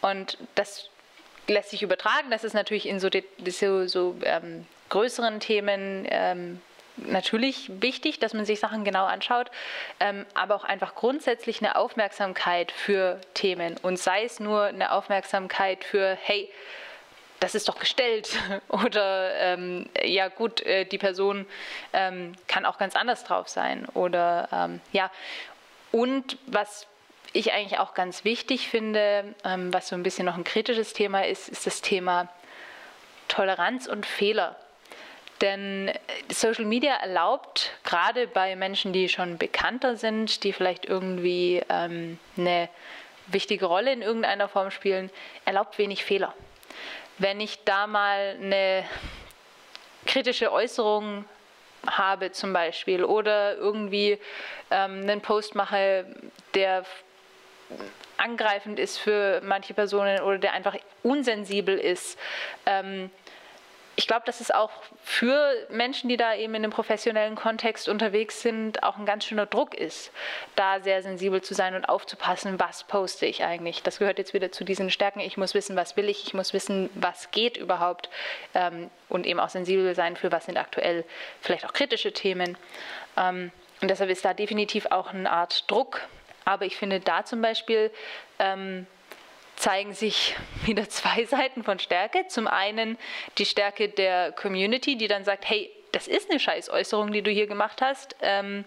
Und 0.00 0.38
das 0.54 0.88
lässt 1.48 1.70
sich 1.70 1.83
übertragen. 1.83 2.31
Das 2.31 2.44
ist 2.44 2.55
natürlich 2.55 2.87
in 2.87 3.00
so, 3.00 3.09
so, 3.46 3.87
so 3.87 4.16
ähm, 4.24 4.66
größeren 4.88 5.40
Themen 5.40 6.07
ähm, 6.09 6.61
natürlich 6.96 7.70
wichtig, 7.81 8.18
dass 8.18 8.35
man 8.35 8.44
sich 8.44 8.61
Sachen 8.61 8.85
genau 8.85 9.05
anschaut, 9.05 9.50
ähm, 10.00 10.26
aber 10.35 10.55
auch 10.55 10.64
einfach 10.64 10.94
grundsätzlich 10.94 11.61
eine 11.61 11.76
Aufmerksamkeit 11.76 12.72
für 12.72 13.20
Themen 13.35 13.76
und 13.83 13.98
sei 13.98 14.24
es 14.24 14.40
nur 14.40 14.64
eine 14.64 14.92
Aufmerksamkeit 14.92 15.85
für, 15.85 16.16
hey, 16.22 16.50
das 17.40 17.55
ist 17.55 17.68
doch 17.68 17.78
gestellt 17.78 18.38
oder 18.68 19.35
ähm, 19.37 19.88
ja 20.02 20.28
gut, 20.28 20.61
äh, 20.62 20.85
die 20.85 20.98
Person 20.98 21.46
ähm, 21.92 22.35
kann 22.46 22.64
auch 22.64 22.78
ganz 22.78 22.94
anders 22.94 23.24
drauf 23.24 23.48
sein 23.48 23.87
oder 23.94 24.48
ähm, 24.52 24.81
ja 24.92 25.11
und 25.90 26.38
was 26.46 26.87
ich 27.32 27.52
eigentlich 27.52 27.78
auch 27.78 27.94
ganz 27.94 28.24
wichtig 28.24 28.68
finde, 28.68 29.35
ähm, 29.44 29.72
was 29.72 29.88
so 29.88 29.96
ein 29.96 30.02
bisschen 30.02 30.26
noch 30.26 30.37
ein 30.37 30.44
kritisches 30.44 30.92
Thema 30.92 31.26
ist, 31.26 31.48
ist 31.48 31.66
das 31.66 31.80
Thema 31.80 32.28
Toleranz 33.28 33.87
und 33.87 34.06
Fehler. 34.06 34.56
Denn 35.40 35.90
Social 36.30 36.64
Media 36.64 36.94
erlaubt 36.94 37.72
gerade 37.85 38.28
bei 38.28 38.54
Menschen, 38.54 38.92
die 38.92 39.08
schon 39.08 39.38
bekannter 39.38 39.96
sind, 39.96 40.44
die 40.44 40.52
vielleicht 40.52 40.85
irgendwie 40.85 41.62
ähm, 41.68 42.18
eine 42.37 42.68
wichtige 43.26 43.66
Rolle 43.66 43.92
in 43.92 44.02
irgendeiner 44.02 44.48
Form 44.48 44.70
spielen, 44.70 45.11
erlaubt 45.44 45.78
wenig 45.78 46.04
Fehler. 46.04 46.35
Wenn 47.18 47.40
ich 47.40 47.64
da 47.64 47.87
mal 47.87 48.37
eine 48.40 48.85
kritische 50.06 50.52
Äußerung 50.52 51.24
habe 51.87 52.30
zum 52.30 52.52
Beispiel 52.52 53.02
oder 53.04 53.56
irgendwie 53.56 54.18
ähm, 54.70 55.02
einen 55.02 55.20
Post 55.20 55.54
mache, 55.54 56.06
der 56.54 56.85
angreifend 58.16 58.78
ist 58.78 58.98
für 58.98 59.40
manche 59.42 59.74
Personen 59.74 60.20
oder 60.20 60.38
der 60.38 60.52
einfach 60.52 60.76
unsensibel 61.02 61.76
ist. 61.76 62.18
Ähm, 62.66 63.11
ich 63.94 64.06
glaube, 64.06 64.22
dass 64.24 64.40
es 64.40 64.50
auch 64.50 64.70
für 65.04 65.52
Menschen, 65.68 66.08
die 66.08 66.16
da 66.16 66.35
eben 66.35 66.54
in 66.54 66.64
einem 66.64 66.72
professionellen 66.72 67.35
Kontext 67.35 67.88
unterwegs 67.88 68.40
sind, 68.40 68.82
auch 68.82 68.96
ein 68.96 69.04
ganz 69.04 69.26
schöner 69.26 69.44
Druck 69.44 69.74
ist, 69.74 70.11
da 70.56 70.80
sehr 70.80 71.02
sensibel 71.02 71.42
zu 71.42 71.52
sein 71.52 71.74
und 71.74 71.85
aufzupassen, 71.85 72.58
was 72.58 72.85
poste 72.85 73.26
ich 73.26 73.44
eigentlich. 73.44 73.82
Das 73.82 73.98
gehört 73.98 74.18
jetzt 74.18 74.32
wieder 74.32 74.50
zu 74.50 74.64
diesen 74.64 74.90
Stärken. 74.90 75.20
Ich 75.20 75.37
muss 75.37 75.52
wissen, 75.52 75.76
was 75.76 75.96
will 75.96 76.08
ich, 76.08 76.26
ich 76.26 76.35
muss 76.35 76.54
wissen, 76.54 76.88
was 76.94 77.30
geht 77.32 77.58
überhaupt 77.58 78.08
ähm, 78.54 78.90
und 79.11 79.26
eben 79.26 79.40
auch 79.40 79.50
sensibel 79.50 79.94
sein 79.94 80.16
für 80.16 80.32
was 80.32 80.46
sind 80.46 80.56
aktuell 80.56 81.04
vielleicht 81.42 81.66
auch 81.66 81.74
kritische 81.74 82.12
Themen. 82.12 82.56
Ähm, 83.18 83.52
und 83.82 83.88
deshalb 83.88 84.11
ist 84.11 84.24
da 84.24 84.32
definitiv 84.32 84.87
auch 84.87 85.12
eine 85.12 85.30
Art 85.30 85.70
Druck 85.70 86.00
aber 86.44 86.66
ich 86.66 86.76
finde, 86.76 87.00
da 87.00 87.24
zum 87.24 87.42
Beispiel 87.42 87.90
ähm, 88.38 88.87
zeigen 89.57 89.94
sich 89.94 90.35
wieder 90.64 90.88
zwei 90.88 91.24
Seiten 91.26 91.62
von 91.64 91.78
Stärke. 91.78 92.26
Zum 92.28 92.46
einen 92.46 92.98
die 93.38 93.46
Stärke 93.46 93.88
der 93.88 94.33
Community, 94.33 94.96
die 94.96 95.09
dann 95.09 95.24
sagt, 95.24 95.48
hey, 95.48 95.70
das 95.92 96.09
ist 96.09 96.31
eine 96.31 96.40
Scheißäußerung, 96.40 97.12
die 97.12 97.22
du 97.22 97.31
hier 97.31 97.46
gemacht 97.46 97.83
hast. 97.83 98.16
Ähm, 98.22 98.64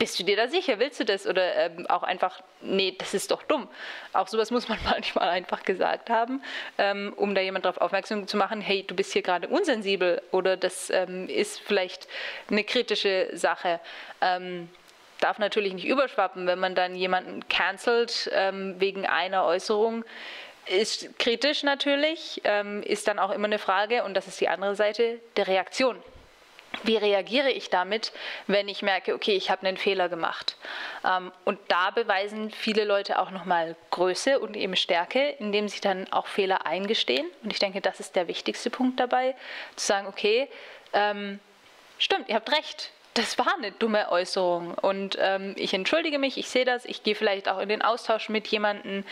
bist 0.00 0.18
du 0.18 0.24
dir 0.24 0.34
da 0.34 0.48
sicher? 0.48 0.78
Willst 0.78 0.98
du 0.98 1.04
das? 1.04 1.26
Oder 1.26 1.56
ähm, 1.56 1.86
auch 1.88 2.02
einfach, 2.02 2.42
nee, 2.62 2.96
das 2.98 3.12
ist 3.12 3.30
doch 3.30 3.42
dumm. 3.42 3.68
Auch 4.14 4.28
sowas 4.28 4.50
muss 4.50 4.66
man 4.66 4.78
manchmal 4.84 5.28
einfach 5.28 5.62
gesagt 5.62 6.08
haben, 6.08 6.42
ähm, 6.78 7.12
um 7.16 7.34
da 7.34 7.42
jemand 7.42 7.66
darauf 7.66 7.82
aufmerksam 7.82 8.26
zu 8.26 8.38
machen, 8.38 8.62
hey, 8.62 8.82
du 8.82 8.94
bist 8.94 9.12
hier 9.12 9.20
gerade 9.20 9.48
unsensibel 9.48 10.22
oder 10.30 10.56
das 10.56 10.88
ähm, 10.88 11.28
ist 11.28 11.60
vielleicht 11.60 12.08
eine 12.50 12.64
kritische 12.64 13.28
Sache. 13.34 13.78
Darf 15.20 15.38
natürlich 15.38 15.74
nicht 15.74 15.86
überschwappen, 15.86 16.46
wenn 16.46 16.58
man 16.58 16.74
dann 16.74 16.94
jemanden 16.94 17.46
cancelt 17.48 18.30
ähm, 18.32 18.76
wegen 18.78 19.06
einer 19.06 19.44
Äußerung. 19.44 20.04
Ist 20.66 21.18
kritisch 21.18 21.62
natürlich, 21.62 22.40
ähm, 22.44 22.82
ist 22.82 23.08
dann 23.08 23.18
auch 23.18 23.30
immer 23.30 23.46
eine 23.46 23.58
Frage, 23.58 24.04
und 24.04 24.14
das 24.14 24.26
ist 24.26 24.40
die 24.40 24.48
andere 24.48 24.76
Seite, 24.76 25.20
der 25.36 25.48
Reaktion 25.48 26.02
wie 26.82 26.96
reagiere 26.96 27.50
ich 27.50 27.70
damit, 27.70 28.12
wenn 28.46 28.68
ich 28.68 28.82
merke, 28.82 29.14
okay, 29.14 29.34
ich 29.34 29.50
habe 29.50 29.66
einen 29.66 29.76
Fehler 29.76 30.08
gemacht. 30.08 30.56
Ähm, 31.04 31.32
und 31.44 31.58
da 31.68 31.90
beweisen 31.90 32.50
viele 32.50 32.84
Leute 32.84 33.18
auch 33.18 33.30
nochmal 33.30 33.76
Größe 33.90 34.38
und 34.38 34.56
eben 34.56 34.76
Stärke, 34.76 35.30
indem 35.38 35.68
sie 35.68 35.80
dann 35.80 36.10
auch 36.12 36.26
Fehler 36.26 36.66
eingestehen. 36.66 37.26
Und 37.42 37.52
ich 37.52 37.58
denke, 37.58 37.80
das 37.80 38.00
ist 38.00 38.16
der 38.16 38.28
wichtigste 38.28 38.70
Punkt 38.70 39.00
dabei, 39.00 39.34
zu 39.76 39.86
sagen, 39.86 40.06
okay, 40.06 40.48
ähm, 40.92 41.40
stimmt, 41.98 42.28
ihr 42.28 42.36
habt 42.36 42.52
recht. 42.52 42.92
Das 43.20 43.36
war 43.36 43.52
eine 43.54 43.70
dumme 43.70 44.10
Äußerung 44.10 44.72
und 44.72 45.18
ähm, 45.20 45.54
ich 45.58 45.74
entschuldige 45.74 46.18
mich, 46.18 46.38
ich 46.38 46.48
sehe 46.48 46.64
das, 46.64 46.86
ich 46.86 47.02
gehe 47.02 47.14
vielleicht 47.14 47.50
auch 47.50 47.58
in 47.58 47.68
den 47.68 47.82
Austausch 47.82 48.30
mit 48.30 48.46
jemandem, 48.46 49.04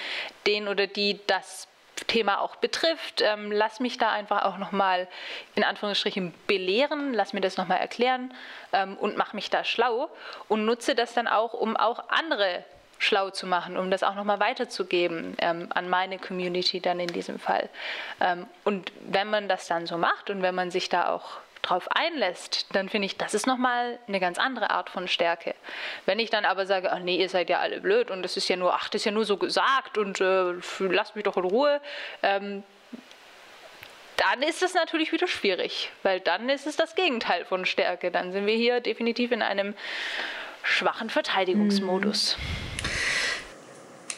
den 0.47 0.67
oder 0.67 0.87
die 0.87 1.21
das 1.27 1.69
Thema 2.07 2.41
auch 2.41 2.57
betrifft. 2.57 3.21
Ähm, 3.21 3.53
lass 3.53 3.81
mich 3.81 3.99
da 3.99 4.11
einfach 4.11 4.47
auch 4.47 4.57
nochmal 4.57 5.09
in 5.57 5.63
Anführungsstrichen 5.63 6.33
belehren, 6.47 7.13
lass 7.13 7.35
mir 7.35 7.43
das 7.43 7.59
nochmal 7.59 7.81
erklären 7.81 8.33
ähm, 8.73 8.97
und 8.97 9.19
mach 9.19 9.35
mich 9.35 9.51
da 9.51 9.63
schlau 9.63 10.09
und 10.49 10.65
nutze 10.65 10.95
das 10.95 11.13
dann 11.13 11.29
auch, 11.29 11.53
um 11.53 11.77
auch 11.77 12.09
andere 12.09 12.65
schlau 12.99 13.29
zu 13.29 13.47
machen, 13.47 13.77
um 13.77 13.91
das 13.91 14.03
auch 14.03 14.15
nochmal 14.15 14.41
weiterzugeben 14.41 15.37
ähm, 15.39 15.69
an 15.75 15.91
meine 15.91 16.19
Community 16.19 16.81
dann 16.81 16.99
in 16.99 17.09
diesem 17.09 17.39
Fall. 17.39 17.69
Ähm, 18.23 18.47
und 18.65 18.91
wenn 19.01 19.29
man 19.29 19.49
das 19.49 19.67
dann 19.67 19.87
so 19.87 19.99
macht 19.99 20.31
und 20.31 20.41
wenn 20.41 20.55
man 20.55 20.71
sich 20.71 20.89
da 20.89 21.11
auch 21.11 21.41
drauf 21.63 21.89
einlässt, 21.91 22.67
dann 22.73 22.89
finde 22.89 23.07
ich, 23.07 23.17
das 23.17 23.35
ist 23.35 23.47
nochmal 23.47 23.99
eine 24.07 24.21
ganz 24.21 24.39
andere 24.39 24.71
Art 24.71 24.91
von 24.91 25.09
Stärke. 25.09 25.55
Wenn 26.07 26.19
ich 26.19 26.31
dann 26.31 26.45
aber 26.45 26.67
sage, 26.67 26.93
ach 26.93 27.01
nee, 27.01 27.17
ihr 27.17 27.29
seid 27.29 27.51
ja 27.51 27.59
alle 27.59 27.81
blöd 27.81 28.11
und 28.11 28.23
das 28.23 28.37
ist 28.37 28.49
ja 28.49 28.57
nur, 28.57 28.75
ach, 28.75 28.89
das 28.89 29.03
ist 29.03 29.05
ja 29.05 29.13
nur 29.13 29.25
so 29.25 29.37
gesagt 29.37 29.99
und 29.99 30.21
äh, 30.21 30.53
lasst 30.81 31.17
mich 31.17 31.25
doch 31.25 31.37
in 31.37 31.45
Ruhe, 31.45 31.81
ähm, 32.23 32.63
dann 34.17 34.43
ist 34.43 34.63
es 34.63 34.75
natürlich 34.75 35.13
wieder 35.13 35.29
schwierig, 35.29 35.91
weil 36.03 36.19
dann 36.21 36.49
ist 36.49 36.67
es 36.67 36.77
das 36.77 36.97
Gegenteil 36.97 37.45
von 37.45 37.65
Stärke. 37.65 38.11
Dann 38.11 38.33
sind 38.33 38.47
wir 38.47 38.57
hier 38.57 38.81
definitiv 38.81 39.31
in 39.31 39.43
einem 39.43 39.75
schwachen 40.65 41.09
Verteidigungsmodus. 41.09 42.37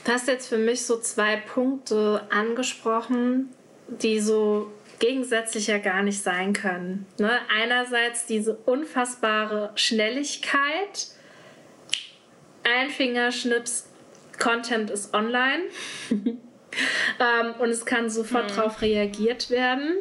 Du 0.05 0.13
hast 0.13 0.27
jetzt 0.27 0.49
für 0.49 0.57
mich 0.57 0.87
so 0.87 0.99
zwei 0.99 1.37
Punkte 1.37 2.27
angesprochen, 2.31 3.55
die 3.89 4.21
so 4.21 4.73
gegensätzlich 5.01 5.67
ja 5.67 5.79
gar 5.79 6.03
nicht 6.03 6.23
sein 6.23 6.53
können. 6.53 7.07
Ne? 7.19 7.31
Einerseits 7.61 8.27
diese 8.27 8.55
unfassbare 8.55 9.73
Schnelligkeit, 9.75 11.09
ein 12.63 12.91
Fingerschnips, 12.91 13.89
Content 14.39 14.91
ist 14.91 15.13
online 15.13 15.65
ähm, 16.11 17.55
und 17.59 17.69
es 17.69 17.85
kann 17.85 18.09
sofort 18.09 18.51
mhm. 18.51 18.57
darauf 18.57 18.81
reagiert 18.81 19.51
werden. 19.51 19.97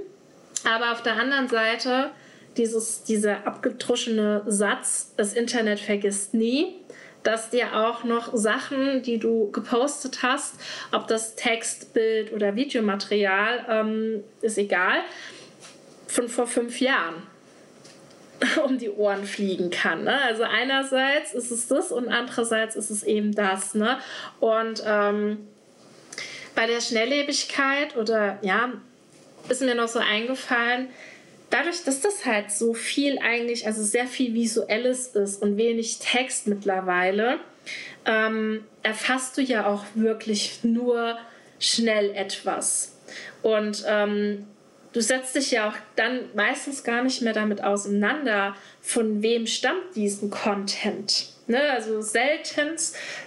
Aber 0.63 0.91
auf 0.91 1.01
der 1.01 1.17
anderen 1.17 1.47
Seite 1.47 2.11
dieses, 2.57 3.03
dieser 3.03 3.45
abgedroschene 3.47 4.43
Satz, 4.47 5.13
das 5.17 5.33
Internet 5.33 5.79
vergisst 5.79 6.33
nie, 6.33 6.78
dass 7.23 7.49
dir 7.49 7.75
auch 7.75 8.03
noch 8.03 8.31
Sachen, 8.33 9.01
die 9.01 9.17
du 9.17 9.51
gepostet 9.51 10.23
hast, 10.23 10.55
ob 10.91 11.07
das 11.07 11.35
Text, 11.35 11.93
Bild 11.93 12.31
oder 12.33 12.55
Videomaterial, 12.55 13.65
ähm, 13.69 14.23
ist 14.41 14.57
egal, 14.57 14.99
von 16.07 16.27
vor 16.27 16.47
fünf 16.47 16.79
Jahren 16.79 17.15
um 18.65 18.77
die 18.77 18.89
Ohren 18.89 19.25
fliegen 19.25 19.69
kann. 19.69 20.05
Ne? 20.05 20.21
Also 20.21 20.43
einerseits 20.43 21.33
ist 21.33 21.51
es 21.51 21.67
das 21.67 21.91
und 21.91 22.07
andererseits 22.07 22.75
ist 22.75 22.89
es 22.89 23.03
eben 23.03 23.33
das. 23.33 23.75
Ne? 23.75 23.99
Und 24.39 24.83
ähm, 24.85 25.47
bei 26.55 26.67
der 26.67 26.81
Schnelllebigkeit 26.81 27.95
oder 27.95 28.39
ja, 28.41 28.71
ist 29.49 29.61
mir 29.61 29.75
noch 29.75 29.87
so 29.87 29.99
eingefallen, 29.99 30.89
dadurch, 31.49 31.83
dass 31.83 32.01
das 32.01 32.25
halt 32.25 32.51
so 32.51 32.73
viel 32.73 33.19
eigentlich, 33.19 33.65
also 33.67 33.83
sehr 33.83 34.07
viel 34.07 34.33
Visuelles 34.33 35.07
ist 35.07 35.41
und 35.41 35.57
wenig 35.57 35.99
Text 35.99 36.47
mittlerweile, 36.47 37.39
ähm, 38.05 38.63
erfasst 38.83 39.37
du 39.37 39.41
ja 39.41 39.67
auch 39.67 39.83
wirklich 39.95 40.63
nur 40.63 41.17
schnell 41.59 42.11
etwas. 42.15 42.97
Und 43.41 43.83
ähm, 43.87 44.47
du 44.93 45.01
setzt 45.01 45.35
dich 45.35 45.51
ja 45.51 45.69
auch 45.69 45.75
dann 45.95 46.21
meistens 46.35 46.83
gar 46.83 47.03
nicht 47.03 47.21
mehr 47.21 47.33
damit 47.33 47.63
auseinander, 47.63 48.55
von 48.81 49.21
wem 49.21 49.45
stammt 49.45 49.95
diesen 49.95 50.29
Content. 50.29 51.27
Ne? 51.47 51.61
Also 51.71 52.01
selten, 52.01 52.75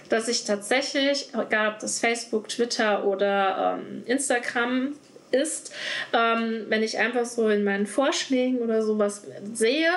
dass 0.09 0.27
ich 0.27 0.45
tatsächlich, 0.45 1.29
egal 1.33 1.73
ob 1.73 1.79
das 1.79 1.99
Facebook, 1.99 2.49
Twitter 2.49 3.05
oder 3.05 3.79
ähm, 3.79 4.03
Instagram 4.05 4.95
ist, 5.33 5.73
ähm, 6.13 6.65
wenn 6.69 6.83
ich 6.83 6.97
einfach 6.97 7.25
so 7.25 7.49
in 7.49 7.63
meinen 7.63 7.85
Vorschlägen 7.85 8.59
oder 8.59 8.83
sowas 8.83 9.25
sehe 9.53 9.91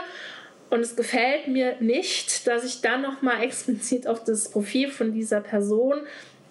und 0.71 0.81
es 0.81 0.97
gefällt 0.97 1.49
mir 1.49 1.77
nicht, 1.81 2.47
dass 2.47 2.65
ich 2.65 2.81
dann 2.81 3.03
nochmal 3.03 3.43
explizit 3.43 4.07
auf 4.07 4.25
das 4.25 4.51
Profil 4.51 4.91
von 4.91 5.13
dieser 5.13 5.41
Person 5.41 6.01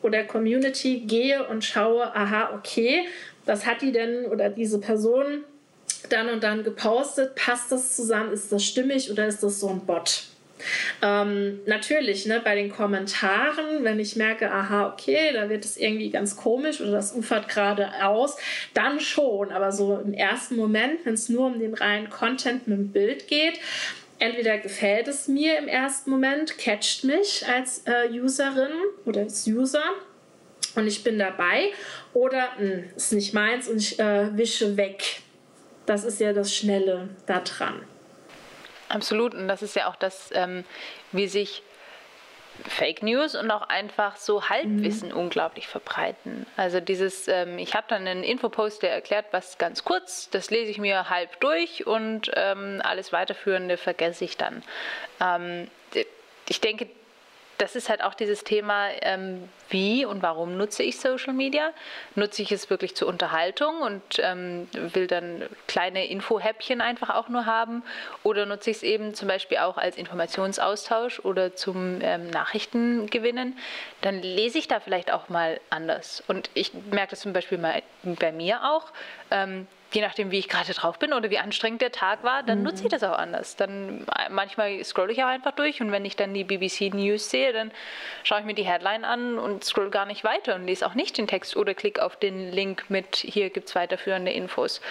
oder 0.01 0.23
Community 0.23 1.01
gehe 1.01 1.47
und 1.47 1.65
schaue, 1.65 2.15
aha, 2.15 2.53
okay, 2.55 3.05
was 3.45 3.65
hat 3.65 3.81
die 3.81 3.91
denn 3.91 4.25
oder 4.25 4.49
diese 4.49 4.79
Person 4.79 5.43
dann 6.09 6.29
und 6.29 6.43
dann 6.43 6.63
gepostet? 6.63 7.35
Passt 7.35 7.71
das 7.71 7.95
zusammen? 7.95 8.31
Ist 8.31 8.51
das 8.51 8.63
stimmig 8.63 9.11
oder 9.11 9.27
ist 9.27 9.41
das 9.43 9.59
so 9.59 9.69
ein 9.69 9.85
Bot? 9.85 10.23
Ähm, 11.01 11.59
natürlich, 11.65 12.25
ne, 12.25 12.41
bei 12.43 12.55
den 12.55 12.71
Kommentaren, 12.71 13.83
wenn 13.83 13.99
ich 13.99 14.15
merke, 14.15 14.51
aha, 14.51 14.87
okay, 14.87 15.31
da 15.33 15.49
wird 15.49 15.65
es 15.65 15.77
irgendwie 15.77 16.09
ganz 16.09 16.35
komisch 16.37 16.81
oder 16.81 16.91
das 16.91 17.13
ufert 17.15 17.47
gerade 17.49 17.89
aus, 18.03 18.37
dann 18.73 18.99
schon. 18.99 19.51
Aber 19.51 19.71
so 19.71 19.97
im 19.97 20.13
ersten 20.13 20.55
Moment, 20.55 21.05
wenn 21.05 21.13
es 21.13 21.29
nur 21.29 21.47
um 21.47 21.59
den 21.59 21.73
reinen 21.73 22.09
Content 22.09 22.67
mit 22.67 22.77
dem 22.77 22.91
Bild 22.91 23.27
geht, 23.27 23.59
entweder 24.19 24.57
gefällt 24.57 25.07
es 25.07 25.27
mir 25.27 25.57
im 25.57 25.67
ersten 25.67 26.09
Moment, 26.09 26.57
catcht 26.57 27.03
mich 27.03 27.45
als 27.47 27.83
äh, 27.85 28.09
Userin 28.11 28.71
oder 29.05 29.21
als 29.21 29.45
User 29.47 29.83
und 30.75 30.87
ich 30.87 31.03
bin 31.03 31.19
dabei 31.19 31.71
oder 32.13 32.49
mh, 32.57 32.59
hm, 32.59 32.83
ist 32.95 33.13
nicht 33.13 33.33
meins 33.33 33.67
und 33.67 33.77
ich 33.77 33.99
äh, 33.99 34.35
wische 34.37 34.77
weg. 34.77 35.21
Das 35.85 36.03
ist 36.03 36.19
ja 36.19 36.33
das 36.33 36.53
Schnelle 36.53 37.09
da 37.25 37.39
dran. 37.41 37.81
Absolut. 38.89 39.33
Und 39.33 39.47
das 39.47 39.61
ist 39.61 39.75
ja 39.75 39.87
auch 39.87 39.95
das, 39.95 40.29
ähm, 40.33 40.63
wie 41.11 41.27
sich 41.27 41.63
Fake 42.63 43.03
News 43.03 43.35
und 43.35 43.51
auch 43.51 43.63
einfach 43.63 44.15
so 44.15 44.49
Halbwissen 44.49 45.09
mhm. 45.09 45.17
unglaublich 45.17 45.67
verbreiten. 45.67 46.45
Also 46.55 46.79
dieses, 46.79 47.27
ähm, 47.27 47.57
ich 47.57 47.73
habe 47.75 47.85
dann 47.89 48.07
einen 48.07 48.23
Infopost, 48.23 48.81
der 48.81 48.91
erklärt 48.91 49.25
was 49.31 49.57
ganz 49.57 49.83
kurz, 49.83 50.29
das 50.29 50.51
lese 50.51 50.71
ich 50.71 50.77
mir 50.77 51.09
halb 51.09 51.39
durch 51.41 51.85
und 51.85 52.31
ähm, 52.35 52.81
alles 52.83 53.11
weiterführende 53.11 53.77
vergesse 53.77 54.23
ich 54.23 54.37
dann. 54.37 54.63
Ähm, 55.19 55.67
ich 56.47 56.61
denke, 56.61 56.87
das 57.57 57.75
ist 57.75 57.89
halt 57.89 58.03
auch 58.03 58.13
dieses 58.13 58.43
Thema, 58.43 58.89
ähm, 59.01 59.49
wie 59.69 60.05
und 60.05 60.21
warum 60.21 60.57
nutze 60.57 60.83
ich 60.83 60.99
Social 60.99 61.33
Media? 61.33 61.71
Nutze 62.15 62.41
ich 62.41 62.51
es 62.51 62.69
wirklich 62.69 62.95
zur 62.95 63.07
Unterhaltung 63.07 63.81
und 63.81 64.01
ähm, 64.19 64.67
will 64.73 65.07
dann 65.07 65.43
kleine 65.67 66.05
Infohäppchen 66.07 66.81
einfach 66.81 67.09
auch 67.09 67.29
nur 67.29 67.45
haben? 67.45 67.83
Oder 68.23 68.45
nutze 68.45 68.71
ich 68.71 68.77
es 68.77 68.83
eben 68.83 69.15
zum 69.15 69.27
Beispiel 69.27 69.57
auch 69.59 69.77
als 69.77 69.97
Informationsaustausch 69.97 71.19
oder 71.19 71.55
zum 71.55 71.99
ähm, 72.01 72.29
Nachrichtengewinnen? 72.29 73.57
Dann 74.01 74.21
lese 74.21 74.57
ich 74.57 74.67
da 74.67 74.79
vielleicht 74.79 75.11
auch 75.11 75.29
mal 75.29 75.59
anders. 75.69 76.23
Und 76.27 76.49
ich 76.53 76.73
merke 76.91 77.11
das 77.11 77.21
zum 77.21 77.33
Beispiel 77.33 77.57
mal 77.57 77.81
bei 78.03 78.31
mir 78.31 78.63
auch. 78.63 78.91
Ähm, 79.31 79.67
je 79.95 80.01
nachdem, 80.01 80.29
wie 80.29 80.39
ich 80.39 80.49
gerade 80.49 80.73
drauf 80.73 80.99
bin 80.99 81.13
oder 81.13 81.29
wie 81.29 81.39
anstrengend 81.39 81.81
der 81.81 81.91
Tag 81.91 82.21
war, 82.23 82.43
dann 82.43 82.59
mhm. 82.59 82.65
nutze 82.65 82.83
ich 82.83 82.89
das 82.89 83.03
auch 83.03 83.17
anders. 83.17 83.55
Dann 83.55 84.05
äh, 84.17 84.29
manchmal 84.29 84.83
scrolle 84.83 85.13
ich 85.13 85.23
auch 85.23 85.27
einfach 85.27 85.53
durch 85.53 85.81
und 85.81 85.91
wenn 85.91 86.03
ich 86.03 86.17
dann 86.17 86.33
die 86.33 86.43
BBC 86.43 86.93
News 86.93 87.29
sehe, 87.29 87.53
dann 87.53 87.71
schaue 88.23 88.39
ich 88.41 88.45
mir 88.45 88.53
die 88.53 88.65
Headline 88.65 89.05
an 89.05 89.39
und 89.39 89.63
scroll 89.63 89.89
gar 89.89 90.05
nicht 90.05 90.25
weiter 90.25 90.55
und 90.55 90.65
lese 90.65 90.85
auch 90.85 90.95
nicht 90.95 91.17
den 91.17 91.27
Text 91.27 91.55
oder 91.55 91.73
klicke 91.73 92.03
auf 92.03 92.17
den 92.17 92.51
Link 92.51 92.89
mit 92.89 93.15
hier 93.15 93.49
gibt 93.49 93.69
es 93.69 93.75
weiterführende 93.75 94.31
Infos, 94.31 94.81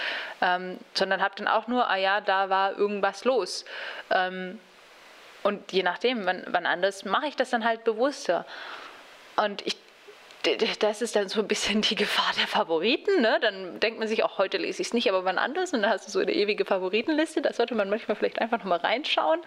ähm, 0.40 0.78
sondern 0.94 1.22
habe 1.22 1.34
dann 1.36 1.48
auch 1.48 1.68
nur, 1.68 1.88
ah 1.88 1.96
ja, 1.96 2.22
da 2.22 2.48
war 2.48 2.76
irgendwas 2.76 3.24
los. 3.24 3.66
Ähm, 4.10 4.58
und 5.42 5.72
je 5.72 5.82
nachdem, 5.82 6.24
wann, 6.24 6.42
wann 6.46 6.64
anders, 6.64 7.04
mache 7.04 7.26
ich 7.26 7.36
das 7.36 7.50
dann 7.50 7.66
halt 7.66 7.84
bewusster. 7.84 8.46
Und 9.36 9.60
ich 9.66 9.76
das 10.78 11.02
ist 11.02 11.16
dann 11.16 11.28
so 11.28 11.40
ein 11.40 11.48
bisschen 11.48 11.80
die 11.80 11.94
Gefahr 11.94 12.32
der 12.38 12.46
Favoriten. 12.46 13.20
Ne? 13.20 13.38
Dann 13.40 13.80
denkt 13.80 13.98
man 13.98 14.08
sich 14.08 14.24
auch, 14.24 14.38
heute 14.38 14.58
lese 14.58 14.82
ich 14.82 14.88
es 14.88 14.94
nicht, 14.94 15.08
aber 15.08 15.24
wann 15.24 15.38
anders. 15.38 15.72
Und 15.72 15.82
dann 15.82 15.90
hast 15.90 16.06
du 16.06 16.10
so 16.10 16.20
eine 16.20 16.32
ewige 16.32 16.64
Favoritenliste. 16.64 17.42
Da 17.42 17.52
sollte 17.52 17.74
man 17.74 17.88
manchmal 17.88 18.16
vielleicht 18.16 18.40
einfach 18.40 18.58
nochmal 18.58 18.78
reinschauen, 18.78 19.40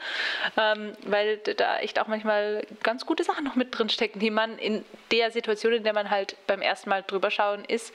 ähm, 0.58 0.94
weil 1.06 1.38
da 1.38 1.80
echt 1.80 2.00
auch 2.00 2.08
manchmal 2.08 2.66
ganz 2.84 3.06
gute 3.06 3.24
Sachen 3.24 3.46
noch 3.46 3.56
mit 3.56 3.78
drin 3.78 3.90
stecken, 3.90 4.20
die 4.20 4.32
man 4.32 4.58
in 4.58 4.84
der 5.12 5.32
Situation, 5.32 5.74
in 5.74 5.84
der 5.84 5.94
man 5.94 6.10
halt 6.10 6.36
beim 6.48 6.62
ersten 6.62 6.90
Mal 6.90 7.04
drüber 7.06 7.32
schauen 7.32 7.64
ist, 7.66 7.94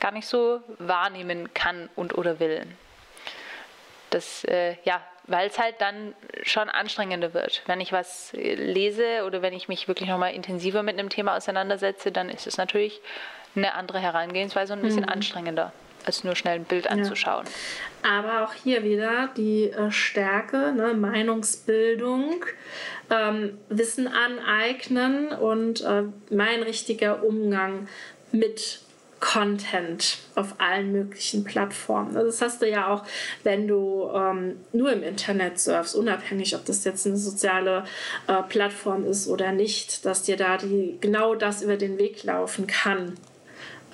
gar 0.00 0.12
nicht 0.12 0.26
so 0.26 0.60
wahrnehmen 0.78 1.54
kann 1.54 1.88
und 1.94 2.18
oder 2.18 2.40
will. 2.40 2.66
Das, 4.10 4.44
äh, 4.44 4.76
ja, 4.84 5.02
weil 5.26 5.48
es 5.48 5.58
halt 5.58 5.76
dann 5.78 6.14
schon 6.42 6.68
anstrengender 6.68 7.34
wird. 7.34 7.62
Wenn 7.66 7.80
ich 7.80 7.92
was 7.92 8.32
lese 8.34 9.24
oder 9.26 9.42
wenn 9.42 9.54
ich 9.54 9.68
mich 9.68 9.88
wirklich 9.88 10.08
nochmal 10.08 10.34
intensiver 10.34 10.82
mit 10.82 10.98
einem 10.98 11.08
Thema 11.08 11.36
auseinandersetze, 11.36 12.12
dann 12.12 12.28
ist 12.28 12.46
es 12.46 12.56
natürlich 12.56 13.00
eine 13.56 13.74
andere 13.74 14.00
Herangehensweise 14.00 14.72
und 14.72 14.80
ein 14.80 14.84
bisschen 14.84 15.04
mhm. 15.04 15.10
anstrengender, 15.10 15.72
als 16.04 16.24
nur 16.24 16.36
schnell 16.36 16.56
ein 16.56 16.64
Bild 16.64 16.90
anzuschauen. 16.90 17.46
Ja. 18.02 18.10
Aber 18.18 18.44
auch 18.44 18.52
hier 18.52 18.84
wieder 18.84 19.30
die 19.36 19.70
äh, 19.70 19.90
Stärke, 19.90 20.72
ne? 20.72 20.92
Meinungsbildung, 20.94 22.44
ähm, 23.10 23.58
Wissen 23.68 24.08
aneignen 24.08 25.28
und 25.28 25.80
äh, 25.82 26.02
mein 26.30 26.62
richtiger 26.62 27.24
Umgang 27.24 27.88
mit 28.32 28.80
Content 29.20 30.18
auf 30.34 30.54
allen 30.58 30.92
möglichen 30.92 31.44
Plattformen. 31.44 32.16
Also 32.16 32.26
das 32.26 32.42
hast 32.42 32.62
du 32.62 32.68
ja 32.68 32.92
auch, 32.92 33.04
wenn 33.42 33.66
du 33.66 34.10
ähm, 34.14 34.60
nur 34.72 34.92
im 34.92 35.02
Internet 35.02 35.58
surfst, 35.58 35.94
unabhängig, 35.94 36.54
ob 36.54 36.64
das 36.64 36.84
jetzt 36.84 37.06
eine 37.06 37.16
soziale 37.16 37.84
äh, 38.26 38.42
Plattform 38.42 39.06
ist 39.06 39.28
oder 39.28 39.52
nicht, 39.52 40.04
dass 40.04 40.22
dir 40.22 40.36
da 40.36 40.56
die, 40.56 40.98
genau 41.00 41.34
das 41.34 41.62
über 41.62 41.76
den 41.76 41.98
Weg 41.98 42.22
laufen 42.24 42.66
kann. 42.66 43.16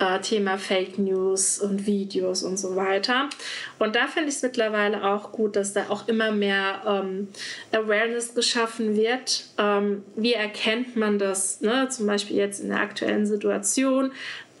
Äh, 0.01 0.19
Thema 0.21 0.57
Fake 0.57 0.97
News 0.97 1.59
und 1.59 1.85
Videos 1.85 2.41
und 2.41 2.57
so 2.57 2.75
weiter. 2.75 3.29
Und 3.77 3.95
da 3.95 4.07
finde 4.07 4.29
ich 4.29 4.35
es 4.35 4.41
mittlerweile 4.41 5.03
auch 5.03 5.31
gut, 5.31 5.55
dass 5.55 5.73
da 5.73 5.85
auch 5.89 6.07
immer 6.07 6.31
mehr 6.31 6.81
ähm, 6.87 7.27
Awareness 7.71 8.33
geschaffen 8.33 8.95
wird. 8.95 9.45
Ähm, 9.59 10.03
wie 10.15 10.33
erkennt 10.33 10.95
man 10.95 11.19
das, 11.19 11.61
ne? 11.61 11.87
zum 11.89 12.07
Beispiel 12.07 12.35
jetzt 12.35 12.61
in 12.61 12.69
der 12.69 12.79
aktuellen 12.79 13.27
Situation? 13.27 14.11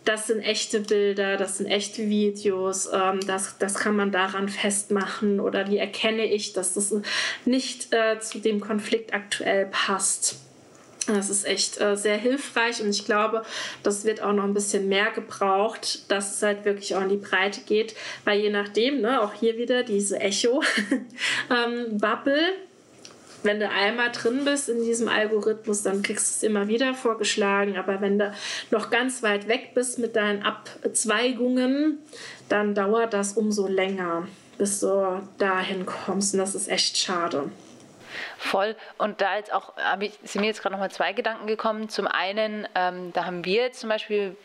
Das 0.05 0.27
sind 0.27 0.41
echte 0.41 0.79
Bilder, 0.79 1.37
das 1.37 1.57
sind 1.57 1.67
echte 1.67 2.09
Videos, 2.09 2.89
ähm, 2.91 3.19
das, 3.25 3.57
das 3.59 3.75
kann 3.75 3.95
man 3.95 4.11
daran 4.11 4.49
festmachen 4.49 5.39
oder 5.39 5.67
wie 5.69 5.77
erkenne 5.77 6.25
ich, 6.25 6.53
dass 6.53 6.73
das 6.73 6.93
nicht 7.45 7.93
äh, 7.93 8.19
zu 8.19 8.39
dem 8.39 8.59
Konflikt 8.59 9.13
aktuell 9.13 9.67
passt. 9.67 10.37
Das 11.07 11.29
ist 11.29 11.45
echt 11.45 11.81
äh, 11.81 11.95
sehr 11.97 12.17
hilfreich 12.17 12.81
und 12.81 12.89
ich 12.89 13.05
glaube, 13.05 13.43
das 13.81 14.05
wird 14.05 14.21
auch 14.21 14.33
noch 14.33 14.43
ein 14.43 14.53
bisschen 14.53 14.87
mehr 14.87 15.11
gebraucht, 15.11 16.11
dass 16.11 16.35
es 16.35 16.43
halt 16.43 16.63
wirklich 16.63 16.95
auch 16.95 17.01
in 17.01 17.09
die 17.09 17.17
Breite 17.17 17.61
geht, 17.61 17.95
weil 18.23 18.39
je 18.39 18.51
nachdem, 18.51 19.01
ne, 19.01 19.21
auch 19.21 19.33
hier 19.33 19.57
wieder 19.57 19.83
diese 19.83 20.19
Echo-Bubble, 20.19 21.09
ähm, 22.39 22.53
wenn 23.43 23.59
du 23.59 23.69
einmal 23.69 24.11
drin 24.11 24.45
bist 24.45 24.69
in 24.69 24.83
diesem 24.83 25.07
Algorithmus, 25.07 25.83
dann 25.83 26.01
kriegst 26.01 26.43
du 26.43 26.45
es 26.45 26.49
immer 26.49 26.67
wieder 26.67 26.93
vorgeschlagen. 26.93 27.77
Aber 27.77 28.01
wenn 28.01 28.19
du 28.19 28.33
noch 28.69 28.89
ganz 28.89 29.23
weit 29.23 29.47
weg 29.47 29.71
bist 29.73 29.99
mit 29.99 30.15
deinen 30.15 30.43
Abzweigungen, 30.43 31.99
dann 32.49 32.75
dauert 32.75 33.13
das 33.13 33.33
umso 33.33 33.67
länger, 33.67 34.27
bis 34.57 34.79
du 34.81 35.21
dahin 35.37 35.85
kommst. 35.85 36.33
Und 36.33 36.39
das 36.39 36.55
ist 36.55 36.69
echt 36.69 36.97
schade. 36.97 37.49
Voll. 38.37 38.75
Und 38.97 39.21
da 39.21 39.37
jetzt 39.37 39.53
auch, 39.53 39.73
sind 40.23 40.41
mir 40.41 40.47
jetzt 40.47 40.61
gerade 40.61 40.73
nochmal 40.73 40.91
zwei 40.91 41.13
Gedanken 41.13 41.47
gekommen. 41.47 41.89
Zum 41.89 42.07
einen, 42.07 42.67
ähm, 42.75 43.13
da 43.13 43.25
haben 43.25 43.45
wir 43.45 43.63
jetzt 43.63 43.79
zum 43.79 43.89
Beispiel, 43.89 44.35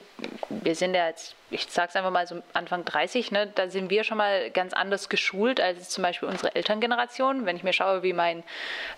wir 0.48 0.74
sind 0.74 0.94
ja 0.94 1.08
jetzt, 1.08 1.34
ich 1.50 1.66
sage 1.68 1.88
es 1.90 1.96
einfach 1.96 2.10
mal 2.10 2.26
so 2.26 2.42
Anfang 2.52 2.84
30, 2.84 3.30
ne, 3.30 3.50
da 3.54 3.68
sind 3.68 3.90
wir 3.90 4.02
schon 4.02 4.18
mal 4.18 4.50
ganz 4.50 4.72
anders 4.72 5.08
geschult 5.08 5.60
als 5.60 5.90
zum 5.90 6.02
Beispiel 6.02 6.28
unsere 6.28 6.54
Elterngeneration. 6.54 7.46
Wenn 7.46 7.56
ich 7.56 7.62
mir 7.62 7.72
schaue, 7.72 8.02
wie 8.02 8.12
mein 8.12 8.42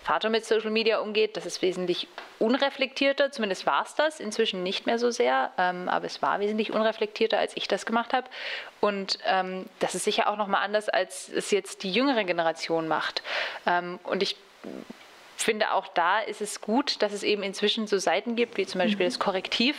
Vater 0.01 0.29
mit 0.29 0.45
Social 0.45 0.71
Media 0.71 0.99
umgeht, 0.99 1.37
das 1.37 1.45
ist 1.45 1.61
wesentlich 1.61 2.07
unreflektierter, 2.39 3.31
zumindest 3.31 3.65
war 3.65 3.83
es 3.83 3.95
das, 3.95 4.19
inzwischen 4.19 4.63
nicht 4.63 4.85
mehr 4.85 4.97
so 4.97 5.11
sehr, 5.11 5.51
ähm, 5.57 5.89
aber 5.89 6.05
es 6.05 6.21
war 6.21 6.39
wesentlich 6.39 6.71
unreflektierter, 6.71 7.37
als 7.37 7.55
ich 7.55 7.67
das 7.67 7.85
gemacht 7.85 8.13
habe. 8.13 8.27
Und 8.79 9.19
ähm, 9.25 9.65
das 9.79 9.95
ist 9.95 10.05
sicher 10.05 10.29
auch 10.29 10.37
nochmal 10.37 10.63
anders, 10.63 10.89
als 10.89 11.29
es 11.29 11.51
jetzt 11.51 11.83
die 11.83 11.91
jüngere 11.91 12.23
Generation 12.23 12.87
macht. 12.87 13.21
Ähm, 13.65 13.99
und 14.03 14.23
ich 14.23 14.37
finde 15.49 15.73
auch 15.73 15.87
da 15.87 16.19
ist 16.19 16.41
es 16.41 16.61
gut, 16.61 17.01
dass 17.01 17.11
es 17.11 17.23
eben 17.23 17.41
inzwischen 17.41 17.87
so 17.87 17.97
Seiten 17.97 18.35
gibt, 18.35 18.57
wie 18.57 18.67
zum 18.67 18.77
Beispiel 18.77 19.07
mhm. 19.07 19.09
das 19.09 19.17
Korrektiv, 19.17 19.75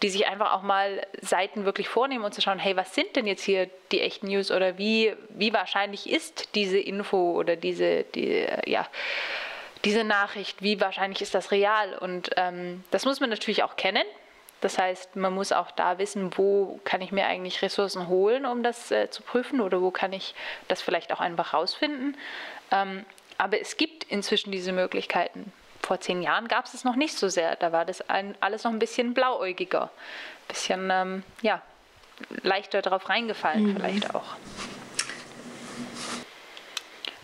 die 0.00 0.10
sich 0.10 0.28
einfach 0.28 0.52
auch 0.52 0.62
mal 0.62 1.04
Seiten 1.20 1.64
wirklich 1.64 1.88
vornehmen 1.88 2.24
und 2.24 2.32
zu 2.32 2.40
schauen, 2.40 2.60
hey, 2.60 2.76
was 2.76 2.94
sind 2.94 3.16
denn 3.16 3.26
jetzt 3.26 3.42
hier 3.42 3.68
die 3.90 4.00
echten 4.00 4.28
News 4.28 4.52
oder 4.52 4.78
wie, 4.78 5.12
wie 5.30 5.52
wahrscheinlich 5.52 6.08
ist 6.08 6.54
diese 6.54 6.78
Info 6.78 7.32
oder 7.32 7.56
diese, 7.56 8.04
die, 8.14 8.46
ja, 8.66 8.86
diese 9.84 10.04
Nachricht, 10.04 10.62
wie 10.62 10.80
wahrscheinlich 10.80 11.20
ist 11.20 11.34
das 11.34 11.50
real? 11.50 11.98
Und 11.98 12.30
ähm, 12.36 12.84
das 12.92 13.04
muss 13.04 13.18
man 13.18 13.28
natürlich 13.28 13.64
auch 13.64 13.74
kennen. 13.74 14.04
Das 14.60 14.78
heißt, 14.78 15.16
man 15.16 15.34
muss 15.34 15.50
auch 15.50 15.72
da 15.72 15.98
wissen, 15.98 16.30
wo 16.36 16.78
kann 16.84 17.00
ich 17.00 17.10
mir 17.10 17.26
eigentlich 17.26 17.60
Ressourcen 17.60 18.06
holen, 18.06 18.46
um 18.46 18.62
das 18.62 18.92
äh, 18.92 19.10
zu 19.10 19.22
prüfen 19.22 19.60
oder 19.60 19.82
wo 19.82 19.90
kann 19.90 20.12
ich 20.12 20.36
das 20.68 20.80
vielleicht 20.80 21.12
auch 21.12 21.20
einfach 21.20 21.54
rausfinden. 21.54 22.16
Ähm, 22.70 23.04
aber 23.38 23.60
es 23.60 23.76
gibt 23.76 24.04
inzwischen 24.04 24.52
diese 24.52 24.72
Möglichkeiten. 24.72 25.52
Vor 25.82 26.00
zehn 26.00 26.22
Jahren 26.22 26.48
gab 26.48 26.66
es 26.66 26.74
es 26.74 26.84
noch 26.84 26.96
nicht 26.96 27.16
so 27.16 27.28
sehr. 27.28 27.56
Da 27.56 27.72
war 27.72 27.84
das 27.84 28.08
ein, 28.10 28.36
alles 28.40 28.64
noch 28.64 28.72
ein 28.72 28.78
bisschen 28.78 29.14
blauäugiger, 29.14 29.84
ein 29.84 30.48
bisschen 30.48 30.90
ähm, 30.92 31.22
ja, 31.40 31.62
leichter 32.42 32.82
darauf 32.82 33.08
reingefallen 33.08 33.68
mhm. 33.68 33.76
vielleicht 33.76 34.14
auch. 34.14 34.36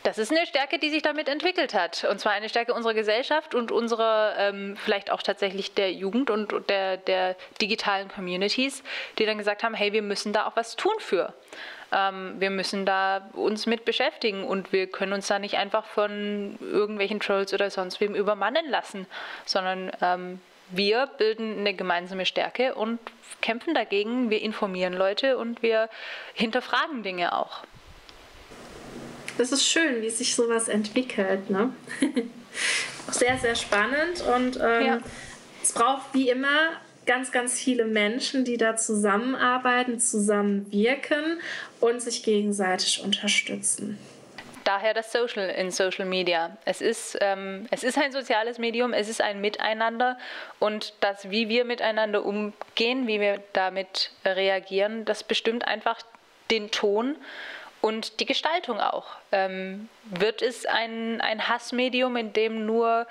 Das 0.05 0.19
ist 0.19 0.31
eine 0.31 0.47
Stärke, 0.47 0.79
die 0.79 0.91
sich 0.91 1.01
damit 1.01 1.31
entwickelt 1.31 1.73
hat. 1.73 2.05
Und 2.05 2.21
zwar 2.21 2.33
eine 2.33 2.51
Stärke 2.51 2.75
unserer 2.75 2.93
Gesellschaft 2.93 3.55
und 3.55 3.73
unserer 3.73 4.35
ähm, 4.37 4.77
vielleicht 4.77 5.11
auch 5.11 5.23
tatsächlich 5.23 5.73
der 5.73 5.93
Jugend 5.93 6.31
und 6.31 6.69
der, 6.69 6.99
der 6.99 7.37
digitalen 7.63 8.09
Communities, 8.09 8.83
die 9.19 9.25
dann 9.25 9.39
gesagt 9.39 9.63
haben, 9.63 9.73
hey, 9.73 9.95
wir 9.95 10.03
müssen 10.03 10.35
da 10.35 10.47
auch 10.47 10.57
was 10.57 10.77
tun 10.77 10.93
für. 10.99 11.33
Ähm, 11.95 12.35
wir 12.39 12.51
müssen 12.51 12.85
da 12.85 13.31
uns 13.35 13.67
mit 13.67 13.85
beschäftigen 13.85 14.43
und 14.45 14.73
wir 14.73 14.89
können 14.89 15.13
uns 15.13 15.29
da 15.29 15.39
nicht 15.39 15.57
einfach 15.57 15.85
von 15.87 16.59
irgendwelchen 16.61 17.21
Trolls 17.21 17.55
oder 17.55 17.71
sonst 17.71 18.01
wem 18.01 18.17
übermannen 18.17 18.69
lassen, 18.69 19.07
sondern 19.47 19.93
ähm, 20.03 20.41
wir 20.71 21.07
bilden 21.19 21.61
eine 21.61 21.73
gemeinsame 21.73 22.27
Stärke 22.27 22.75
und 22.75 22.99
kämpfen 23.41 23.75
dagegen. 23.75 24.29
Wir 24.29 24.43
informieren 24.43 24.95
Leute 24.95 25.39
und 25.39 25.63
wir 25.63 25.89
hinterfragen 26.35 27.05
Dinge 27.05 27.37
auch. 27.37 27.63
Das 29.39 29.53
ist 29.53 29.65
schön, 29.65 30.03
wie 30.03 30.11
sich 30.11 30.35
sowas 30.35 30.69
entwickelt. 30.69 31.49
Ne? 31.51 31.73
sehr, 33.11 33.39
sehr 33.39 33.55
spannend 33.55 34.23
und 34.35 34.59
ähm, 34.61 34.87
ja. 34.87 34.99
es 35.63 35.73
braucht 35.73 36.13
wie 36.13 36.29
immer 36.31 36.73
ganz, 37.07 37.33
ganz 37.33 37.59
viele 37.59 37.85
Menschen, 37.85 38.45
die 38.45 38.57
da 38.57 38.77
zusammenarbeiten, 38.77 39.99
zusammenwirken 39.99 41.41
und 41.81 42.01
sich 42.01 42.23
gegenseitig 42.23 43.03
unterstützen. 43.03 43.99
Daher 44.65 44.95
das 44.95 45.13
Social 45.13 45.51
in 45.51 45.71
Social 45.71 46.07
Media. 46.07 46.57
Es 46.65 46.81
ist, 46.81 47.19
ähm, 47.21 47.67
es 47.71 47.85
ist 47.85 47.99
ein 47.99 48.13
soziales 48.13 48.59
Medium, 48.59 48.95
es 48.95 49.11
ist 49.11 49.21
ein 49.21 49.43
Miteinander 49.43 50.17
und 50.59 50.95
das, 51.01 51.31
wie 51.31 51.51
wir 51.51 51.67
miteinander 51.67 52.25
umgehen, 52.25 53.07
wie 53.07 53.21
wir 53.21 53.43
damit 53.53 54.11
reagieren, 54.25 55.05
das 55.05 55.23
bestimmt 55.23 55.67
einfach 55.67 56.01
den 56.51 56.71
Ton 56.71 57.17
und 57.83 58.21
die 58.21 58.25
Gestaltung 58.25 58.81
auch. 58.81 59.05
Ähm, 59.33 59.91
wird 60.05 60.41
es 60.41 60.65
ein, 60.65 61.21
ein 61.21 61.47
Hassmedium, 61.49 62.17
in 62.17 62.33
dem 62.33 62.65
nur 62.65 63.07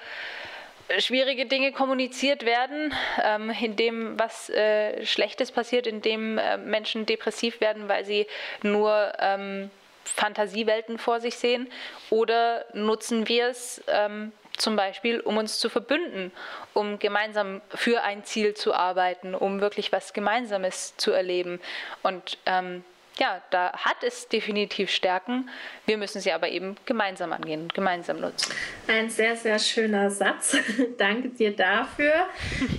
schwierige 1.00 1.46
Dinge 1.46 1.72
kommuniziert 1.72 2.46
werden, 2.46 2.94
ähm, 3.24 3.50
in 3.50 3.76
dem 3.76 4.20
was 4.20 4.50
äh, 4.50 5.06
Schlechtes 5.06 5.52
passiert, 5.52 5.88
in 5.88 6.02
dem 6.02 6.38
äh, 6.38 6.58
Menschen 6.58 7.06
depressiv 7.06 7.62
werden, 7.62 7.88
weil 7.88 8.06
sie 8.06 8.28
nur 8.62 9.14
ähm, 9.20 9.70
Fantasiewelten 10.04 10.98
vor 10.98 11.20
sich 11.20 11.38
sehen? 11.38 11.70
Oder 12.10 12.66
nutzen 12.74 13.28
wir 13.28 13.48
es 13.48 13.84
ähm, 13.88 14.32
zum 14.58 14.76
Beispiel, 14.76 15.20
um 15.20 15.38
uns 15.38 15.60
zu 15.60 15.70
verbünden, 15.70 16.32
um 16.74 17.00
gemeinsam 17.00 17.62
für 17.74 18.04
ein 18.04 18.24
Ziel 18.24 18.54
zu 18.54 18.74
arbeiten, 18.74 19.34
um 19.34 19.62
wirklich 19.62 19.92
was 19.92 20.14
Gemeinsames 20.14 20.96
zu 20.98 21.12
erleben? 21.12 21.60
Und 22.04 22.38
ähm, 22.46 22.84
ja, 23.20 23.42
da 23.52 23.72
hat 23.74 24.04
es 24.04 24.28
definitiv 24.28 24.90
Stärken. 24.90 25.50
Wir 25.86 25.98
müssen 25.98 26.22
sie 26.22 26.32
aber 26.32 26.50
eben 26.50 26.76
gemeinsam 26.86 27.32
angehen, 27.34 27.68
gemeinsam 27.74 28.20
nutzen. 28.20 28.52
Ein 28.88 29.10
sehr, 29.10 29.36
sehr 29.36 29.60
schöner 29.60 30.10
Satz. 30.10 30.58
Danke 30.98 31.30
dir 31.30 31.56
dafür. 31.56 32.28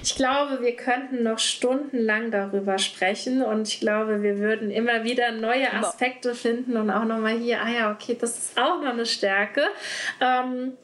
Ich 0.03 0.17
glaube, 0.17 0.61
wir 0.63 0.75
könnten 0.77 1.23
noch 1.23 1.39
stundenlang 1.39 2.31
darüber 2.31 2.79
sprechen 2.79 3.43
und 3.43 3.69
ich 3.69 3.81
glaube, 3.81 4.23
wir 4.23 4.39
würden 4.39 4.71
immer 4.71 5.05
wieder 5.05 5.33
neue 5.33 5.73
Aspekte 5.73 6.35
finden 6.35 6.77
und 6.77 6.91
auch 6.91 7.05
nochmal 7.05 7.39
hier, 7.39 7.61
ah 7.63 7.71
ja, 7.71 7.93
okay, 7.93 8.17
das 8.21 8.37
ist 8.39 8.59
auch 8.59 8.81
noch 8.81 8.93
eine 8.93 9.07
Stärke. 9.07 9.63
Ähm, 10.21 10.75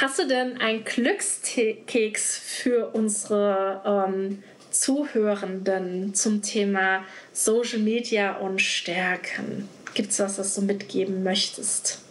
Hast 0.00 0.18
du 0.18 0.26
denn 0.26 0.58
einen 0.62 0.82
Glückskeks 0.82 2.38
für 2.38 2.88
unsere 2.94 3.82
ähm, 3.84 4.42
Zuhörenden 4.70 6.14
zum 6.14 6.40
Thema 6.40 7.04
Social 7.34 7.80
Media 7.80 8.36
und 8.38 8.62
Stärken? 8.62 9.68
Gibt 9.92 10.12
es 10.12 10.20
was, 10.20 10.38
was 10.38 10.54
du 10.54 10.62
mitgeben 10.62 11.22
möchtest? 11.22 12.02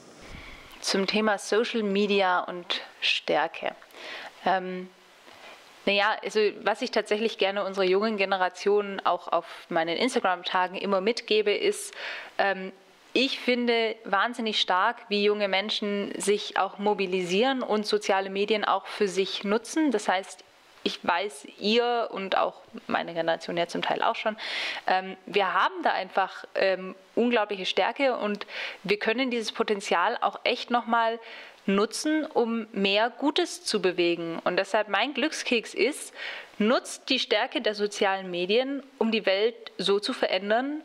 Zum 0.82 1.08
Thema 1.08 1.40
Social 1.40 1.82
Media 1.82 2.42
und 2.42 2.82
Stärke. 3.02 3.74
Ähm, 4.46 4.88
naja, 5.88 6.16
also 6.24 6.40
was 6.62 6.84
ich 6.84 6.92
tatsächlich 6.92 7.40
gerne 7.40 7.66
unserer 7.66 7.86
jungen 7.86 8.18
Generation 8.18 9.02
auch 9.04 9.30
auf 9.30 9.48
meinen 9.70 9.98
Instagram-Tagen 9.98 10.76
immer 10.76 11.02
mitgebe, 11.02 11.52
ist, 11.52 11.96
ähm, 12.38 12.72
ich 13.14 13.40
finde 13.40 13.96
wahnsinnig 14.04 14.62
stark, 14.62 14.98
wie 15.10 15.24
junge 15.24 15.48
Menschen 15.48 16.14
sich 16.20 16.58
auch 16.58 16.78
mobilisieren 16.78 17.64
und 17.64 17.86
soziale 17.86 18.30
Medien 18.30 18.66
auch 18.66 18.86
für 18.86 19.08
sich 19.08 19.44
nutzen. 19.44 19.92
Das 19.92 20.08
heißt, 20.08 20.44
ich 20.84 21.00
weiß, 21.06 21.48
ihr 21.60 22.10
und 22.12 22.38
auch 22.38 22.62
meine 22.88 23.14
Generation 23.14 23.58
ja 23.58 23.68
zum 23.68 23.82
Teil 23.82 24.02
auch 24.02 24.16
schon, 24.16 24.38
ähm, 24.88 25.18
wir 25.26 25.54
haben 25.54 25.74
da 25.84 25.92
einfach 25.92 26.46
ähm, 26.56 26.96
unglaubliche 27.16 27.66
Stärke 27.66 28.18
und 28.18 28.46
wir 28.84 28.98
können 28.98 29.30
dieses 29.30 29.52
Potenzial 29.52 30.18
auch 30.22 30.40
echt 30.44 30.72
nochmal 30.72 31.20
nutzen, 31.66 32.26
um 32.26 32.68
mehr 32.72 33.10
Gutes 33.10 33.64
zu 33.64 33.82
bewegen. 33.82 34.40
Und 34.44 34.58
deshalb 34.58 34.88
mein 34.88 35.14
Glückskeks 35.14 35.74
ist, 35.74 36.14
nutzt 36.58 37.10
die 37.10 37.20
Stärke 37.20 37.62
der 37.62 37.76
sozialen 37.76 38.32
Medien, 38.32 38.84
um 38.98 39.12
die 39.12 39.26
Welt 39.26 39.56
so 39.78 40.00
zu 40.00 40.14
verändern, 40.14 40.82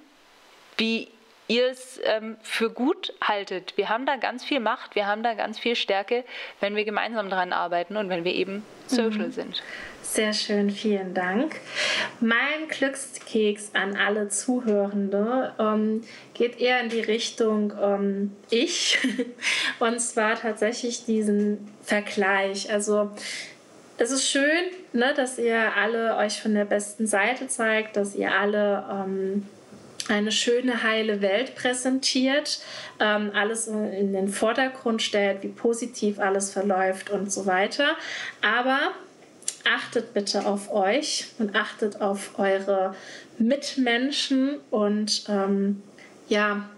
wie 0.76 1.08
ihr 1.49 1.68
es 1.70 2.01
ähm, 2.05 2.36
für 2.42 2.70
gut 2.70 3.12
haltet. 3.20 3.76
Wir 3.76 3.88
haben 3.88 4.07
da 4.07 4.16
ganz 4.16 4.45
viel 4.45 4.61
Macht, 4.61 4.95
wir 4.95 5.07
haben 5.07 5.22
da 5.22 5.34
ganz 5.34 5.59
viel 5.59 5.76
Stärke, 5.76 6.24
wenn 6.61 6.76
wir 6.76 6.84
gemeinsam 6.84 7.28
daran 7.28 7.53
arbeiten 7.53 7.97
und 7.97 8.09
wenn 8.09 8.24
wir 8.24 8.34
eben 8.34 8.64
social 8.86 9.26
mhm. 9.26 9.32
sind. 9.32 9.62
Sehr 10.03 10.32
schön, 10.32 10.70
vielen 10.70 11.14
Dank. 11.14 11.57
Mein 12.20 12.68
Glückskeks 12.68 13.70
an 13.74 13.97
alle 13.97 14.28
Zuhörende 14.28 15.55
ähm, 15.59 16.03
geht 16.34 16.61
eher 16.61 16.80
in 16.80 16.90
die 16.90 17.01
Richtung 17.01 17.72
ähm, 17.80 18.36
ich 18.51 18.99
und 19.80 20.01
zwar 20.01 20.36
tatsächlich 20.36 21.05
diesen 21.05 21.68
Vergleich. 21.82 22.70
Also 22.70 23.11
es 23.97 24.11
ist 24.11 24.28
schön, 24.28 24.64
ne, 24.92 25.14
dass 25.14 25.38
ihr 25.38 25.76
alle 25.76 26.16
euch 26.16 26.40
von 26.40 26.55
der 26.55 26.64
besten 26.64 27.07
Seite 27.07 27.49
zeigt, 27.49 27.97
dass 27.97 28.14
ihr 28.14 28.32
alle 28.32 28.84
ähm, 28.90 29.47
eine 30.09 30.32
schöne, 30.32 30.82
heile 30.82 31.20
Welt 31.22 31.55
präsentiert, 31.55 32.61
ähm, 33.00 33.30
alles 33.34 33.66
in 33.68 34.12
den 34.12 34.28
Vordergrund 34.28 35.02
stellt, 35.02 35.42
wie 35.42 35.48
positiv 35.48 36.18
alles 36.18 36.50
verläuft 36.50 37.11
und 37.11 37.32
so 37.32 37.46
weiter. 37.46 37.96
Aber 38.42 38.92
achtet 39.64 40.12
bitte 40.12 40.44
auf 40.46 40.72
euch 40.72 41.28
und 41.38 41.57
achtet 41.57 42.00
auf 42.00 42.38
eure 42.38 42.94
Mitmenschen 43.38 44.59
und 44.70 45.24
ähm, 45.28 45.82
ja, 46.28 46.68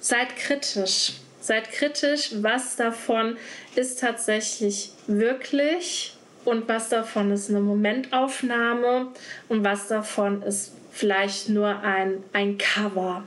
seid 0.00 0.36
kritisch. 0.36 1.14
Seid 1.40 1.72
kritisch, 1.72 2.30
was 2.36 2.76
davon 2.76 3.36
ist 3.74 4.00
tatsächlich 4.00 4.92
wirklich 5.06 6.16
und 6.46 6.68
was 6.68 6.88
davon 6.88 7.30
ist 7.32 7.50
eine 7.50 7.60
Momentaufnahme 7.60 9.08
und 9.48 9.62
was 9.62 9.88
davon 9.88 10.42
ist 10.42 10.72
vielleicht 10.94 11.48
nur 11.48 11.80
ein, 11.80 12.22
ein 12.32 12.56
Cover. 12.56 13.24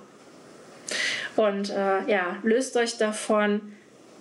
Und 1.35 1.69
äh, 1.69 2.09
ja, 2.09 2.37
löst 2.41 2.75
euch 2.77 2.97
davon, 2.97 3.73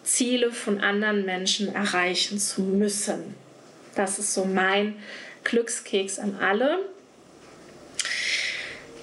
Ziele 0.03 0.53
von 0.53 0.81
anderen 0.81 1.25
Menschen 1.25 1.75
erreichen 1.75 2.39
zu 2.39 2.61
müssen. 2.63 3.35
Das 3.95 4.19
ist 4.19 4.35
so 4.35 4.45
mein 4.45 4.97
Glückskeks 5.45 6.19
an 6.19 6.37
alle. 6.41 6.81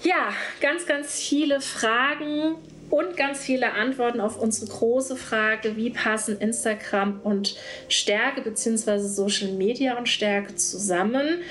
Ja, 0.03 0.33
ganz, 0.61 0.85
ganz 0.85 1.19
viele 1.19 1.61
Fragen 1.61 2.55
und 2.89 3.17
ganz 3.17 3.39
viele 3.39 3.73
Antworten 3.73 4.19
auf 4.19 4.39
unsere 4.39 4.71
große 4.71 5.15
Frage, 5.15 5.75
wie 5.75 5.89
passen 5.89 6.37
Instagram 6.39 7.21
und 7.23 7.55
Stärke 7.89 8.41
bzw. 8.41 8.99
Social 8.99 9.51
Media 9.51 9.97
und 9.97 10.07
Stärke 10.07 10.55
zusammen. 10.55 11.41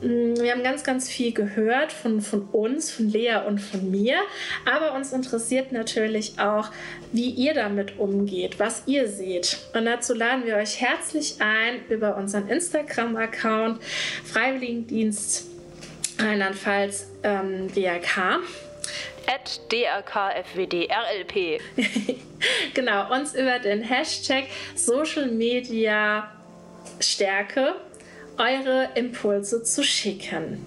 Mm, 0.00 0.34
wir 0.40 0.52
haben 0.52 0.62
ganz, 0.62 0.84
ganz 0.84 1.08
viel 1.08 1.32
gehört 1.32 1.92
von, 1.92 2.20
von 2.20 2.42
uns, 2.52 2.90
von 2.90 3.08
Lea 3.08 3.36
und 3.46 3.60
von 3.60 3.90
mir, 3.90 4.16
aber 4.64 4.94
uns 4.94 5.12
interessiert 5.12 5.72
natürlich 5.72 6.38
auch, 6.38 6.70
wie 7.12 7.30
ihr 7.30 7.54
damit 7.54 7.98
umgeht, 7.98 8.58
was 8.58 8.82
ihr 8.86 9.08
seht. 9.08 9.58
Und 9.74 9.84
dazu 9.84 10.14
laden 10.14 10.44
wir 10.44 10.56
euch 10.56 10.80
herzlich 10.80 11.36
ein 11.40 11.80
über 11.88 12.16
unseren 12.16 12.48
Instagram-Account 12.48 13.80
Freiwilligendienst 14.24 15.46
Rheinland-Pfalz 16.18 17.06
ähm, 17.22 17.68
DRK 17.74 18.40
at 19.28 19.60
drkfwdrlp. 19.70 21.60
genau, 22.74 23.12
uns 23.14 23.34
über 23.34 23.58
den 23.58 23.82
Hashtag 23.82 24.44
Social 24.74 25.26
Media 25.26 26.30
Stärke 27.00 27.74
eure 28.38 28.88
Impulse 28.94 29.62
zu 29.62 29.82
schicken. 29.82 30.64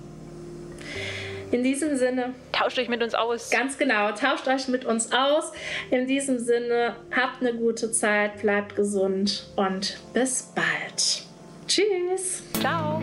In 1.51 1.64
diesem 1.64 1.97
Sinne. 1.97 2.34
Tauscht 2.53 2.80
euch 2.80 2.88
mit 2.88 3.03
uns 3.03 3.14
aus. 3.14 3.49
Ganz 3.49 3.78
genau, 3.78 4.12
tauscht 4.14 4.47
euch 4.47 4.68
mit 4.70 4.86
uns 4.86 5.12
aus. 5.12 5.51
In 5.89 6.07
diesem 6.07 6.39
Sinne, 6.39 6.95
habt 7.14 7.41
eine 7.41 7.53
gute 7.53 7.91
Zeit, 7.91 8.41
bleibt 8.41 8.76
gesund 8.76 9.47
und 9.57 9.97
bis 10.14 10.53
bald. 10.55 11.24
Tschüss. 11.68 12.43
Ciao. 12.59 13.01